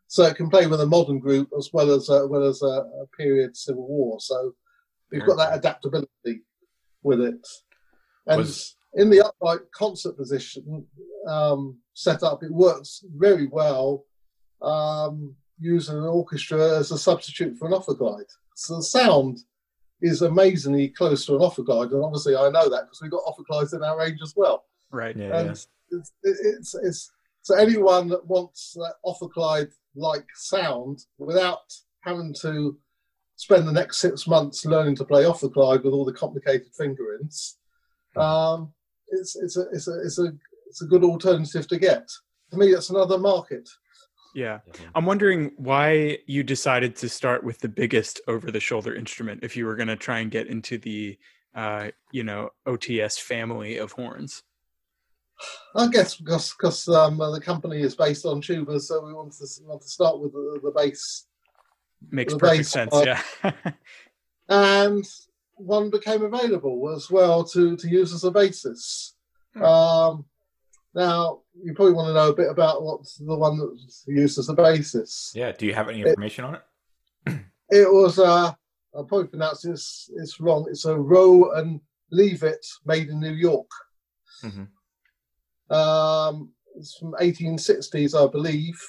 So 0.09 0.25
it 0.25 0.37
can 0.37 0.49
play 0.49 0.67
with 0.67 0.81
a 0.81 0.87
modern 0.87 1.19
group 1.19 1.51
as 1.57 1.71
well 1.73 1.91
as 1.91 2.09
uh, 2.09 2.27
well 2.29 2.45
as 2.45 2.63
a, 2.63 2.67
a 3.03 3.07
period 3.17 3.57
civil 3.57 3.87
war. 3.87 4.19
So 4.21 4.55
we've 5.13 5.27
got 5.27 5.37
that 5.37 5.55
adaptability 5.59 6.45
with 7.03 7.21
it. 7.21 7.47
And 8.27 8.39
Was- 8.39 8.75
in 8.95 9.11
the 9.11 9.25
upright 9.27 9.61
concert 9.73 10.17
position 10.17 10.87
um, 11.29 11.79
set 11.93 12.23
up, 12.23 12.43
it 12.43 12.51
works 12.51 13.05
very 13.15 13.47
well 13.47 14.07
um, 14.63 15.35
using 15.61 15.97
an 15.99 16.05
orchestra 16.05 16.79
as 16.79 16.91
a 16.91 16.99
substitute 16.99 17.57
for 17.59 17.69
an 17.69 17.75
ophicleide. 17.75 18.31
So 18.57 18.77
the 18.77 18.83
sound 18.83 19.39
is 20.01 20.23
amazingly 20.23 20.89
close 20.89 21.27
to 21.27 21.35
an 21.35 21.41
ophicleide, 21.41 21.93
and 21.93 22.05
obviously 22.05 22.37
I 22.37 22.51
know 22.51 22.69
that 22.69 22.85
because 22.85 23.01
we've 23.03 23.11
got 23.11 23.25
ophicleides 23.25 23.75
in 23.75 23.83
our 23.83 23.99
range 23.99 24.21
as 24.23 24.35
well. 24.37 24.65
Right. 24.91 25.17
Yeah, 25.17 25.39
And 25.39 25.47
yeah. 25.47 25.53
it's, 25.91 26.13
it's, 26.23 26.75
it's 26.75 27.13
so 27.43 27.57
anyone 27.57 28.09
that 28.09 28.27
wants 28.27 28.75
that 28.75 28.95
ophicleide 29.05 29.73
like 29.97 30.27
sound 30.35 31.05
without 31.19 31.73
having 32.01 32.35
to 32.43 32.79
spend 33.37 33.67
the 33.67 33.73
next 33.73 33.99
six 33.99 34.27
months 34.27 34.67
learning 34.67 34.97
to 34.97 35.05
play 35.05 35.25
ophicleide 35.25 35.85
with 35.85 35.93
all 35.93 36.05
the 36.05 36.13
complicated 36.13 36.69
fingerings, 36.77 37.57
um, 38.17 38.73
it's 39.09 39.37
it's 39.37 39.57
a 39.57 39.63
it's 39.73 39.89
a 39.89 40.01
it's 40.03 40.19
a 40.19 40.33
it's 40.67 40.83
a 40.83 40.87
good 40.87 41.05
alternative 41.05 41.67
to 41.69 41.79
get. 41.79 42.09
To 42.51 42.57
me, 42.57 42.69
it's 42.69 42.91
another 42.91 43.19
market. 43.19 43.69
Yeah. 44.35 44.59
Definitely. 44.67 44.91
I'm 44.95 45.07
wondering 45.07 45.53
why 45.57 46.19
you 46.27 46.43
decided 46.43 46.97
to 46.97 47.09
start 47.09 47.45
with 47.45 47.59
the 47.59 47.69
biggest 47.69 48.21
over 48.29 48.51
the 48.51 48.61
shoulder 48.61 48.95
instrument 48.95 49.41
if 49.43 49.57
you 49.57 49.67
were 49.67 49.77
going 49.77 49.89
to 49.89 49.97
try 49.97 50.19
and 50.21 50.31
get 50.31 50.47
into 50.47 50.79
the 50.79 51.19
uh, 51.55 51.91
you 52.13 52.23
know, 52.23 52.51
OTS 52.67 53.19
family 53.19 53.79
of 53.79 53.93
horns. 53.93 54.43
I 55.75 55.89
guess 55.89 56.17
because 56.17 56.53
because 56.53 56.89
um, 56.89 57.19
the 57.19 57.41
company 57.41 57.81
is 57.81 57.95
based 57.95 58.27
on 58.27 58.43
tubas, 58.43 58.83
so 58.83 59.05
we 59.07 59.13
want 59.13 59.33
to 59.33 59.47
want 59.65 59.83
to 59.83 59.89
start 59.89 60.19
with 60.21 60.33
the, 60.33 60.61
the 60.63 60.73
bass 60.73 61.29
Makes 62.11 62.35
The 62.35 62.39
perfect 62.39 62.59
bass, 62.59 62.69
sense. 62.69 62.95
uh, 62.95 63.05
yeah. 63.45 63.51
and 64.49 65.05
one 65.57 65.91
became 65.91 66.23
available 66.23 66.93
as 66.95 67.11
well 67.11 67.45
to, 67.45 67.77
to 67.77 67.89
use 67.89 68.15
as 68.15 68.25
a 68.25 68.31
basis. 68.31 69.15
Hmm. 69.55 69.63
Um, 69.65 70.25
now, 70.95 71.41
you 71.63 71.75
probably 71.75 71.93
want 71.95 72.09
to 72.09 72.15
know 72.15 72.31
a 72.31 72.35
bit 72.35 72.51
about 72.51 72.83
what's 72.83 73.17
the 73.17 73.37
one 73.37 73.59
that's 73.59 74.05
used 74.07 74.39
as 74.39 74.49
a 74.49 74.55
basis. 74.55 75.33
Yeah. 75.35 75.53
Do 75.53 75.67
you 75.67 75.75
have 75.75 75.89
any 75.89 76.03
information 76.03 76.45
on 76.45 76.55
it? 76.57 76.63
It 77.71 77.87
was, 77.93 78.19
uh, 78.19 78.51
I'll 78.95 79.05
probably 79.05 79.27
pronounce 79.29 79.61
this 79.61 80.11
it's 80.17 80.41
wrong, 80.41 80.67
it's 80.71 80.87
a 80.87 80.97
row 80.99 81.51
and 81.53 81.81
leave 82.11 82.43
it 82.43 82.67
made 82.87 83.09
in 83.09 83.21
New 83.21 83.35
York. 83.35 83.69
Mhm. 84.43 84.69
Um, 85.71 86.53
it's 86.77 86.97
from 86.97 87.13
1860s, 87.21 88.15
I 88.15 88.31
believe. 88.31 88.81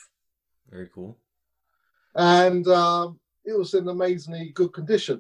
Very 0.70 0.88
cool. 0.96 1.18
and 2.16 2.66
um, 2.70 3.20
it 3.44 3.58
was 3.58 3.74
in 3.74 3.88
amazingly 3.90 4.52
good 4.56 4.72
condition. 4.72 5.20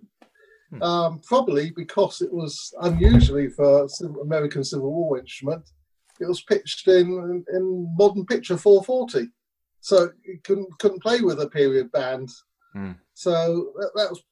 Hmm. 0.69 0.81
Um, 0.83 1.19
probably 1.27 1.71
because 1.71 2.21
it 2.21 2.31
was 2.31 2.73
unusually 2.81 3.49
for 3.49 3.87
American 4.21 4.63
Civil 4.63 4.91
War 4.93 5.19
instrument. 5.19 5.69
It 6.19 6.27
was 6.27 6.41
pitched 6.41 6.87
in 6.87 7.45
in 7.53 7.95
modern 7.97 8.25
picture 8.25 8.57
440, 8.57 9.29
so 9.79 10.11
it 10.23 10.43
couldn't 10.43 10.67
couldn't 10.79 11.01
play 11.01 11.21
with 11.21 11.41
a 11.41 11.49
period 11.49 11.91
band. 11.91 12.29
Hmm. 12.73 12.91
So 13.13 13.73
that, 13.77 13.91
that 13.95 14.09
was, 14.09 14.23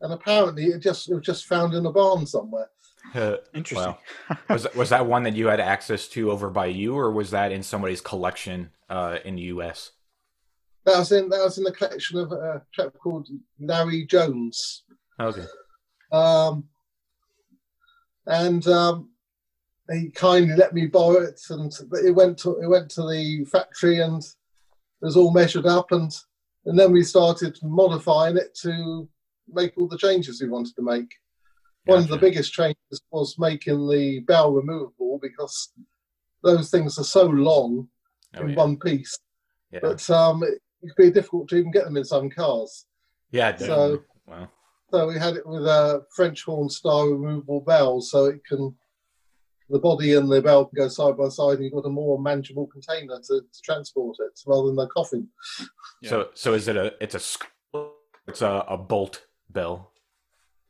and 0.00 0.12
apparently 0.12 0.66
it 0.66 0.80
just 0.80 1.10
it 1.10 1.14
was 1.14 1.24
just 1.24 1.46
found 1.46 1.74
in 1.74 1.86
a 1.86 1.92
barn 1.92 2.26
somewhere. 2.26 2.68
Uh, 3.14 3.38
Interesting. 3.54 3.94
was 4.48 4.64
that, 4.64 4.76
was 4.76 4.90
that 4.90 5.06
one 5.06 5.22
that 5.24 5.34
you 5.34 5.46
had 5.46 5.58
access 5.58 6.06
to 6.06 6.30
over 6.30 6.48
by 6.48 6.66
you, 6.66 6.96
or 6.96 7.10
was 7.10 7.30
that 7.30 7.50
in 7.50 7.62
somebody's 7.62 8.00
collection 8.00 8.70
uh, 8.88 9.16
in 9.24 9.36
the 9.36 9.42
U.S.? 9.42 9.92
That 10.84 10.98
was 10.98 11.10
in 11.10 11.28
that 11.30 11.40
was 11.40 11.58
in 11.58 11.64
the 11.64 11.72
collection 11.72 12.18
of 12.18 12.30
a 12.30 12.62
chap 12.72 12.92
called 13.02 13.26
Larry 13.58 14.04
Jones. 14.04 14.84
Okay. 15.18 15.44
Um, 16.12 16.68
and 18.26 18.66
um, 18.68 19.10
he 19.92 20.10
kindly 20.10 20.54
let 20.56 20.72
me 20.74 20.86
borrow 20.86 21.22
it, 21.22 21.40
and 21.50 21.72
it 22.04 22.14
went 22.14 22.38
to 22.38 22.58
it 22.60 22.66
went 22.68 22.90
to 22.92 23.02
the 23.02 23.44
factory, 23.50 24.00
and 24.00 24.22
it 24.22 25.04
was 25.04 25.16
all 25.16 25.32
measured 25.32 25.66
up, 25.66 25.92
and 25.92 26.10
and 26.66 26.78
then 26.78 26.92
we 26.92 27.02
started 27.02 27.58
modifying 27.62 28.36
it 28.36 28.54
to 28.62 29.08
make 29.48 29.72
all 29.78 29.88
the 29.88 29.98
changes 29.98 30.40
we 30.42 30.48
wanted 30.48 30.74
to 30.76 30.82
make. 30.82 31.10
One 31.86 32.00
of 32.00 32.08
the 32.08 32.18
biggest 32.18 32.52
changes 32.52 33.00
was 33.10 33.36
making 33.38 33.88
the 33.88 34.20
bell 34.20 34.52
removable 34.52 35.18
because 35.22 35.72
those 36.42 36.70
things 36.70 36.98
are 36.98 37.04
so 37.04 37.24
long 37.24 37.88
Oh, 38.36 38.42
in 38.42 38.50
yeah. 38.50 38.54
one 38.56 38.76
piece 38.78 39.18
Yeah. 39.72 39.80
that 39.82 40.08
um, 40.10 40.42
it 40.44 40.60
could 40.94 41.02
be 41.02 41.10
difficult 41.10 41.48
to 41.48 41.56
even 41.56 41.72
get 41.72 41.84
them 41.84 41.96
in 41.96 42.04
some 42.04 42.30
cars. 42.30 42.84
yeah. 43.32 43.56
so- 43.56 44.02
wow. 44.26 44.48
So 44.92 45.06
we 45.08 45.18
had 45.18 45.36
it 45.36 45.46
with 45.46 45.66
a 45.66 46.04
French 46.14 46.44
horn 46.44 46.68
style 46.68 47.06
removable 47.06 47.60
bell, 47.62 48.00
so 48.00 48.26
it 48.26 48.44
can 48.44 48.74
the 49.70 49.78
body 49.78 50.14
and 50.14 50.30
the 50.30 50.42
bell 50.42 50.70
go 50.74 50.88
side 50.88 51.16
by 51.16 51.28
side, 51.28 51.54
and 51.56 51.64
you've 51.64 51.72
got 51.72 51.86
a 51.86 51.90
more 51.90 52.20
manageable 52.20 52.66
container 52.66 53.18
to, 53.18 53.40
to 53.40 53.62
transport 53.62 54.16
it 54.20 54.38
rather 54.46 54.66
than 54.66 54.76
the 54.76 54.86
coffin. 54.88 55.28
So 56.04 56.28
so 56.34 56.54
is 56.54 56.68
it 56.68 56.76
a 56.76 56.92
it's 57.00 57.14
a 57.14 57.80
it's 58.26 58.42
a, 58.42 58.64
a 58.68 58.76
bolt 58.76 59.26
bell? 59.48 59.92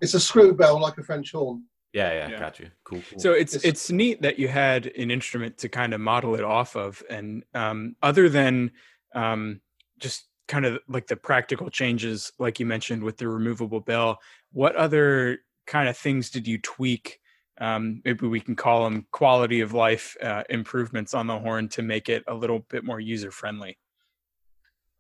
It's 0.01 0.15
a 0.15 0.21
screw 0.21 0.55
bell 0.55 0.81
like 0.81 0.99
a 0.99 1.03
French 1.03 1.33
horn. 1.33 1.65
Yeah, 1.93 2.13
yeah, 2.13 2.29
Yeah. 2.31 2.39
got 2.39 2.59
you. 2.61 2.71
Cool, 2.85 3.03
cool. 3.11 3.19
So 3.19 3.33
it's 3.33 3.55
It's- 3.55 3.69
it's 3.69 3.91
neat 3.91 4.23
that 4.23 4.39
you 4.39 4.49
had 4.49 4.87
an 4.87 5.11
instrument 5.11 5.59
to 5.59 5.69
kind 5.69 5.93
of 5.93 6.01
model 6.01 6.35
it 6.37 6.45
off 6.45 6.77
of, 6.77 7.03
and 7.11 7.45
um, 7.55 7.97
other 8.03 8.29
than 8.29 8.71
um, 9.15 9.61
just 9.99 10.27
kind 10.47 10.65
of 10.67 10.79
like 10.89 11.07
the 11.07 11.17
practical 11.17 11.69
changes, 11.71 12.33
like 12.39 12.59
you 12.61 12.67
mentioned 12.67 13.03
with 13.03 13.17
the 13.19 13.29
removable 13.29 13.81
bell, 13.81 14.19
what 14.53 14.75
other 14.77 15.39
kind 15.67 15.89
of 15.89 15.97
things 15.97 16.31
did 16.31 16.47
you 16.49 16.59
tweak? 16.59 17.20
Um, 17.61 18.01
maybe 18.05 18.27
we 18.27 18.41
can 18.41 18.57
call 18.57 18.85
them 18.85 19.07
quality 19.11 19.61
of 19.61 19.75
life 19.75 20.17
uh, 20.23 20.45
improvements 20.49 21.13
on 21.13 21.27
the 21.27 21.39
horn 21.39 21.69
to 21.71 21.83
make 21.83 22.09
it 22.09 22.25
a 22.27 22.35
little 22.35 22.61
bit 22.71 22.85
more 22.85 23.01
user 23.01 23.31
friendly. 23.31 23.77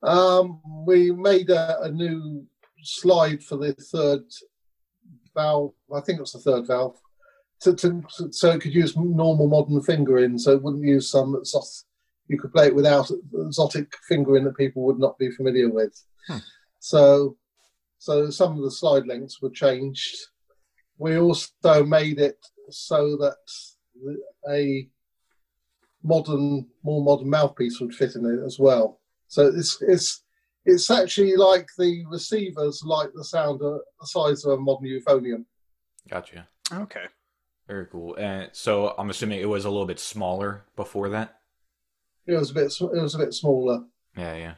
Um, 0.02 0.60
we 0.86 1.10
made 1.10 1.50
a, 1.50 1.82
a 1.82 1.90
new 1.90 2.46
slide 2.82 3.42
for 3.42 3.56
the 3.56 3.72
third 3.72 4.24
valve. 5.34 5.72
I 5.94 6.00
think 6.00 6.18
it 6.18 6.22
was 6.22 6.32
the 6.32 6.38
third 6.40 6.66
valve, 6.66 6.98
to, 7.62 7.74
to, 7.74 8.02
so 8.30 8.50
it 8.50 8.60
could 8.60 8.74
use 8.74 8.96
normal 8.96 9.48
modern 9.48 9.82
fingering, 9.82 10.38
so 10.38 10.52
it 10.52 10.62
wouldn't 10.62 10.84
use 10.84 11.10
some 11.10 11.34
exotic. 11.36 11.86
You 12.28 12.38
could 12.38 12.52
play 12.52 12.66
it 12.66 12.74
without 12.74 13.10
exotic 13.34 13.92
fingering 14.06 14.44
that 14.44 14.56
people 14.56 14.82
would 14.84 14.98
not 14.98 15.18
be 15.18 15.30
familiar 15.30 15.68
with. 15.68 16.00
Hmm. 16.28 16.38
So, 16.78 17.36
so 17.98 18.30
some 18.30 18.56
of 18.56 18.62
the 18.62 18.70
slide 18.70 19.06
lengths 19.06 19.42
were 19.42 19.50
changed. 19.50 20.16
We 21.00 21.18
also 21.18 21.82
made 21.86 22.18
it 22.18 22.36
so 22.68 23.16
that 23.16 23.36
a 24.50 24.86
modern, 26.02 26.68
more 26.82 27.02
modern 27.02 27.30
mouthpiece 27.30 27.80
would 27.80 27.94
fit 27.94 28.16
in 28.16 28.26
it 28.26 28.44
as 28.44 28.58
well. 28.58 29.00
So 29.26 29.46
it's 29.46 29.80
it's 29.80 30.22
it's 30.66 30.90
actually 30.90 31.36
like 31.36 31.68
the 31.78 32.04
receivers 32.10 32.82
like 32.84 33.08
the 33.14 33.24
sound 33.24 33.62
of 33.62 33.80
the 33.98 34.06
size 34.06 34.44
of 34.44 34.58
a 34.58 34.60
modern 34.60 34.88
euphonium. 34.88 35.46
Gotcha. 36.06 36.46
Okay. 36.70 37.06
Very 37.66 37.86
cool. 37.86 38.16
And 38.16 38.50
so 38.52 38.94
I'm 38.98 39.08
assuming 39.08 39.40
it 39.40 39.48
was 39.48 39.64
a 39.64 39.70
little 39.70 39.86
bit 39.86 40.00
smaller 40.00 40.64
before 40.76 41.08
that. 41.10 41.38
It 42.26 42.34
was 42.34 42.50
a 42.50 42.54
bit 42.54 42.74
it 42.78 43.00
was 43.00 43.14
a 43.14 43.18
bit 43.18 43.32
smaller. 43.32 43.84
Yeah, 44.18 44.36
yeah. 44.36 44.54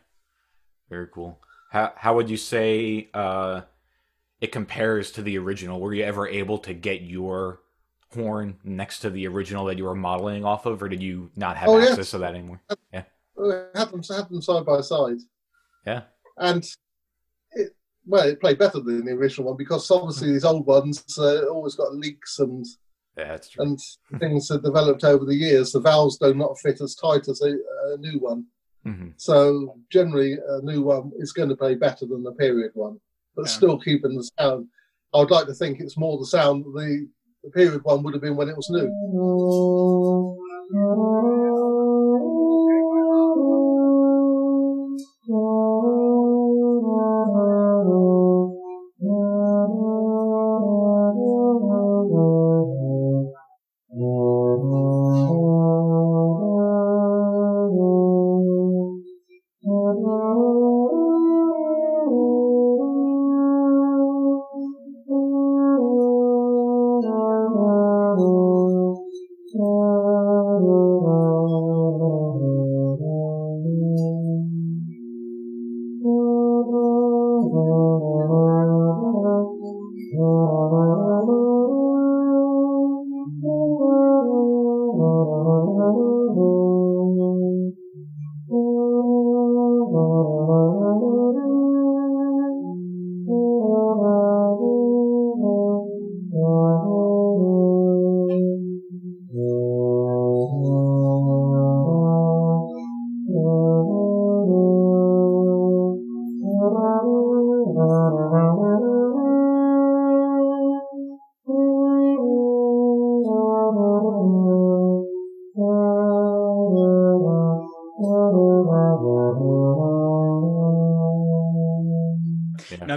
Very 0.91 1.07
cool. 1.07 1.39
How 1.71 1.93
how 1.95 2.17
would 2.17 2.29
you 2.29 2.37
say 2.37 3.11
uh 3.15 3.61
it 4.43 4.51
compares 4.51 5.13
to 5.13 5.23
the 5.23 5.39
original? 5.39 5.81
Were 5.81 5.95
you 5.95 6.03
ever 6.03 6.27
able 6.27 6.59
to 6.59 6.75
get 6.75 7.01
your 7.03 7.61
horn 8.13 8.59
next 8.65 8.99
to 8.99 9.09
the 9.09 9.27
original 9.29 9.65
that 9.67 9.79
you 9.79 9.85
were 9.85 9.95
modeling 9.95 10.45
off 10.45 10.67
of, 10.67 10.83
or 10.83 10.89
did 10.89 11.01
you 11.01 11.31
not 11.37 11.57
have 11.57 11.69
Oh, 11.71 11.79
yeah. 11.79 11.91
access 11.91 12.11
to 12.11 12.19
that 12.19 12.35
anymore? 12.35 12.61
We 13.35 13.49
had 13.75 13.91
them 13.91 14.03
had 14.03 14.29
them 14.29 14.43
side 14.43 14.67
by 14.67 14.81
side, 14.83 15.19
Yeah. 15.87 16.03
and 16.37 16.63
it 17.53 17.75
well 18.05 18.27
it 18.29 18.41
played 18.41 18.59
better 18.59 18.81
than 18.81 19.07
the 19.07 19.13
original 19.13 19.47
one 19.49 19.57
because 19.57 19.91
obviously 19.91 20.33
these 20.33 20.45
old 20.45 20.67
ones 20.67 21.03
uh, 21.19 21.47
always 21.47 21.75
got 21.77 21.95
leaks 21.95 22.39
and 22.41 22.67
Yeah, 23.17 23.39
and 23.59 23.79
things 24.21 24.49
have 24.51 24.63
developed 24.65 25.05
over 25.05 25.25
the 25.25 25.35
years. 25.35 25.73
The 25.73 25.81
valves 25.81 26.19
do 26.19 26.35
not 26.35 26.59
fit 26.59 26.81
as 26.83 26.95
tight 26.95 27.29
as 27.29 27.41
a, 27.41 27.53
a 27.93 27.97
new 27.99 28.19
one. 28.19 28.45
hmm 28.85 29.11
So 29.17 29.79
generally, 29.91 30.33
a 30.57 30.61
new 30.63 30.83
one 30.83 31.13
is 31.17 31.33
going 31.33 31.49
to 31.49 31.57
play 31.57 31.75
better 31.77 32.05
than 32.07 32.23
the 32.25 32.33
period 32.33 32.73
one, 32.75 33.01
but 33.37 33.47
Yeah. 33.47 33.53
still 33.53 33.79
keeping 33.79 34.17
the 34.17 34.29
sound. 34.39 34.69
I 35.15 35.19
would 35.19 35.31
like 35.31 35.47
to 35.47 35.55
think 35.55 35.81
it's 35.81 35.97
more 35.99 36.19
the 36.19 36.27
sound 36.27 36.65
that 36.65 36.73
the, 36.75 37.09
the 37.45 37.51
period 37.51 37.85
one 37.85 38.03
would 38.03 38.15
have 38.15 38.23
been 38.23 38.37
when 38.37 38.49
it 38.49 38.57
was 38.57 38.71
new. 38.71 38.89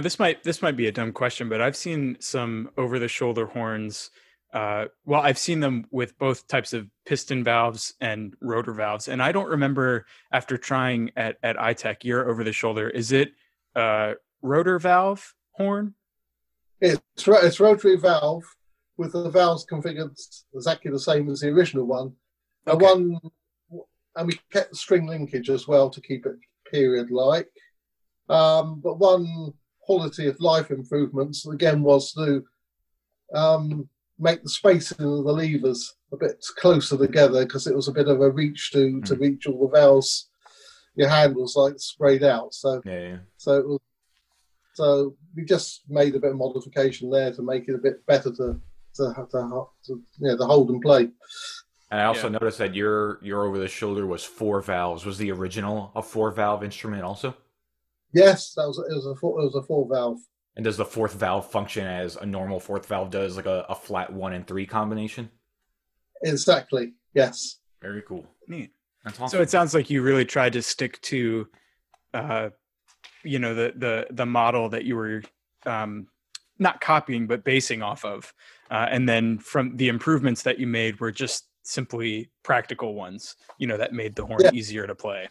this 0.06 0.20
might 0.20 0.44
this 0.44 0.62
might 0.62 0.76
be 0.76 0.86
a 0.86 0.92
dumb 0.92 1.10
question, 1.10 1.48
but 1.48 1.60
I've 1.60 1.74
seen 1.74 2.16
some 2.20 2.70
over 2.76 3.00
the 3.00 3.08
shoulder 3.08 3.44
horns. 3.44 4.10
Uh, 4.54 4.84
well, 5.04 5.20
I've 5.20 5.36
seen 5.36 5.58
them 5.58 5.84
with 5.90 6.16
both 6.16 6.46
types 6.46 6.72
of 6.72 6.88
piston 7.04 7.42
valves 7.42 7.94
and 8.00 8.36
rotor 8.40 8.72
valves, 8.72 9.08
and 9.08 9.20
I 9.20 9.32
don't 9.32 9.48
remember 9.48 10.06
after 10.30 10.56
trying 10.56 11.10
at 11.16 11.38
at 11.42 11.56
ITEC 11.56 12.04
your 12.04 12.30
over 12.30 12.44
the 12.44 12.52
shoulder. 12.52 12.88
Is 12.88 13.10
it 13.10 13.32
uh, 13.74 14.12
rotor 14.42 14.78
valve 14.78 15.34
horn? 15.50 15.94
It's, 16.80 17.00
it's 17.26 17.58
rotary 17.58 17.96
valve 17.96 18.44
with 18.98 19.10
the 19.10 19.28
valves 19.28 19.66
configured 19.66 20.16
exactly 20.54 20.92
the 20.92 21.00
same 21.00 21.28
as 21.30 21.40
the 21.40 21.48
original 21.48 21.84
one. 21.84 22.12
Okay. 22.68 22.84
one, 22.84 23.18
and 24.14 24.28
we 24.28 24.38
kept 24.52 24.70
the 24.70 24.76
string 24.76 25.08
linkage 25.08 25.50
as 25.50 25.66
well 25.66 25.90
to 25.90 26.00
keep 26.00 26.26
it 26.26 26.36
period 26.70 27.10
like. 27.10 27.50
Um, 28.28 28.80
but 28.80 29.00
one 29.00 29.52
quality 29.86 30.26
of 30.26 30.38
life 30.40 30.70
improvements 30.70 31.46
again 31.46 31.82
was 31.82 32.12
to 32.12 32.44
um, 33.34 33.88
make 34.18 34.42
the 34.42 34.48
spacing 34.48 34.98
of 35.00 35.24
the 35.24 35.32
levers 35.32 35.94
a 36.12 36.16
bit 36.16 36.44
closer 36.58 36.96
together 36.96 37.44
because 37.44 37.66
it 37.66 37.74
was 37.74 37.88
a 37.88 37.92
bit 37.92 38.08
of 38.08 38.20
a 38.20 38.30
reach 38.30 38.70
to 38.72 39.00
to 39.02 39.14
Mhm. 39.16 39.20
reach 39.20 39.46
all 39.46 39.60
the 39.68 39.76
valves. 39.78 40.28
Your 40.94 41.08
hand 41.08 41.36
was 41.36 41.54
like 41.56 41.74
sprayed 41.78 42.22
out, 42.24 42.54
so 42.54 42.80
Yeah, 42.84 43.00
yeah. 43.08 43.18
so 43.36 43.58
it 43.58 43.66
was, 43.68 43.80
so 44.74 45.16
we 45.34 45.44
just 45.44 45.82
made 45.88 46.14
a 46.14 46.20
bit 46.20 46.30
of 46.32 46.36
modification 46.36 47.10
there 47.10 47.32
to 47.32 47.42
make 47.42 47.68
it 47.68 47.74
a 47.74 47.78
bit 47.78 48.04
better 48.06 48.30
to 48.34 48.60
to 48.94 49.12
have 49.14 49.28
to, 49.28 49.66
to 49.84 50.02
yeah 50.18 50.36
to 50.36 50.44
hold 50.46 50.70
and 50.70 50.80
play. 50.80 51.02
And 51.90 52.00
I 52.00 52.04
also 52.06 52.28
Yeah. 52.28 52.38
noticed 52.38 52.58
that 52.58 52.74
your 52.74 53.18
your 53.22 53.44
over 53.44 53.58
the 53.58 53.68
shoulder 53.68 54.06
was 54.06 54.24
four 54.24 54.60
valves. 54.62 55.04
Was 55.04 55.18
the 55.18 55.30
original 55.32 55.92
a 55.94 56.02
four 56.02 56.30
valve 56.30 56.64
instrument 56.64 57.02
also? 57.02 57.34
Yes, 58.16 58.54
that 58.54 58.66
was 58.66 58.78
it 58.78 58.94
was 58.94 59.06
a 59.06 59.14
four, 59.14 59.40
it 59.40 59.44
was 59.44 59.54
a 59.54 59.62
four 59.62 59.86
valve. 59.88 60.18
And 60.56 60.64
does 60.64 60.78
the 60.78 60.86
fourth 60.86 61.12
valve 61.12 61.50
function 61.50 61.86
as 61.86 62.16
a 62.16 62.24
normal 62.24 62.58
fourth 62.58 62.86
valve 62.86 63.10
does, 63.10 63.36
like 63.36 63.44
a, 63.44 63.66
a 63.68 63.74
flat 63.74 64.10
one 64.10 64.32
and 64.32 64.46
three 64.46 64.64
combination? 64.64 65.30
Exactly. 66.22 66.94
Yes. 67.12 67.58
Very 67.82 68.00
cool. 68.02 68.26
Neat. 68.48 68.72
That's 69.04 69.20
awesome. 69.20 69.36
So 69.36 69.42
it 69.42 69.50
sounds 69.50 69.74
like 69.74 69.90
you 69.90 70.00
really 70.00 70.24
tried 70.24 70.54
to 70.54 70.62
stick 70.62 70.98
to, 71.02 71.46
uh, 72.14 72.48
you 73.22 73.38
know, 73.38 73.54
the 73.54 73.74
the 73.76 74.06
the 74.10 74.24
model 74.26 74.70
that 74.70 74.84
you 74.84 74.96
were 74.96 75.22
um, 75.66 76.06
not 76.58 76.80
copying 76.80 77.26
but 77.26 77.44
basing 77.44 77.82
off 77.82 78.02
of, 78.06 78.32
uh, 78.70 78.86
and 78.90 79.06
then 79.06 79.38
from 79.38 79.76
the 79.76 79.88
improvements 79.88 80.42
that 80.44 80.58
you 80.58 80.66
made 80.66 81.00
were 81.00 81.12
just 81.12 81.48
simply 81.64 82.30
practical 82.42 82.94
ones. 82.94 83.36
You 83.58 83.66
know, 83.66 83.76
that 83.76 83.92
made 83.92 84.14
the 84.16 84.24
horn 84.24 84.40
Yeah. 84.42 84.52
easier 84.54 84.86
to 84.86 84.94
play. 84.94 85.28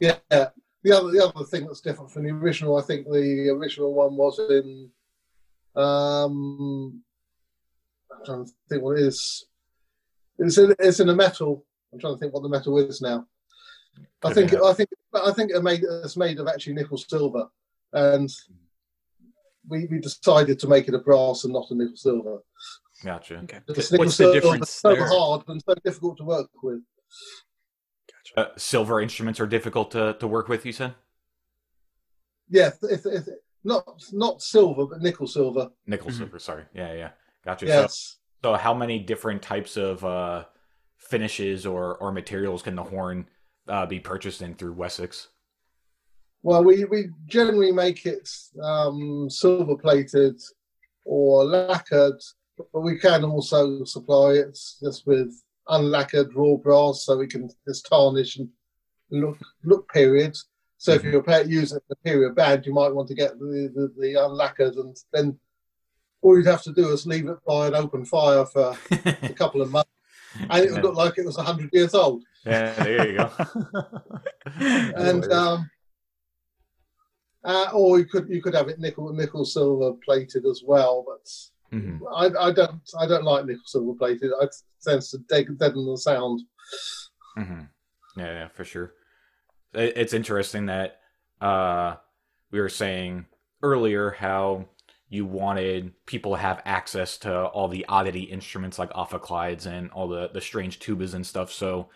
Yeah. 0.00 0.48
The 0.82 0.92
other 0.92 1.10
the 1.10 1.26
other 1.26 1.44
thing 1.44 1.66
that's 1.66 1.80
different 1.80 2.10
from 2.10 2.24
the 2.24 2.30
original, 2.30 2.76
I 2.78 2.82
think 2.82 3.06
the 3.06 3.50
original 3.50 3.94
one 3.94 4.16
was 4.16 4.38
in 4.38 4.90
um 5.76 7.02
I'm 8.10 8.24
trying 8.24 8.44
to 8.46 8.52
think 8.68 8.82
what 8.82 8.98
it 8.98 9.04
is. 9.04 9.46
It's 10.38 10.58
in, 10.58 10.74
it's 10.78 11.00
in 11.00 11.08
a 11.08 11.14
metal. 11.14 11.64
I'm 11.92 11.98
trying 11.98 12.14
to 12.14 12.18
think 12.18 12.32
what 12.32 12.42
the 12.42 12.48
metal 12.48 12.78
is 12.78 13.00
now. 13.00 13.26
I 14.24 14.32
think. 14.32 14.54
I 14.54 14.72
think 14.72 14.88
I 15.14 15.32
think 15.32 15.50
it 15.50 15.62
made 15.62 15.82
it's 15.82 16.16
made 16.16 16.38
of 16.38 16.48
actually 16.48 16.74
nickel 16.74 16.98
silver, 16.98 17.48
and 17.92 18.30
we, 19.68 19.86
we 19.86 19.98
decided 19.98 20.58
to 20.60 20.68
make 20.68 20.88
it 20.88 20.94
a 20.94 20.98
brass 20.98 21.44
and 21.44 21.52
not 21.52 21.70
a 21.70 21.74
nickel 21.74 21.96
silver. 21.96 22.38
Gotcha. 23.04 23.36
Okay. 23.38 23.60
Because 23.66 23.90
What's 23.92 24.16
the 24.16 24.24
silver 24.24 24.36
is 24.36 24.42
difference 24.42 24.70
so 24.70 24.94
there? 24.94 25.06
hard 25.06 25.42
and 25.48 25.62
so 25.66 25.74
difficult 25.84 26.18
to 26.18 26.24
work 26.24 26.50
with. 26.62 26.80
Uh, 28.36 28.46
silver 28.56 29.00
instruments 29.00 29.40
are 29.40 29.46
difficult 29.46 29.90
to, 29.90 30.14
to 30.20 30.26
work 30.26 30.48
with. 30.48 30.64
You 30.66 30.72
said 30.72 30.94
Yeah, 32.48 32.70
if, 32.82 33.04
if, 33.06 33.26
not 33.64 33.84
not 34.12 34.42
silver, 34.42 34.86
but 34.86 35.00
nickel 35.02 35.26
silver. 35.26 35.70
nickel 35.86 36.10
Mhm. 36.10 36.18
silver. 36.18 36.38
Sorry. 36.38 36.64
Yeah, 36.74 36.92
yeah. 36.94 37.10
Gotcha. 37.44 37.66
So, 37.66 37.72
Yes. 37.82 38.16
so 38.42 38.54
how 38.54 38.74
many 38.74 38.98
different 38.98 39.42
types 39.42 39.76
of 39.76 40.04
uh, 40.04 40.44
finishes 40.96 41.66
or 41.66 41.96
or 41.98 42.12
materials 42.12 42.62
can 42.62 42.74
the 42.76 42.82
horn 42.84 43.28
uh, 43.68 43.86
be 43.86 44.00
purchased 44.00 44.42
in 44.42 44.54
through 44.54 44.72
Wessex? 44.74 45.28
Well, 46.42 46.64
we, 46.64 46.84
we 46.86 47.10
generally 47.26 47.70
make 47.70 48.06
it 48.06 48.26
um, 48.62 49.28
silver 49.28 49.76
plated 49.76 50.40
or 51.04 51.44
lacquered, 51.44 52.18
but 52.56 52.80
we 52.80 52.98
can 52.98 53.24
also 53.24 53.84
supply 53.84 54.32
it 54.34 54.58
just 54.82 55.06
with 55.06 55.30
unlacquered 55.70 56.34
raw 56.34 56.56
brass 56.56 57.04
so 57.04 57.16
we 57.16 57.26
can 57.26 57.48
just 57.66 57.86
tarnish 57.88 58.36
and 58.36 58.48
look 59.10 59.38
look 59.64 59.92
period. 59.92 60.36
So 60.78 60.92
if 60.92 61.02
Mhm. 61.02 61.12
you're 61.12 61.42
using 61.42 61.78
the 61.88 61.96
period 61.96 62.34
band, 62.34 62.64
you 62.64 62.72
might 62.72 62.94
want 62.94 63.08
to 63.08 63.14
get 63.14 63.38
the, 63.38 63.70
the, 63.74 63.92
the 64.00 64.14
unlacquered, 64.14 64.76
and 64.76 64.96
then 65.12 65.38
all 66.22 66.36
you'd 66.36 66.46
have 66.46 66.62
to 66.62 66.72
do 66.72 66.88
is 66.90 67.06
leave 67.06 67.28
it 67.28 67.38
by 67.46 67.66
an 67.66 67.74
open 67.74 68.04
fire 68.04 68.46
for 68.46 68.76
a 69.22 69.34
couple 69.34 69.60
of 69.62 69.70
months, 69.70 69.90
and 70.48 70.64
it 70.64 70.72
would 70.72 70.82
look 70.82 70.94
like 70.96 71.18
it 71.18 71.26
was 71.26 71.36
100 71.36 71.70
years 71.72 71.94
old. 71.94 72.22
Yeah, 72.44 72.74
there 72.82 73.06
you 73.08 73.18
go. 73.18 73.30
and 74.96 75.24
um, 75.32 75.70
uh, 77.44 77.70
or 77.72 77.98
you 77.98 78.06
could 78.06 78.28
you 78.28 78.42
could 78.42 78.54
have 78.54 78.68
it 78.68 78.78
nickel 78.78 79.12
nickel 79.12 79.44
silver 79.44 79.92
plated 80.04 80.46
as 80.46 80.62
well, 80.64 81.04
but 81.06 81.26
Mhm. 81.72 82.00
I, 82.14 82.48
I 82.48 82.52
don't 82.52 82.80
I 82.98 83.06
don't 83.06 83.24
like 83.24 83.46
nickel 83.46 83.62
silver 83.66 83.94
plated. 83.94 84.32
I 84.40 84.48
sense 84.78 85.10
to 85.12 85.18
dead, 85.18 85.46
deaden 85.58 85.86
the 85.86 85.96
sound. 85.96 86.40
hmm 87.36 87.62
Yeah, 88.16 88.32
yeah, 88.32 88.48
for 88.48 88.64
sure. 88.64 88.94
It, 89.74 89.94
it's 89.96 90.12
interesting 90.12 90.66
that 90.66 91.00
uh, 91.40 91.96
we 92.50 92.60
were 92.60 92.68
saying 92.68 93.26
earlier 93.62 94.10
how 94.10 94.66
you 95.08 95.26
wanted 95.26 95.92
people 96.06 96.32
to 96.32 96.38
have 96.38 96.62
access 96.64 97.18
to 97.18 97.46
all 97.46 97.68
the 97.68 97.84
oddity 97.88 98.22
instruments 98.22 98.78
like 98.78 98.92
ophicleides 98.92 99.66
and 99.66 99.90
all 99.90 100.08
the 100.08 100.30
the 100.32 100.40
strange 100.40 100.80
tubas 100.80 101.14
and 101.14 101.26
stuff. 101.26 101.52
So 101.52 101.90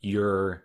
your 0.00 0.64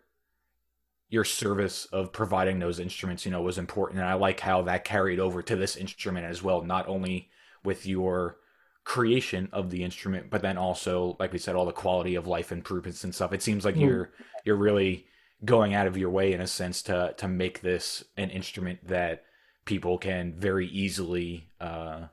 your 1.09 1.23
service 1.23 1.85
of 1.87 2.11
providing 2.11 2.59
those 2.59 2.79
instruments, 2.79 3.25
you 3.25 3.31
know, 3.31 3.41
was 3.41 3.57
important, 3.57 3.99
and 3.99 4.07
I 4.09 4.15
like 4.15 4.39
how 4.39 4.63
that 4.63 4.83
carried 4.83 5.19
over 5.19 5.41
to 5.43 5.55
this 5.55 5.75
instrument 5.75 6.25
as 6.25 6.41
well. 6.41 6.61
Not 6.61 6.87
only 6.87 7.29
with 7.65 7.85
your 7.85 8.37
creation 8.83 9.49
of 9.51 9.71
the 9.71 9.83
instrument, 9.83 10.29
but 10.29 10.41
then 10.41 10.57
also, 10.57 11.17
like 11.19 11.33
we 11.33 11.39
said, 11.39 11.55
all 11.55 11.65
the 11.65 11.71
quality 11.71 12.15
of 12.15 12.27
life 12.27 12.51
improvements 12.51 13.03
and 13.03 13.13
stuff. 13.13 13.33
It 13.33 13.41
seems 13.41 13.65
like 13.65 13.75
mm. 13.75 13.81
you're 13.81 14.11
you're 14.43 14.55
really 14.55 15.07
going 15.43 15.73
out 15.73 15.87
of 15.87 15.97
your 15.97 16.09
way 16.09 16.33
in 16.33 16.41
a 16.41 16.47
sense 16.47 16.81
to 16.83 17.13
to 17.17 17.27
make 17.27 17.61
this 17.61 18.03
an 18.15 18.29
instrument 18.29 18.87
that 18.87 19.25
people 19.65 19.97
can 19.97 20.33
very 20.33 20.67
easily 20.67 21.49
uh, 21.59 22.03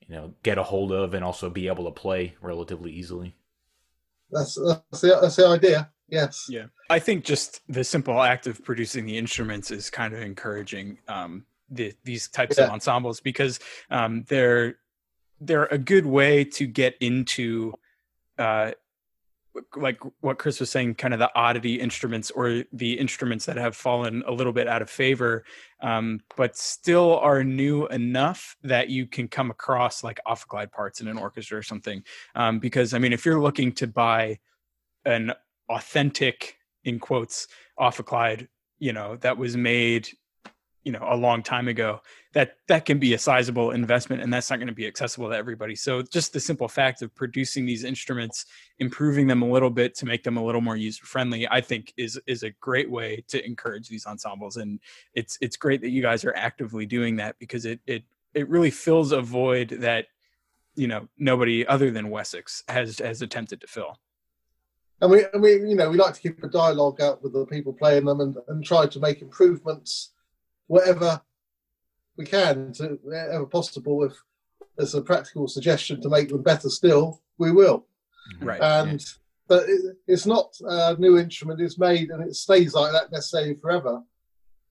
you 0.00 0.14
know 0.14 0.34
get 0.42 0.58
a 0.58 0.62
hold 0.62 0.92
of 0.92 1.14
and 1.14 1.24
also 1.24 1.48
be 1.48 1.68
able 1.68 1.84
to 1.84 1.90
play 1.90 2.34
relatively 2.42 2.92
easily. 2.92 3.36
That's 4.30 4.58
that's 4.66 5.00
the, 5.00 5.18
that's 5.20 5.36
the 5.36 5.46
idea. 5.46 5.90
Yes. 6.08 6.46
Yeah. 6.48 6.66
I 6.90 6.98
think 6.98 7.24
just 7.24 7.60
the 7.68 7.82
simple 7.82 8.20
act 8.22 8.46
of 8.46 8.62
producing 8.62 9.06
the 9.06 9.16
instruments 9.16 9.70
is 9.70 9.90
kind 9.90 10.12
of 10.12 10.20
encouraging 10.20 10.98
um, 11.08 11.46
the, 11.70 11.92
these 12.04 12.28
types 12.28 12.58
yeah. 12.58 12.64
of 12.64 12.70
ensembles 12.70 13.20
because 13.20 13.60
um, 13.90 14.24
they're 14.28 14.76
they're 15.40 15.66
a 15.66 15.78
good 15.78 16.06
way 16.06 16.44
to 16.44 16.66
get 16.66 16.94
into 17.00 17.74
uh, 18.38 18.70
like 19.76 20.00
what 20.20 20.38
Chris 20.38 20.58
was 20.60 20.70
saying, 20.70 20.94
kind 20.96 21.14
of 21.14 21.20
the 21.20 21.30
oddity 21.34 21.80
instruments 21.80 22.30
or 22.30 22.64
the 22.72 22.94
instruments 22.94 23.46
that 23.46 23.56
have 23.56 23.76
fallen 23.76 24.22
a 24.26 24.32
little 24.32 24.52
bit 24.52 24.66
out 24.66 24.82
of 24.82 24.90
favor, 24.90 25.44
um, 25.80 26.20
but 26.36 26.56
still 26.56 27.18
are 27.18 27.44
new 27.44 27.86
enough 27.88 28.56
that 28.62 28.88
you 28.88 29.06
can 29.06 29.28
come 29.28 29.50
across 29.50 30.02
like 30.02 30.18
ophicleide 30.26 30.72
parts 30.72 31.00
in 31.00 31.08
an 31.08 31.18
orchestra 31.18 31.58
or 31.58 31.62
something. 31.62 32.02
Um, 32.34 32.58
because 32.58 32.94
I 32.94 32.98
mean, 32.98 33.12
if 33.12 33.24
you're 33.24 33.40
looking 33.40 33.72
to 33.72 33.86
buy 33.86 34.38
an 35.04 35.32
authentic, 35.68 36.56
in 36.84 36.98
quotes, 36.98 37.46
ophicleide, 37.78 38.48
you 38.78 38.92
know, 38.92 39.16
that 39.16 39.38
was 39.38 39.56
made 39.56 40.08
you 40.84 40.92
know 40.92 41.06
a 41.08 41.16
long 41.16 41.42
time 41.42 41.68
ago 41.68 42.00
that 42.32 42.56
that 42.68 42.84
can 42.84 42.98
be 42.98 43.14
a 43.14 43.18
sizable 43.18 43.70
investment 43.70 44.22
and 44.22 44.32
that's 44.32 44.50
not 44.50 44.58
going 44.58 44.68
to 44.68 44.74
be 44.74 44.86
accessible 44.86 45.30
to 45.30 45.36
everybody. 45.36 45.74
So 45.74 46.02
just 46.02 46.32
the 46.32 46.40
simple 46.40 46.68
fact 46.68 47.02
of 47.02 47.14
producing 47.14 47.64
these 47.64 47.84
instruments 47.84 48.46
improving 48.78 49.26
them 49.26 49.42
a 49.42 49.48
little 49.48 49.70
bit 49.70 49.94
to 49.96 50.06
make 50.06 50.22
them 50.22 50.36
a 50.36 50.44
little 50.44 50.60
more 50.60 50.76
user 50.76 51.04
friendly 51.04 51.46
i 51.48 51.60
think 51.60 51.92
is 51.96 52.20
is 52.26 52.42
a 52.42 52.50
great 52.60 52.90
way 52.90 53.24
to 53.28 53.44
encourage 53.44 53.88
these 53.88 54.06
ensembles. 54.06 54.56
And 54.56 54.80
it's 55.14 55.38
it's 55.40 55.56
great 55.56 55.80
that 55.82 55.90
you 55.90 56.02
guys 56.02 56.24
are 56.24 56.34
actively 56.36 56.86
doing 56.86 57.16
that 57.16 57.38
because 57.38 57.64
it 57.64 57.80
it 57.86 58.04
it 58.34 58.48
really 58.48 58.70
fills 58.70 59.12
a 59.12 59.20
void 59.20 59.68
that 59.80 60.06
you 60.74 60.88
know 60.88 61.08
nobody 61.18 61.66
other 61.66 61.90
than 61.90 62.10
wessex 62.10 62.64
has 62.68 62.98
has 62.98 63.22
attempted 63.22 63.60
to 63.60 63.66
fill. 63.66 63.98
And 65.00 65.10
we, 65.10 65.24
and 65.32 65.42
we 65.42 65.52
you 65.54 65.76
know 65.76 65.90
we 65.90 65.96
like 65.96 66.14
to 66.14 66.20
keep 66.20 66.42
a 66.42 66.48
dialogue 66.48 67.00
out 67.00 67.22
with 67.22 67.32
the 67.32 67.46
people 67.46 67.72
playing 67.72 68.04
them 68.04 68.20
and, 68.20 68.36
and 68.48 68.64
try 68.64 68.86
to 68.86 69.00
make 69.00 69.22
improvements 69.22 70.10
whatever 70.66 71.20
we 72.16 72.24
can 72.24 72.72
to 72.74 72.98
wherever 73.02 73.46
possible. 73.46 74.04
If 74.04 74.12
there's 74.76 74.94
a 74.94 75.02
practical 75.02 75.48
suggestion 75.48 76.00
to 76.02 76.08
make 76.08 76.28
them 76.28 76.42
better 76.42 76.68
still, 76.68 77.22
we 77.38 77.52
will. 77.52 77.86
Right. 78.40 78.60
And 78.60 79.00
yeah. 79.00 79.06
but 79.48 79.68
it, 79.68 79.96
it's 80.06 80.26
not 80.26 80.54
a 80.64 80.96
new 80.96 81.18
instrument. 81.18 81.60
It's 81.60 81.78
made 81.78 82.10
and 82.10 82.22
it 82.22 82.34
stays 82.34 82.74
like 82.74 82.92
that 82.92 83.12
necessarily 83.12 83.54
forever. 83.54 84.02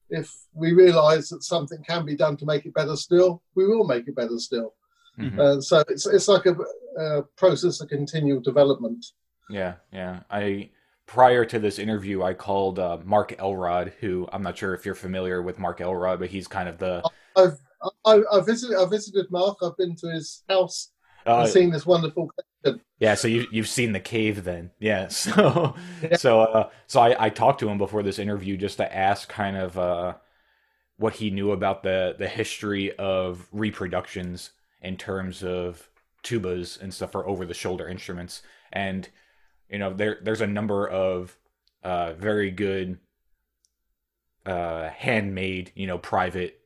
If 0.09 0.31
we 0.53 0.73
realise 0.73 1.29
that 1.29 1.43
something 1.43 1.83
can 1.83 2.05
be 2.05 2.15
done 2.15 2.37
to 2.37 2.45
make 2.45 2.65
it 2.65 2.73
better 2.73 2.95
still, 2.95 3.41
we 3.55 3.65
will 3.67 3.85
make 3.85 4.07
it 4.07 4.15
better 4.15 4.37
still. 4.37 4.75
Mm-hmm. 5.19 5.39
Uh, 5.39 5.61
so 5.61 5.83
it's 5.89 6.07
it's 6.07 6.27
like 6.27 6.45
a, 6.45 6.55
a 6.99 7.23
process 7.37 7.81
of 7.81 7.89
continual 7.89 8.41
development. 8.41 9.05
Yeah, 9.49 9.75
yeah. 9.91 10.21
I 10.29 10.69
prior 11.05 11.45
to 11.45 11.59
this 11.59 11.79
interview, 11.79 12.23
I 12.23 12.33
called 12.33 12.79
uh, 12.79 12.99
Mark 13.03 13.35
Elrod, 13.39 13.93
who 13.99 14.27
I'm 14.31 14.43
not 14.43 14.57
sure 14.57 14.73
if 14.73 14.85
you're 14.85 14.95
familiar 14.95 15.41
with 15.41 15.59
Mark 15.59 15.81
Elrod, 15.81 16.19
but 16.19 16.29
he's 16.29 16.47
kind 16.47 16.69
of 16.69 16.77
the. 16.77 17.03
I've 17.35 17.57
I, 18.05 18.21
have 18.31 18.45
visited 18.45 18.77
I 18.77 18.85
visited 18.85 19.29
Mark. 19.31 19.57
I've 19.61 19.77
been 19.77 19.95
to 19.97 20.07
his 20.07 20.43
house 20.49 20.91
uh, 21.25 21.41
and 21.41 21.49
seen 21.49 21.71
this 21.71 21.85
wonderful 21.85 22.29
collection. 22.29 22.85
Yeah, 22.99 23.15
so 23.15 23.27
you 23.27 23.45
you've 23.51 23.67
seen 23.67 23.91
the 23.91 23.99
cave 23.99 24.43
then, 24.43 24.71
yeah. 24.79 25.07
So 25.07 25.75
yeah. 26.01 26.15
so 26.15 26.41
uh, 26.41 26.69
so 26.87 27.01
I, 27.01 27.25
I 27.25 27.29
talked 27.29 27.59
to 27.59 27.69
him 27.69 27.77
before 27.77 28.03
this 28.03 28.19
interview 28.19 28.57
just 28.57 28.77
to 28.77 28.95
ask 28.95 29.27
kind 29.27 29.57
of 29.57 29.77
uh, 29.77 30.13
what 30.97 31.13
he 31.13 31.29
knew 31.29 31.51
about 31.51 31.83
the 31.83 32.15
the 32.17 32.27
history 32.27 32.95
of 32.97 33.47
reproductions 33.51 34.51
in 34.81 34.97
terms 34.97 35.43
of 35.43 35.89
tubas 36.23 36.81
and 36.81 36.93
stuff 36.93 37.11
for 37.11 37.27
over 37.27 37.45
the 37.45 37.53
shoulder 37.53 37.87
instruments 37.87 38.41
and 38.71 39.09
you 39.73 39.79
know 39.79 39.93
there 39.93 40.19
there's 40.21 40.41
a 40.41 40.47
number 40.47 40.87
of 40.87 41.37
uh, 41.83 42.13
very 42.13 42.51
good 42.51 42.99
uh, 44.45 44.89
handmade 44.89 45.71
you 45.75 45.87
know 45.87 45.97
private 45.97 46.61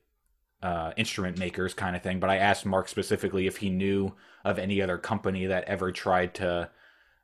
uh, 0.61 0.91
instrument 0.97 1.39
makers 1.39 1.73
kind 1.73 1.95
of 1.95 2.03
thing 2.03 2.19
but 2.19 2.29
i 2.29 2.37
asked 2.37 2.65
mark 2.65 2.87
specifically 2.87 3.47
if 3.47 3.57
he 3.57 3.69
knew 3.69 4.13
of 4.43 4.59
any 4.59 4.81
other 4.81 4.97
company 4.97 5.45
that 5.45 5.63
ever 5.63 5.91
tried 5.91 6.33
to 6.35 6.69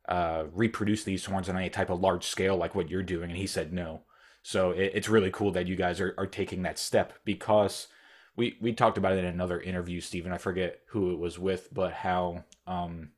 uh, 0.07 0.43
reproduce 0.53 1.03
these 1.03 1.25
horns 1.25 1.47
on 1.47 1.57
any 1.57 1.69
type 1.69 1.89
of 1.89 1.99
large 1.99 2.25
scale 2.25 2.57
like 2.57 2.75
what 2.75 2.89
you're 2.89 3.03
doing 3.03 3.29
and 3.29 3.39
he 3.39 3.47
said 3.47 3.71
no. 3.71 4.01
So 4.45 4.71
it, 4.71 4.91
it's 4.93 5.07
really 5.07 5.31
cool 5.31 5.51
that 5.51 5.67
you 5.67 5.77
guys 5.77 6.01
are, 6.01 6.13
are 6.17 6.27
taking 6.27 6.63
that 6.63 6.77
step 6.77 7.13
because 7.23 7.87
we 8.35 8.57
we 8.59 8.73
talked 8.73 8.97
about 8.97 9.13
it 9.13 9.19
in 9.19 9.25
another 9.25 9.61
interview 9.61 10.01
stephen 10.01 10.31
i 10.31 10.37
forget 10.37 10.79
who 10.87 11.11
it 11.11 11.19
was 11.19 11.37
with 11.37 11.71
but 11.71 11.93
how 11.93 12.43
um, 12.65 13.11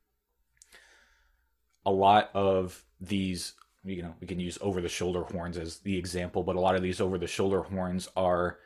a 1.86 1.91
lot 1.91 2.29
of 2.33 2.83
these 2.99 3.53
you 3.83 4.01
know 4.01 4.13
we 4.19 4.27
can 4.27 4.39
use 4.39 4.57
over 4.61 4.81
the 4.81 4.89
shoulder 4.89 5.23
horns 5.23 5.57
as 5.57 5.77
the 5.79 5.97
example 5.97 6.41
but 6.43 6.55
a 6.55 6.59
lot 6.59 6.75
of 6.75 6.81
these 6.81 6.99
over 6.99 7.17
the 7.17 7.27
shoulder 7.27 7.61
horns 7.61 8.07
are 8.15 8.57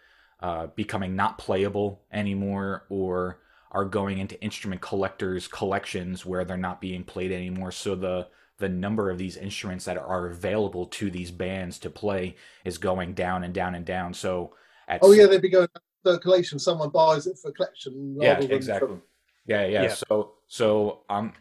uh, 0.41 0.67
becoming 0.67 1.15
not 1.15 1.37
playable 1.37 2.01
anymore 2.13 2.85
or 2.89 3.39
are 3.71 3.85
going 3.85 4.17
into 4.17 4.41
instrument 4.41 4.81
collectors 4.81 5.47
collections 5.47 6.25
where 6.25 6.43
they're 6.43 6.57
not 6.57 6.81
being 6.81 7.03
played 7.03 7.31
anymore. 7.31 7.71
So 7.71 7.95
the 7.95 8.27
the 8.57 8.69
number 8.69 9.09
of 9.09 9.17
these 9.17 9.37
instruments 9.37 9.85
that 9.85 9.97
are 9.97 10.27
available 10.27 10.85
to 10.85 11.09
these 11.09 11.31
bands 11.31 11.79
to 11.79 11.89
play 11.89 12.35
is 12.65 12.77
going 12.77 13.13
down 13.13 13.43
and 13.43 13.53
down 13.53 13.75
and 13.75 13.85
down. 13.85 14.13
So 14.13 14.53
oh 15.01 15.11
yeah 15.11 15.27
they'd 15.27 15.41
be 15.41 15.49
going 15.49 15.67
circulation. 16.05 16.57
Someone 16.57 16.89
buys 16.89 17.27
it 17.27 17.37
for 17.41 17.51
collection 17.51 18.17
yeah 18.19 18.39
exactly 18.39 18.87
for... 18.87 19.01
yeah, 19.45 19.65
yeah, 19.65 19.83
yeah. 19.83 19.93
So 19.93 20.33
so 20.47 21.01
um 21.09 21.33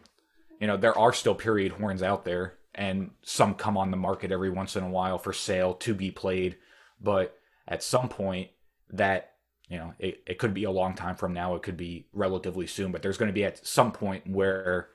you 0.59 0.67
know 0.67 0.77
there 0.77 0.97
are 0.97 1.13
still 1.13 1.35
period 1.35 1.73
horns 1.73 2.03
out 2.03 2.25
there 2.25 2.59
and 2.75 3.11
some 3.23 3.55
come 3.55 3.77
on 3.77 3.91
the 3.91 3.97
market 3.97 4.31
every 4.31 4.49
once 4.49 4.75
in 4.75 4.83
a 4.83 4.89
while 4.89 5.17
for 5.17 5.33
sale 5.33 5.73
to 5.73 5.93
be 5.93 6.11
played. 6.11 6.57
But 7.01 7.37
at 7.67 7.83
some 7.83 8.09
point 8.09 8.49
that 8.91 9.33
you 9.69 9.77
know 9.77 9.93
it, 9.99 10.21
it 10.27 10.37
could 10.37 10.53
be 10.53 10.65
a 10.65 10.71
long 10.71 10.95
time 10.95 11.15
from 11.15 11.33
now. 11.33 11.55
It 11.55 11.63
could 11.63 11.77
be 11.77 12.07
relatively 12.13 12.67
soon 12.67 12.91
but 12.91 13.01
there's 13.01 13.17
going 13.17 13.29
to 13.29 13.33
be 13.33 13.45
at 13.45 13.65
some 13.65 13.91
point 13.91 14.27
where 14.27 14.89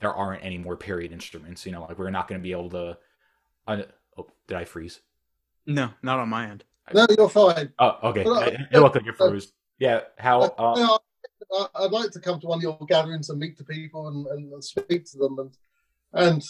there 0.00 0.12
aren't 0.12 0.44
any 0.44 0.56
more 0.56 0.76
period 0.76 1.12
instruments 1.12 1.66
you 1.66 1.72
know 1.72 1.82
like 1.82 1.98
we're 1.98 2.10
not 2.10 2.26
going 2.26 2.40
to 2.40 2.42
be 2.42 2.52
able 2.52 2.70
to 2.70 2.98
uh, 3.68 3.82
oh 4.16 4.26
did 4.46 4.56
i 4.56 4.64
freeze? 4.64 5.00
No 5.66 5.90
not 6.02 6.18
on 6.18 6.28
my 6.28 6.48
end. 6.48 6.64
No 6.92 7.06
you're 7.16 7.28
fine. 7.28 7.72
Oh 7.78 7.98
okay. 8.10 8.22
It, 8.22 8.60
it 8.72 8.78
looked 8.80 8.96
like 8.96 9.04
you 9.04 9.12
froze. 9.12 9.52
Yeah 9.78 10.00
how 10.18 10.42
uh, 10.42 10.98
I'd 11.74 11.92
like 11.92 12.10
to 12.12 12.20
come 12.20 12.40
to 12.40 12.46
one 12.46 12.58
of 12.58 12.62
your 12.62 12.78
gatherings 12.88 13.30
and 13.30 13.38
meet 13.38 13.56
the 13.56 13.64
people 13.64 14.08
and, 14.08 14.26
and 14.26 14.64
speak 14.64 15.04
to 15.06 15.18
them, 15.18 15.38
and 15.38 15.56
and 16.12 16.42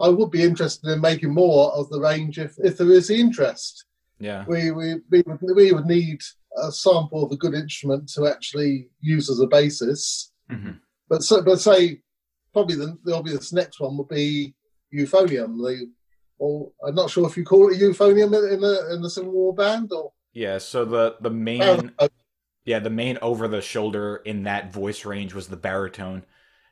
I 0.00 0.08
would 0.08 0.30
be 0.30 0.42
interested 0.42 0.90
in 0.90 1.00
making 1.00 1.34
more 1.34 1.72
of 1.72 1.88
the 1.90 2.00
range 2.00 2.38
if, 2.38 2.54
if 2.58 2.78
there 2.78 2.90
is 2.92 3.10
interest. 3.10 3.84
Yeah, 4.18 4.44
we 4.46 4.70
we 4.70 4.96
we 5.10 5.22
would, 5.26 5.40
we 5.42 5.72
would 5.72 5.86
need 5.86 6.20
a 6.56 6.72
sample 6.72 7.24
of 7.24 7.32
a 7.32 7.36
good 7.36 7.54
instrument 7.54 8.08
to 8.14 8.26
actually 8.26 8.88
use 9.00 9.30
as 9.30 9.40
a 9.40 9.46
basis. 9.46 10.32
Mm-hmm. 10.50 10.72
But 11.08 11.22
so, 11.22 11.42
but 11.42 11.60
say 11.60 12.00
probably 12.52 12.76
the, 12.76 12.98
the 13.04 13.14
obvious 13.14 13.52
next 13.52 13.80
one 13.80 13.96
would 13.96 14.08
be 14.08 14.54
euphonium. 14.92 15.56
The 15.58 15.90
or 16.38 16.70
I'm 16.84 16.94
not 16.94 17.10
sure 17.10 17.26
if 17.26 17.36
you 17.36 17.44
call 17.44 17.72
it 17.72 17.80
euphonium 17.80 18.52
in 18.52 18.60
the 18.60 18.94
in 18.94 19.02
the 19.02 19.10
Civil 19.10 19.32
War 19.32 19.54
band 19.54 19.92
or 19.92 20.12
yeah. 20.32 20.58
So 20.58 20.84
the 20.84 21.16
the 21.20 21.30
main 21.30 21.92
yeah, 22.68 22.78
the 22.78 22.90
main 22.90 23.16
over 23.22 23.48
the 23.48 23.62
shoulder 23.62 24.16
in 24.26 24.42
that 24.42 24.70
voice 24.70 25.06
range 25.06 25.32
was 25.32 25.48
the 25.48 25.56
baritone, 25.56 26.22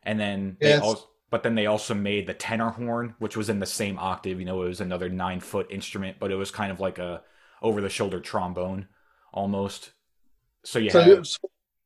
and 0.03 0.20
then 0.20 0.59
yes. 0.61 0.78
they 0.78 0.86
also, 0.86 1.09
but 1.30 1.42
then 1.42 1.55
they 1.55 1.64
also 1.64 1.94
made 1.94 2.26
the 2.26 2.34
tenor 2.34 2.68
horn, 2.68 3.14
which 3.18 3.34
was 3.34 3.49
in 3.49 3.61
the 3.61 3.66
same 3.66 3.99
octave. 3.99 4.38
You 4.38 4.44
know, 4.44 4.62
it 4.62 4.68
was 4.68 4.82
another 4.82 5.09
nine 5.09 5.40
foot 5.40 5.68
instrument, 5.70 6.18
but 6.20 6.30
it 6.30 6.34
was 6.34 6.51
kind 6.51 6.70
of 6.70 6.80
like 6.80 6.99
a 6.99 7.22
over 7.62 7.80
the 7.80 7.88
shoulder 7.88 8.20
trombone 8.20 8.88
almost. 9.32 9.92
So 10.64 10.78
you 10.78 10.90
so 10.90 11.01
had 11.01 11.26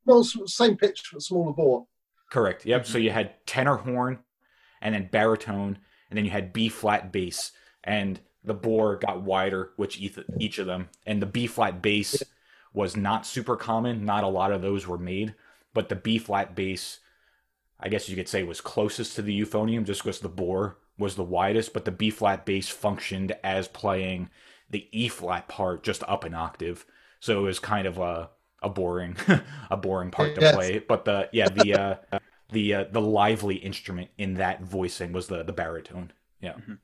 well, 0.05 0.25
same 0.25 0.77
pitch, 0.77 1.11
but 1.13 1.23
smaller 1.23 1.53
bore. 1.53 1.87
Correct. 2.33 2.67
Yep. 2.67 2.83
Mm-hmm. 2.83 2.93
So 2.93 2.99
you 2.99 3.11
had 3.11 3.47
tenor 3.47 3.77
horn, 3.77 4.19
and 4.83 4.93
then 4.93 5.09
baritone, 5.13 5.79
and 6.11 6.17
then 6.17 6.25
you 6.25 6.33
had 6.33 6.53
B 6.53 6.69
flat 6.69 7.13
bass, 7.13 7.53
and 7.85 8.19
the 8.43 8.55
bore 8.55 8.97
got 8.97 9.23
wider, 9.23 9.71
which 9.77 10.01
each 10.01 10.59
of 10.59 10.67
them, 10.67 10.89
and 11.07 11.23
the 11.23 11.27
B 11.27 11.47
flat 11.47 11.81
bass 11.81 12.21
was 12.73 12.97
not 12.97 13.27
super 13.27 13.57
common. 13.57 14.05
Not 14.05 14.25
a 14.25 14.29
lot 14.29 14.53
of 14.53 14.63
those 14.63 14.87
were 14.87 14.99
made, 14.99 15.35
but 15.75 15.89
the 15.89 15.97
B 15.97 16.19
flat 16.19 16.55
bass, 16.55 17.01
I 17.79 17.89
guess 17.89 18.09
you 18.09 18.17
could 18.17 18.29
say, 18.29 18.43
was 18.43 18.61
closest 18.61 19.17
to 19.17 19.23
the 19.23 19.39
euphonium 19.39 19.85
just 19.85 20.03
because 20.03 20.21
the 20.21 20.29
bore 20.29 20.79
was 20.99 21.17
the 21.17 21.25
widest, 21.25 21.73
but 21.73 21.85
the 21.85 21.91
B 21.91 22.11
flat 22.11 22.45
bass 22.47 22.69
functioned 22.69 23.33
as 23.43 23.69
playing 23.69 24.31
the 24.69 24.89
E 24.93 25.09
flat 25.09 25.49
part 25.49 25.83
just 25.83 26.03
up 26.07 26.25
an 26.25 26.35
octave. 26.35 26.87
So 27.21 27.41
it 27.41 27.43
was 27.43 27.59
kind 27.59 27.87
of 27.87 27.99
a 27.99 28.31
a 28.63 28.69
boring 28.69 29.17
a 29.71 29.77
boring 29.77 30.11
part 30.11 30.35
to 30.35 30.41
yes. 30.41 30.55
play. 30.55 30.79
But 30.79 31.05
the 31.05 31.29
yeah 31.33 31.49
the 31.49 31.75
uh, 31.75 32.19
the 32.53 32.75
uh, 32.75 32.85
the 32.91 33.01
lively 33.01 33.57
instrument 33.57 34.11
in 34.19 34.35
that 34.35 34.63
voicing 34.63 35.13
was 35.13 35.27
the 35.27 35.43
the 35.43 35.53
baritone. 35.53 36.13
Yeah. 36.41 36.53
Mm-hmm. 36.53 36.75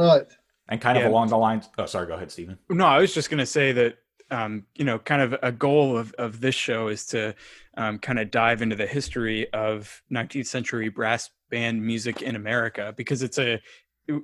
Right. 0.00 0.26
And 0.68 0.80
kind 0.80 0.98
of 0.98 1.04
Yeah. 1.04 1.10
along 1.10 1.28
the 1.28 1.38
lines. 1.38 1.68
Oh, 1.78 1.86
sorry. 1.86 2.06
Go 2.06 2.14
ahead, 2.14 2.30
Stephen. 2.30 2.58
No, 2.68 2.84
I 2.86 2.98
was 2.98 3.14
just 3.14 3.30
going 3.30 3.38
to 3.38 3.46
say 3.46 3.72
that 3.72 3.98
um, 4.30 4.64
you 4.74 4.84
know, 4.84 4.98
kind 4.98 5.22
of 5.22 5.36
a 5.42 5.52
goal 5.52 5.96
of 5.96 6.12
of 6.18 6.40
this 6.40 6.54
show 6.54 6.88
is 6.88 7.06
to 7.06 7.34
um, 7.76 7.98
kind 7.98 8.18
of 8.18 8.30
dive 8.30 8.62
into 8.62 8.76
the 8.76 8.86
history 8.86 9.52
of 9.52 10.02
19th 10.12 10.46
century 10.46 10.88
brass 10.88 11.30
band 11.50 11.84
music 11.84 12.22
in 12.22 12.36
America 12.36 12.92
because 12.96 13.22
it's 13.22 13.38
a 13.38 13.60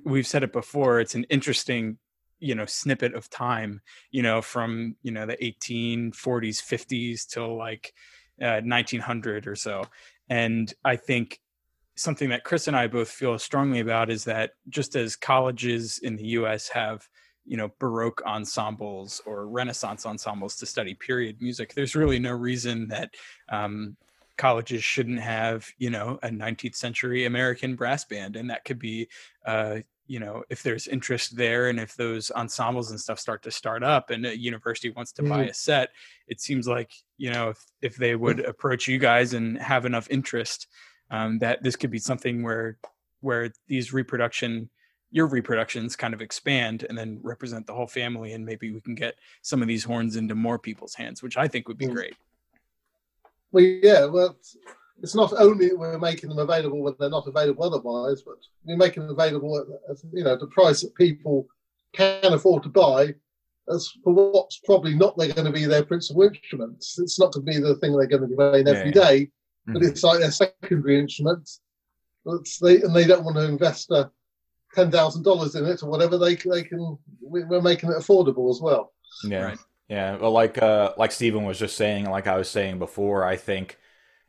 we've 0.03 0.27
said 0.27 0.43
it 0.43 0.51
before, 0.51 0.99
it's 0.99 1.15
an 1.15 1.25
interesting 1.25 1.97
you 2.39 2.53
know 2.53 2.65
snippet 2.65 3.13
of 3.15 3.29
time 3.29 3.81
you 4.11 4.21
know 4.21 4.41
from 4.41 4.95
you 5.01 5.11
know 5.11 5.25
the 5.25 5.37
1840s 5.37 6.11
50s 6.13 7.25
till 7.27 7.57
like 7.57 7.93
uh, 8.41 8.59
1900 8.61 9.47
or 9.47 9.55
so. 9.55 9.85
And 10.29 10.73
i 10.83 10.95
think 10.95 11.39
something 11.95 12.29
that 12.29 12.43
chris 12.43 12.67
and 12.67 12.75
i 12.75 12.87
both 12.87 13.09
feel 13.09 13.39
strongly 13.39 13.79
about 13.79 14.09
is 14.09 14.25
that 14.25 14.51
just 14.67 14.95
as 14.95 15.15
colleges 15.15 15.97
in 15.99 16.17
the 16.17 16.25
us 16.25 16.67
have 16.67 17.07
you 17.45 17.57
know 17.57 17.71
baroque 17.79 18.21
ensembles 18.25 19.21
or 19.25 19.47
renaissance 19.47 20.05
ensembles 20.05 20.55
to 20.55 20.65
study 20.65 20.93
period 20.93 21.41
music 21.41 21.73
there's 21.73 21.95
really 21.95 22.19
no 22.19 22.31
reason 22.31 22.87
that 22.87 23.13
um, 23.49 23.95
colleges 24.37 24.83
shouldn't 24.83 25.19
have 25.19 25.67
you 25.77 25.89
know 25.89 26.19
a 26.23 26.29
19th 26.29 26.75
century 26.75 27.25
american 27.25 27.75
brass 27.75 28.03
band 28.05 28.35
and 28.35 28.49
that 28.49 28.65
could 28.65 28.79
be 28.79 29.07
uh, 29.45 29.77
you 30.07 30.19
know 30.19 30.43
if 30.49 30.61
there's 30.61 30.87
interest 30.87 31.35
there 31.35 31.69
and 31.69 31.79
if 31.79 31.95
those 31.95 32.31
ensembles 32.31 32.91
and 32.91 32.99
stuff 32.99 33.19
start 33.19 33.41
to 33.41 33.51
start 33.51 33.83
up 33.83 34.09
and 34.09 34.25
a 34.25 34.37
university 34.37 34.89
wants 34.91 35.11
to 35.11 35.23
buy 35.23 35.45
Mhm. 35.45 35.49
a 35.49 35.53
set 35.53 35.89
it 36.27 36.41
seems 36.41 36.67
like 36.67 36.91
you 37.17 37.31
know 37.31 37.49
if, 37.49 37.65
if 37.81 37.95
they 37.95 38.15
would 38.15 38.39
approach 38.41 38.87
you 38.87 38.97
guys 38.97 39.33
and 39.33 39.57
have 39.57 39.85
enough 39.85 40.07
interest 40.09 40.67
um, 41.11 41.39
that 41.39 41.63
this 41.63 41.75
could 41.75 41.91
be 41.91 41.99
something 41.99 42.43
where 42.43 42.77
where 43.21 43.51
these 43.67 43.93
reproduction 43.93 44.69
your 45.15 45.27
reproductions 45.27 45.95
kind 45.95 46.13
of 46.13 46.21
expand 46.21 46.85
and 46.89 46.97
then 46.97 47.19
represent 47.23 47.65
the 47.65 47.73
whole 47.73 47.87
family 47.87 48.33
and 48.33 48.45
maybe 48.45 48.69
we 48.73 48.81
can 48.81 48.95
get 48.95 49.15
some 49.41 49.61
of 49.61 49.67
these 49.69 49.81
horns 49.85 50.17
into 50.17 50.35
more 50.35 50.59
people's 50.59 50.93
hands 50.93 51.23
which 51.23 51.37
i 51.37 51.47
think 51.47 51.69
would 51.69 51.77
be 51.77 51.87
Mm. 51.87 51.93
great 51.93 52.15
Well, 53.53 53.63
yeah, 53.63 54.03
well, 54.05 54.31
it's- 55.01 55.15
not 55.15 55.31
only 55.37 55.71
we're 55.73 55.97
making 55.97 56.27
them 56.29 56.39
available 56.39 56.81
when 56.83 56.95
they're 56.99 57.09
not 57.17 57.27
available 57.27 57.63
otherwise, 57.63 58.21
but 58.21 58.35
we're 58.65 58.75
making 58.85 59.03
them 59.03 59.13
available 59.17 59.57
at, 59.61 59.67
at 59.89 59.97
you 60.11 60.25
know 60.25 60.35
the 60.35 60.47
price 60.47 60.81
that 60.81 60.93
people 60.95 61.47
can 61.93 62.33
afford 62.33 62.63
to 62.63 62.69
buy. 62.69 63.15
As 63.73 63.87
for 64.03 64.13
what's 64.13 64.57
probably 64.59 64.93
not 64.93 65.15
they're 65.17 65.31
going 65.33 65.45
to 65.51 65.59
be 65.59 65.65
their 65.65 65.85
principal 65.85 66.23
instruments, 66.23 66.99
it's 66.99 67.17
not 67.17 67.31
going 67.31 67.45
to 67.45 67.51
be 67.53 67.59
the 67.59 67.75
thing 67.77 67.91
they're 67.95 68.07
going 68.13 68.23
to 68.23 68.27
be 68.27 68.35
playing 68.35 68.67
every 68.67 68.91
Yeah. 68.93 69.03
day, 69.05 69.31
but 69.67 69.81
Mhm. 69.81 69.87
it's 69.89 70.03
like 70.03 70.19
their 70.19 70.31
secondary 70.31 70.99
instrument. 70.99 71.45
They 72.61 72.81
and 72.81 72.93
they 72.93 73.05
don't 73.07 73.23
want 73.23 73.37
to 73.37 73.45
invest 73.55 73.89
uh, 73.91 74.09
ten 74.75 74.91
thousand 74.91 75.23
dollars 75.23 75.55
in 75.55 75.65
it 75.65 75.81
or 75.83 75.89
whatever. 75.89 76.17
They 76.17 76.35
they 76.35 76.63
can. 76.63 76.97
we- 77.21 77.43
We're 77.43 77.61
making 77.61 77.89
it 77.91 77.97
affordable 77.97 78.49
as 78.49 78.61
well. 78.61 78.93
Yeah. 79.23 79.43
Right. 79.43 79.57
Yeah. 79.87 80.17
Well, 80.17 80.31
like 80.31 80.61
uh, 80.61 80.93
like 80.97 81.11
Stephen 81.11 81.43
was 81.45 81.59
just 81.59 81.77
saying, 81.77 82.09
like 82.09 82.27
I 82.27 82.37
was 82.37 82.49
saying 82.49 82.79
before, 82.79 83.23
I 83.25 83.35
think, 83.35 83.77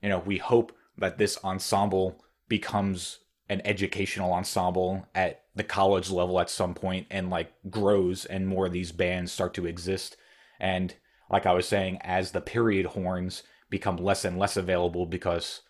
you 0.03 0.09
know, 0.09 0.19
we 0.19 0.39
hope 0.39 0.73
that 0.99 1.19
this 1.19 1.39
ensemble 1.45 2.23
becomes 2.49 3.19
an 3.49 3.63
educational 3.65 4.33
ensemble 4.33 5.07
at 5.15 5.43
the 5.55 5.65
college 5.65 6.11
level 6.11 6.41
at 6.41 6.51
some 6.51 6.75
point 6.75 7.07
and 7.11 7.31
like 7.31 7.53
grows 7.71 8.25
and 8.25 8.47
more 8.47 8.67
of 8.67 8.73
these 8.73 8.93
bands 8.93 9.33
start 9.33 9.55
to 9.55 9.67
exist. 9.67 10.17
And 10.61 10.95
like 11.31 11.47
I 11.47 11.53
was 11.53 11.67
saying, 11.69 11.99
as 12.03 12.33
the 12.33 12.41
period 12.41 12.87
horns 12.87 13.43
become 13.71 13.97
less 13.97 14.25
and 14.25 14.39
less 14.39 14.57
available 14.57 15.07
because 15.07 15.63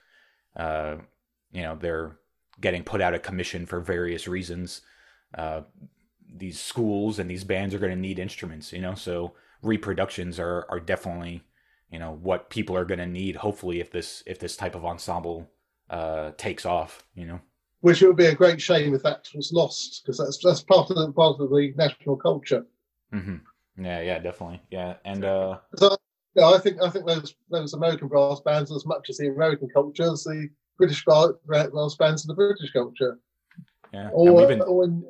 uh, 0.57 0.97
you 1.53 1.63
know, 1.63 1.77
they're 1.81 2.19
getting 2.61 2.83
put 2.83 3.01
out 3.01 3.15
of 3.15 3.23
commission 3.23 3.67
for 3.67 3.81
various 3.81 4.27
reasons. 4.29 4.83
Uh, 5.35 5.63
these 6.35 6.61
schools 6.61 7.19
and 7.19 7.31
these 7.31 7.45
bands 7.45 7.75
are 7.75 7.79
going 7.79 7.95
to 7.95 8.01
need 8.01 8.19
instruments, 8.19 8.73
you 8.73 8.81
know, 8.81 8.95
so 8.95 9.35
reproductions 9.63 10.39
are 10.39 10.67
are 10.69 10.81
definitely, 10.81 11.43
you 11.91 11.99
know, 11.99 12.13
what 12.13 12.51
people 12.51 12.77
are 12.77 12.85
going 12.85 12.99
to 12.99 13.07
need. 13.07 13.37
Hopefully, 13.37 13.81
if 13.81 13.91
this 13.91 14.23
if 14.27 14.39
this 14.39 14.57
type 14.57 14.75
of 14.75 14.85
ensemble 14.85 15.51
uh, 15.91 16.33
takes 16.37 16.67
off, 16.67 17.05
you 17.15 17.27
know. 17.27 17.41
Which 17.81 18.03
it 18.03 18.07
would 18.09 18.17
be 18.17 18.27
a 18.27 18.35
great 18.35 18.61
shame 18.61 18.95
if 18.95 19.03
that 19.03 19.29
was 19.35 19.53
lost 19.53 20.03
because 20.05 20.19
that's 20.19 20.39
that's 20.43 20.63
part 20.63 20.91
of 20.91 20.97
the 20.97 21.13
part 21.13 21.41
of 21.41 21.51
the 21.51 21.73
national 21.77 22.17
culture. 22.17 22.67
hmm 23.13 23.37
Yeah, 23.79 24.01
yeah, 24.01 24.19
definitely, 24.19 24.63
yeah, 24.71 24.95
and 25.05 25.25
uh, 25.25 25.59
So 25.77 25.97
yeah, 26.35 26.49
I 26.49 26.59
think 26.59 26.83
I 26.83 26.91
think 26.91 27.07
those 27.07 27.35
those 27.51 27.75
American 27.75 28.09
brass 28.09 28.41
bands 28.41 28.73
as 28.73 28.85
much 28.85 29.09
as 29.09 29.19
the 29.19 29.29
American 29.29 29.69
culture 29.69 30.11
as 30.11 30.25
the 30.25 30.49
British 30.79 31.05
brass 31.05 31.31
brass 31.47 31.95
bands 31.97 32.25
and 32.25 32.31
the 32.31 32.35
British 32.35 32.73
culture. 32.73 33.19
yeah, 33.93 34.11
Or, 34.13 34.35
we've 34.35 34.49
been, 34.49 34.63
or, 34.63 34.85
in, 34.85 35.05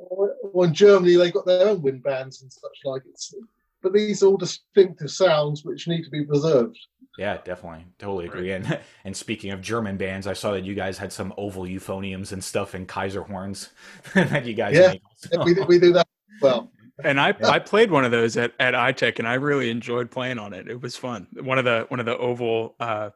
or 0.53 0.64
in 0.64 0.75
Germany 0.75 1.17
they 1.17 1.31
got 1.31 1.47
their 1.47 1.69
own 1.69 1.83
wind 1.83 2.03
bands 2.03 2.43
and 2.43 2.53
such 2.53 2.79
like. 2.85 3.03
It's 3.09 3.35
but 3.83 3.93
these 3.93 4.23
are 4.23 4.27
all 4.27 4.37
distinctive 4.37 5.11
sounds 5.11 5.64
which 5.64 5.87
need 5.87 6.03
to 6.05 6.11
be 6.11 6.25
preserved. 6.25 6.77
yeah, 7.19 7.37
definitely, 7.45 7.85
totally 7.99 8.27
agree. 8.27 8.53
And 8.53 8.79
and 9.05 9.17
speaking 9.17 9.51
of 9.53 9.61
German 9.61 9.97
bands, 9.97 10.27
I 10.27 10.33
saw 10.33 10.53
that 10.53 10.64
you 10.64 10.75
guys 10.75 10.99
had 10.99 11.12
some 11.12 11.33
oval 11.37 11.64
euphoniums 11.64 12.33
and 12.33 12.43
stuff 12.43 12.75
and 12.75 12.89
Kaiser 12.89 13.23
horns 13.23 13.71
that 14.14 14.45
you 14.47 14.55
guys 14.55 14.75
Yeah. 14.77 14.89
make. 14.93 15.03
Yeah, 15.33 15.45
we, 15.45 15.55
we 15.67 15.79
do 15.79 15.93
that 15.95 16.07
well. 16.41 16.71
and 17.05 17.19
I, 17.21 17.29
Yeah. 17.41 17.49
I 17.49 17.59
played 17.59 17.91
one 17.91 18.05
of 18.05 18.11
those 18.11 18.37
at, 18.37 18.53
at 18.61 18.75
ITEC 18.75 19.19
and 19.19 19.27
I 19.29 19.35
really 19.35 19.71
enjoyed 19.71 20.11
playing 20.11 20.39
on 20.39 20.53
it. 20.53 20.69
It 20.69 20.81
was 20.81 20.97
fun. 20.97 21.27
One 21.35 21.59
of 21.59 21.64
the 21.64 21.85
one 21.89 22.01
of 22.01 22.07
the 22.07 22.17
oval 22.17 22.75
uh. 22.81 23.11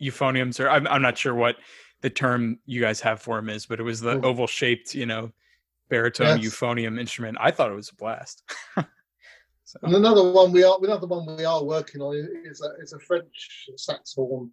Euphoniums, 0.00 0.60
or 0.60 0.68
I'm 0.68 0.86
I'm 0.86 1.02
not 1.02 1.16
sure 1.18 1.34
what 1.34 1.56
the 2.00 2.10
term 2.10 2.58
you 2.64 2.80
guys 2.80 3.00
have 3.00 3.20
for 3.20 3.36
them 3.36 3.48
is, 3.48 3.66
but 3.66 3.78
it 3.78 3.82
was 3.82 4.00
the 4.00 4.16
Mm. 4.16 4.24
oval 4.24 4.46
shaped, 4.46 4.94
you 4.94 5.06
know, 5.06 5.32
baritone 5.88 6.38
Yes. 6.40 6.46
euphonium 6.46 6.98
instrument. 6.98 7.36
I 7.40 7.50
thought 7.50 7.70
it 7.70 7.74
was 7.74 7.90
a 7.90 7.94
blast. 7.94 8.42
so, 9.64 9.78
And 9.82 9.94
another 9.94 10.32
one 10.32 10.52
we 10.52 10.64
are 10.64 10.78
another 10.82 11.06
one 11.06 11.36
we 11.36 11.44
are 11.44 11.62
working 11.62 12.00
on 12.00 12.16
is 12.44 12.62
a 12.62 12.82
is 12.82 12.92
a 12.92 12.98
French 13.00 13.68
saxhorn. 13.76 14.50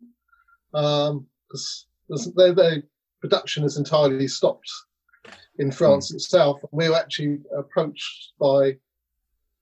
Um, 0.74 1.28
because 1.48 1.88
their, 2.36 2.54
their 2.54 2.84
production 3.22 3.64
is 3.64 3.78
entirely 3.78 4.28
stopped 4.28 4.70
in 5.60 5.72
France 5.72 6.14
itself. 6.14 6.62
We 6.72 6.90
were 6.90 6.96
actually 6.96 7.40
approached 7.58 8.34
by 8.40 8.78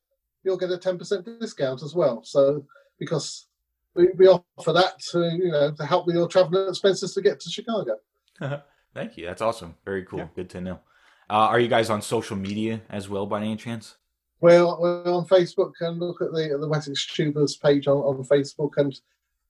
you'll 0.44 0.56
get 0.56 0.70
a 0.70 0.76
10% 0.78 1.40
discount 1.40 1.82
as 1.82 1.94
well. 1.94 2.22
So, 2.24 2.64
because 2.98 3.46
we, 3.94 4.08
we 4.16 4.26
offer 4.28 4.72
that 4.72 4.98
to, 5.10 5.30
you 5.36 5.50
know, 5.50 5.72
to 5.72 5.86
help 5.86 6.06
with 6.06 6.16
your 6.16 6.28
travel 6.28 6.68
expenses 6.68 7.14
to 7.14 7.22
get 7.22 7.40
to 7.40 7.50
Chicago. 7.50 7.96
Thank 8.94 9.16
you. 9.16 9.26
That's 9.26 9.42
awesome. 9.42 9.76
Very 9.84 10.04
cool. 10.04 10.20
Yeah. 10.20 10.28
Good 10.34 10.50
to 10.50 10.60
know. 10.60 10.80
Uh, 11.28 11.46
are 11.46 11.60
you 11.60 11.68
guys 11.68 11.90
on 11.90 12.02
social 12.02 12.36
media 12.36 12.80
as 12.90 13.08
well, 13.08 13.26
by 13.26 13.40
any 13.40 13.56
chance? 13.56 13.96
Well, 14.40 14.78
we're 14.80 15.04
on 15.04 15.26
Facebook 15.26 15.72
and 15.80 16.00
look 16.00 16.22
at 16.22 16.32
the 16.32 16.56
the 16.58 16.66
Wessex 16.66 17.06
Tubas 17.06 17.60
page 17.60 17.86
on, 17.86 17.98
on 17.98 18.24
Facebook, 18.24 18.70
and 18.78 18.98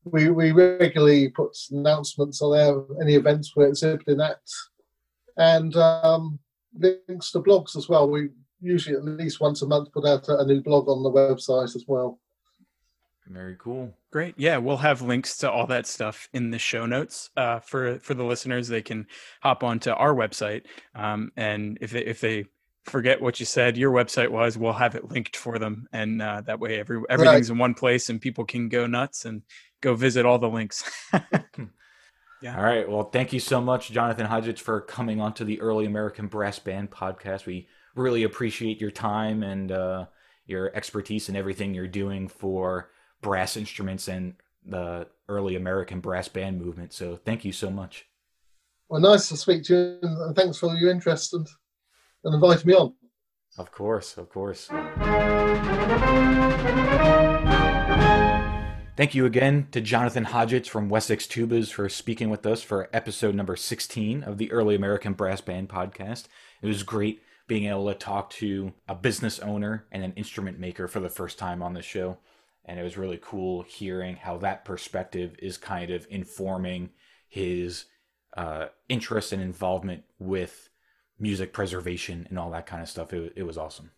we 0.04 0.30
we 0.30 0.52
regularly 0.52 1.28
put 1.28 1.56
announcements 1.70 2.42
on 2.42 2.52
there, 2.52 3.00
any 3.00 3.14
events 3.14 3.54
we're 3.54 3.68
exhibiting 3.68 4.20
at, 4.20 4.40
and 5.36 5.74
um, 5.76 6.38
links 6.74 7.30
to 7.32 7.40
blogs 7.40 7.76
as 7.76 7.88
well. 7.88 8.10
We 8.10 8.30
usually 8.60 8.96
at 8.96 9.04
least 9.04 9.40
once 9.40 9.62
a 9.62 9.66
month 9.66 9.92
put 9.92 10.06
out 10.06 10.28
a, 10.28 10.38
a 10.38 10.44
new 10.44 10.60
blog 10.60 10.88
on 10.88 11.02
the 11.02 11.10
website 11.10 11.74
as 11.76 11.84
well. 11.86 12.18
Very 13.26 13.56
cool. 13.58 13.94
Great. 14.10 14.34
Yeah, 14.36 14.56
we'll 14.58 14.78
have 14.78 15.02
links 15.02 15.36
to 15.38 15.50
all 15.50 15.66
that 15.68 15.86
stuff 15.86 16.28
in 16.32 16.50
the 16.50 16.58
show 16.58 16.84
notes 16.84 17.30
uh, 17.36 17.60
for 17.60 18.00
for 18.00 18.14
the 18.14 18.24
listeners. 18.24 18.66
They 18.66 18.82
can 18.82 19.06
hop 19.40 19.62
onto 19.62 19.90
our 19.90 20.12
website, 20.12 20.62
um, 20.96 21.30
and 21.36 21.78
if 21.80 21.92
they 21.92 22.00
if 22.00 22.20
they 22.20 22.46
forget 22.86 23.22
what 23.22 23.38
you 23.38 23.46
said 23.46 23.76
your 23.76 23.92
website 23.92 24.30
was, 24.30 24.58
we'll 24.58 24.72
have 24.72 24.96
it 24.96 25.10
linked 25.10 25.36
for 25.36 25.60
them, 25.60 25.86
and 25.92 26.20
uh, 26.20 26.40
that 26.40 26.58
way 26.58 26.80
every 26.80 27.02
everything's 27.08 27.50
right. 27.50 27.54
in 27.54 27.58
one 27.58 27.74
place, 27.74 28.08
and 28.08 28.20
people 28.20 28.44
can 28.44 28.68
go 28.68 28.88
nuts 28.88 29.24
and 29.24 29.42
go 29.80 29.94
visit 29.94 30.26
all 30.26 30.40
the 30.40 30.48
links. 30.48 30.82
yeah. 32.42 32.56
All 32.56 32.64
right. 32.64 32.90
Well, 32.90 33.10
thank 33.10 33.32
you 33.32 33.38
so 33.38 33.60
much, 33.60 33.92
Jonathan 33.92 34.26
Hodgetts, 34.26 34.58
for 34.58 34.80
coming 34.80 35.20
onto 35.20 35.44
the 35.44 35.60
Early 35.60 35.86
American 35.86 36.26
Brass 36.26 36.58
Band 36.58 36.90
podcast. 36.90 37.46
We 37.46 37.68
really 37.94 38.22
appreciate 38.22 38.80
your 38.80 38.90
time 38.90 39.42
and 39.42 39.72
uh, 39.72 40.06
your 40.46 40.74
expertise 40.74 41.28
and 41.28 41.36
everything 41.36 41.74
you're 41.74 41.86
doing 41.86 42.28
for 42.28 42.90
brass 43.22 43.56
instruments 43.56 44.08
and 44.08 44.34
the 44.64 45.06
early 45.28 45.56
American 45.56 46.00
brass 46.00 46.28
band 46.28 46.60
movement. 46.60 46.92
So 46.92 47.16
thank 47.16 47.44
you 47.44 47.52
so 47.52 47.70
much. 47.70 48.06
Well, 48.88 49.00
nice 49.00 49.28
to 49.28 49.36
speak 49.36 49.62
to 49.64 49.74
you, 49.74 49.98
and 50.02 50.34
thanks 50.34 50.58
for 50.58 50.74
your 50.74 50.90
interest 50.90 51.32
and, 51.32 51.46
and 52.24 52.34
inviting 52.34 52.66
me 52.66 52.74
on. 52.74 52.94
Of 53.56 53.70
course, 53.70 54.16
of 54.16 54.28
course. 54.28 54.68
Thank 58.96 59.14
you 59.14 59.24
again 59.24 59.68
to 59.70 59.80
Jonathan 59.80 60.26
Hodgetts 60.26 60.68
from 60.68 60.88
Wessex 60.88 61.26
Tubas 61.26 61.72
for 61.72 61.88
speaking 61.88 62.28
with 62.28 62.44
us 62.44 62.62
for 62.62 62.90
episode 62.92 63.34
number 63.34 63.56
16 63.56 64.24
of 64.24 64.36
the 64.36 64.52
Early 64.52 64.74
American 64.74 65.14
Brass 65.14 65.40
Band 65.40 65.68
podcast. 65.68 66.24
It 66.60 66.66
was 66.66 66.82
great 66.82 67.22
being 67.50 67.64
able 67.64 67.88
to 67.88 67.94
talk 67.94 68.30
to 68.30 68.72
a 68.86 68.94
business 68.94 69.40
owner 69.40 69.84
and 69.90 70.04
an 70.04 70.12
instrument 70.12 70.56
maker 70.56 70.86
for 70.86 71.00
the 71.00 71.08
first 71.08 71.36
time 71.36 71.62
on 71.62 71.74
the 71.74 71.82
show 71.82 72.16
and 72.64 72.78
it 72.78 72.84
was 72.84 72.96
really 72.96 73.18
cool 73.20 73.62
hearing 73.62 74.14
how 74.14 74.36
that 74.36 74.64
perspective 74.64 75.34
is 75.40 75.58
kind 75.58 75.90
of 75.90 76.06
informing 76.08 76.90
his 77.28 77.86
uh, 78.36 78.66
interest 78.88 79.32
and 79.32 79.42
involvement 79.42 80.04
with 80.20 80.68
music 81.18 81.52
preservation 81.52 82.28
and 82.30 82.38
all 82.38 82.52
that 82.52 82.66
kind 82.66 82.80
of 82.80 82.88
stuff. 82.88 83.12
It, 83.12 83.32
it 83.34 83.42
was 83.42 83.58
awesome. 83.58 83.90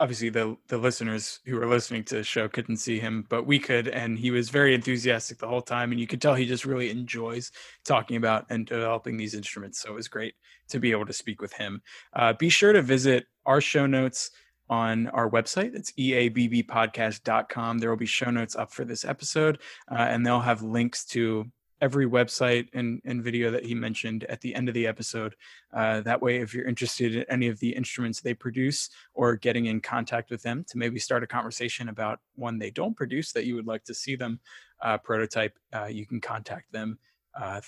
Obviously, 0.00 0.30
the 0.30 0.56
the 0.68 0.78
listeners 0.78 1.40
who 1.44 1.56
were 1.56 1.66
listening 1.66 2.02
to 2.04 2.16
the 2.16 2.24
show 2.24 2.48
couldn't 2.48 2.78
see 2.78 2.98
him, 2.98 3.24
but 3.28 3.46
we 3.46 3.58
could, 3.58 3.88
and 3.88 4.18
he 4.18 4.30
was 4.30 4.48
very 4.48 4.74
enthusiastic 4.74 5.38
the 5.38 5.46
whole 5.46 5.62
time, 5.62 5.92
and 5.92 6.00
you 6.00 6.06
could 6.06 6.20
tell 6.20 6.34
he 6.34 6.46
just 6.46 6.64
really 6.64 6.90
enjoys 6.90 7.52
talking 7.84 8.16
about 8.16 8.46
and 8.50 8.66
developing 8.66 9.16
these 9.16 9.34
instruments. 9.34 9.80
So 9.80 9.90
it 9.90 9.94
was 9.94 10.08
great 10.08 10.34
to 10.70 10.80
be 10.80 10.90
able 10.90 11.06
to 11.06 11.12
speak 11.12 11.40
with 11.40 11.52
him. 11.52 11.82
Uh, 12.14 12.32
be 12.32 12.48
sure 12.48 12.72
to 12.72 12.82
visit 12.82 13.26
our 13.46 13.60
show 13.60 13.86
notes 13.86 14.30
on 14.68 15.08
our 15.08 15.30
website. 15.30 15.74
It's 15.74 15.92
eabbpodcast.com. 15.92 17.78
There 17.78 17.90
will 17.90 17.96
be 17.96 18.06
show 18.06 18.30
notes 18.30 18.56
up 18.56 18.72
for 18.72 18.84
this 18.84 19.04
episode, 19.04 19.58
uh, 19.90 19.96
and 19.96 20.24
they'll 20.24 20.40
have 20.40 20.62
links 20.62 21.04
to 21.06 21.50
every 21.82 22.06
website 22.06 22.68
and, 22.72 23.02
and 23.04 23.22
video 23.22 23.50
that 23.50 23.66
he 23.66 23.74
mentioned 23.74 24.24
at 24.24 24.40
the 24.40 24.54
end 24.54 24.68
of 24.68 24.74
the 24.74 24.86
episode. 24.86 25.34
Uh, 25.74 26.00
that 26.00 26.22
way, 26.22 26.36
if 26.36 26.54
you're 26.54 26.66
interested 26.66 27.16
in 27.16 27.24
any 27.28 27.48
of 27.48 27.58
the 27.58 27.70
instruments 27.70 28.20
they 28.20 28.32
produce 28.32 28.88
or 29.12 29.34
getting 29.34 29.66
in 29.66 29.80
contact 29.80 30.30
with 30.30 30.42
them 30.42 30.64
to 30.68 30.78
maybe 30.78 31.00
start 31.00 31.24
a 31.24 31.26
conversation 31.26 31.88
about 31.88 32.20
one 32.36 32.58
they 32.58 32.70
don't 32.70 32.96
produce 32.96 33.32
that 33.32 33.44
you 33.44 33.56
would 33.56 33.66
like 33.66 33.82
to 33.84 33.92
see 33.92 34.14
them 34.14 34.40
uh, 34.80 34.96
prototype, 34.96 35.58
uh, 35.74 35.86
you 35.86 36.06
can 36.06 36.20
contact 36.20 36.72
them 36.72 36.98
uh, 37.40 37.60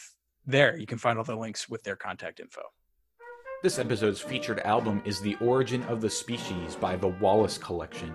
there. 0.47 0.77
You 0.77 0.87
can 0.87 0.99
find 0.99 1.19
all 1.19 1.25
the 1.25 1.37
links 1.37 1.69
with 1.69 1.83
their 1.83 1.97
contact 1.97 2.41
info. 2.41 2.63
This 3.63 3.79
episode's 3.79 4.21
featured 4.21 4.61
album 4.61 5.03
is 5.05 5.21
The 5.21 5.37
Origin 5.37 5.83
of 5.85 6.01
the 6.01 6.11
Species 6.11 6.77
by 6.77 6.97
the 6.97 7.09
Wallace 7.09 7.59
Collection. 7.59 8.13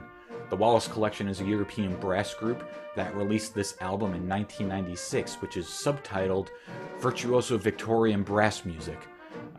The 0.49 0.55
Wallace 0.55 0.87
Collection 0.87 1.27
is 1.27 1.41
a 1.41 1.45
European 1.45 1.95
brass 1.97 2.33
group 2.33 2.67
that 2.95 3.15
released 3.15 3.53
this 3.53 3.75
album 3.81 4.15
in 4.15 4.27
1996, 4.27 5.35
which 5.43 5.57
is 5.57 5.67
subtitled 5.67 6.47
Virtuoso 6.99 7.55
Victorian 7.57 8.23
Brass 8.23 8.65
Music. 8.65 8.97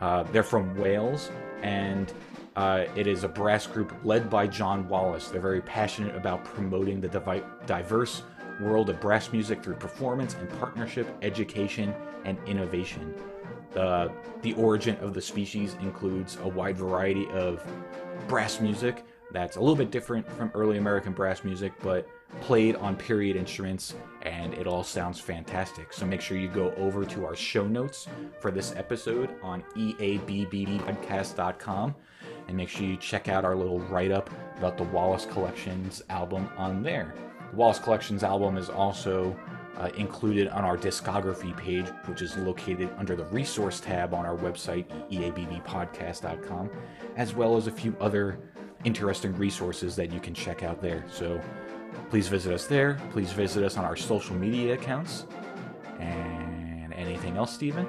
Uh, 0.01 0.25
they're 0.25 0.43
from 0.43 0.77
Wales, 0.77 1.31
and 1.63 2.13
uh, 2.57 2.87
it 2.97 3.07
is 3.07 3.23
a 3.23 3.29
brass 3.29 3.69
group 3.69 3.95
led 4.03 4.29
by 4.29 4.49
John 4.49 4.89
Wallace. 4.89 5.29
They're 5.29 5.41
very 5.41 5.61
passionate 5.61 6.17
about 6.17 6.45
promoting 6.45 7.01
the 7.01 7.09
divi- 7.09 7.45
diverse 7.67 8.23
world 8.61 8.91
of 8.91 9.01
brass 9.01 9.33
music 9.33 9.63
through 9.63 9.77
performance 9.77 10.35
and 10.35 10.51
partnership, 10.59 11.07
education, 11.23 11.95
and 12.25 12.37
innovation. 12.47 13.15
The, 13.73 14.11
the 14.43 14.55
origin 14.55 14.97
of 14.97 15.15
the 15.15 15.23
species 15.23 15.77
includes 15.81 16.37
a 16.43 16.49
wide 16.49 16.77
variety 16.77 17.29
of 17.29 17.65
brass 18.27 18.61
music 18.61 19.05
that's 19.33 19.57
a 19.57 19.61
little 19.61 19.77
bit 19.77 19.91
different 19.91 20.31
from 20.33 20.51
early 20.55 20.79
American 20.79 21.13
brass 21.13 21.45
music, 21.45 21.73
but 21.83 22.09
played 22.41 22.77
on 22.77 22.97
period 22.97 23.37
instruments, 23.37 23.95
and 24.23 24.55
it 24.55 24.67
all 24.67 24.85
sounds 24.85 25.21
fantastic. 25.21 25.93
So 25.93 26.07
make 26.07 26.21
sure 26.21 26.37
you 26.37 26.49
go 26.49 26.73
over 26.77 27.05
to 27.05 27.27
our 27.27 27.37
show 27.37 27.67
notes 27.67 28.09
for 28.41 28.51
this 28.51 28.75
episode 28.77 29.31
on 29.43 29.63
eabbpodcast.com 29.77 31.95
and 32.49 32.57
make 32.57 32.69
sure 32.69 32.87
you 32.87 32.97
check 32.97 33.29
out 33.29 33.45
our 33.45 33.55
little 33.55 33.79
write 33.81 34.11
up 34.11 34.31
about 34.59 34.77
the 34.77 34.85
Wallace 34.85 35.27
Collections 35.27 36.03
album 36.09 36.49
on 36.57 36.83
there. 36.83 37.15
The 37.51 37.57
Wallace 37.57 37.79
Collections 37.79 38.25
album 38.25 38.57
is 38.57 38.69
also 38.69 39.37
uh, 39.77 39.91
included 39.97 40.49
on 40.49 40.65
our 40.65 40.77
discography 40.77 41.57
page, 41.57 41.87
which 42.07 42.23
is 42.23 42.37
located 42.37 42.91
under 42.99 43.17
the 43.17 43.25
resource 43.27 43.81
tab 43.81 44.13
on 44.13 44.27
our 44.27 44.37
website, 44.37 44.87
eabbpodcast.com, 45.11 46.71
as 47.17 47.35
well 47.35 47.57
as 47.57 47.67
a 47.67 47.73
few 47.73 47.97
other 48.01 48.39
interesting 48.85 49.37
resources 49.37 49.97
that 49.97 50.13
you 50.13 50.21
can 50.21 50.35
check 50.35 50.63
out 50.63 50.81
there. 50.81 51.05
So 51.11 51.41
please 52.09 52.29
visit 52.29 52.53
us 52.53 52.67
there. 52.67 53.01
Please 53.11 53.33
visit 53.33 53.65
us 53.65 53.77
on 53.77 53.85
our 53.85 53.97
social 53.97 54.37
media 54.37 54.75
accounts. 54.75 55.27
And 55.99 56.93
anything 56.95 57.37
else, 57.37 57.53
Stephen? 57.53 57.87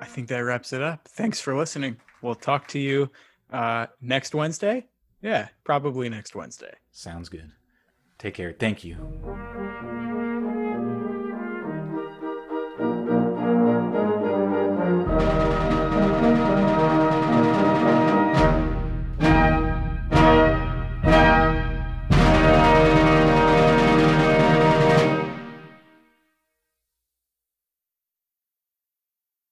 I 0.00 0.04
think 0.04 0.28
that 0.28 0.38
wraps 0.38 0.72
it 0.72 0.82
up. 0.82 1.08
Thanks 1.08 1.40
for 1.40 1.56
listening. 1.56 1.96
We'll 2.22 2.34
talk 2.34 2.66
to 2.68 2.78
you 2.78 3.10
uh, 3.52 3.86
next 4.00 4.34
Wednesday. 4.34 4.86
Yeah, 5.22 5.48
probably 5.64 6.08
next 6.08 6.34
Wednesday. 6.34 6.74
Sounds 6.92 7.28
good. 7.28 7.50
Take 8.18 8.34
care. 8.34 8.52
Thank 8.52 8.84
you. 8.84 9.97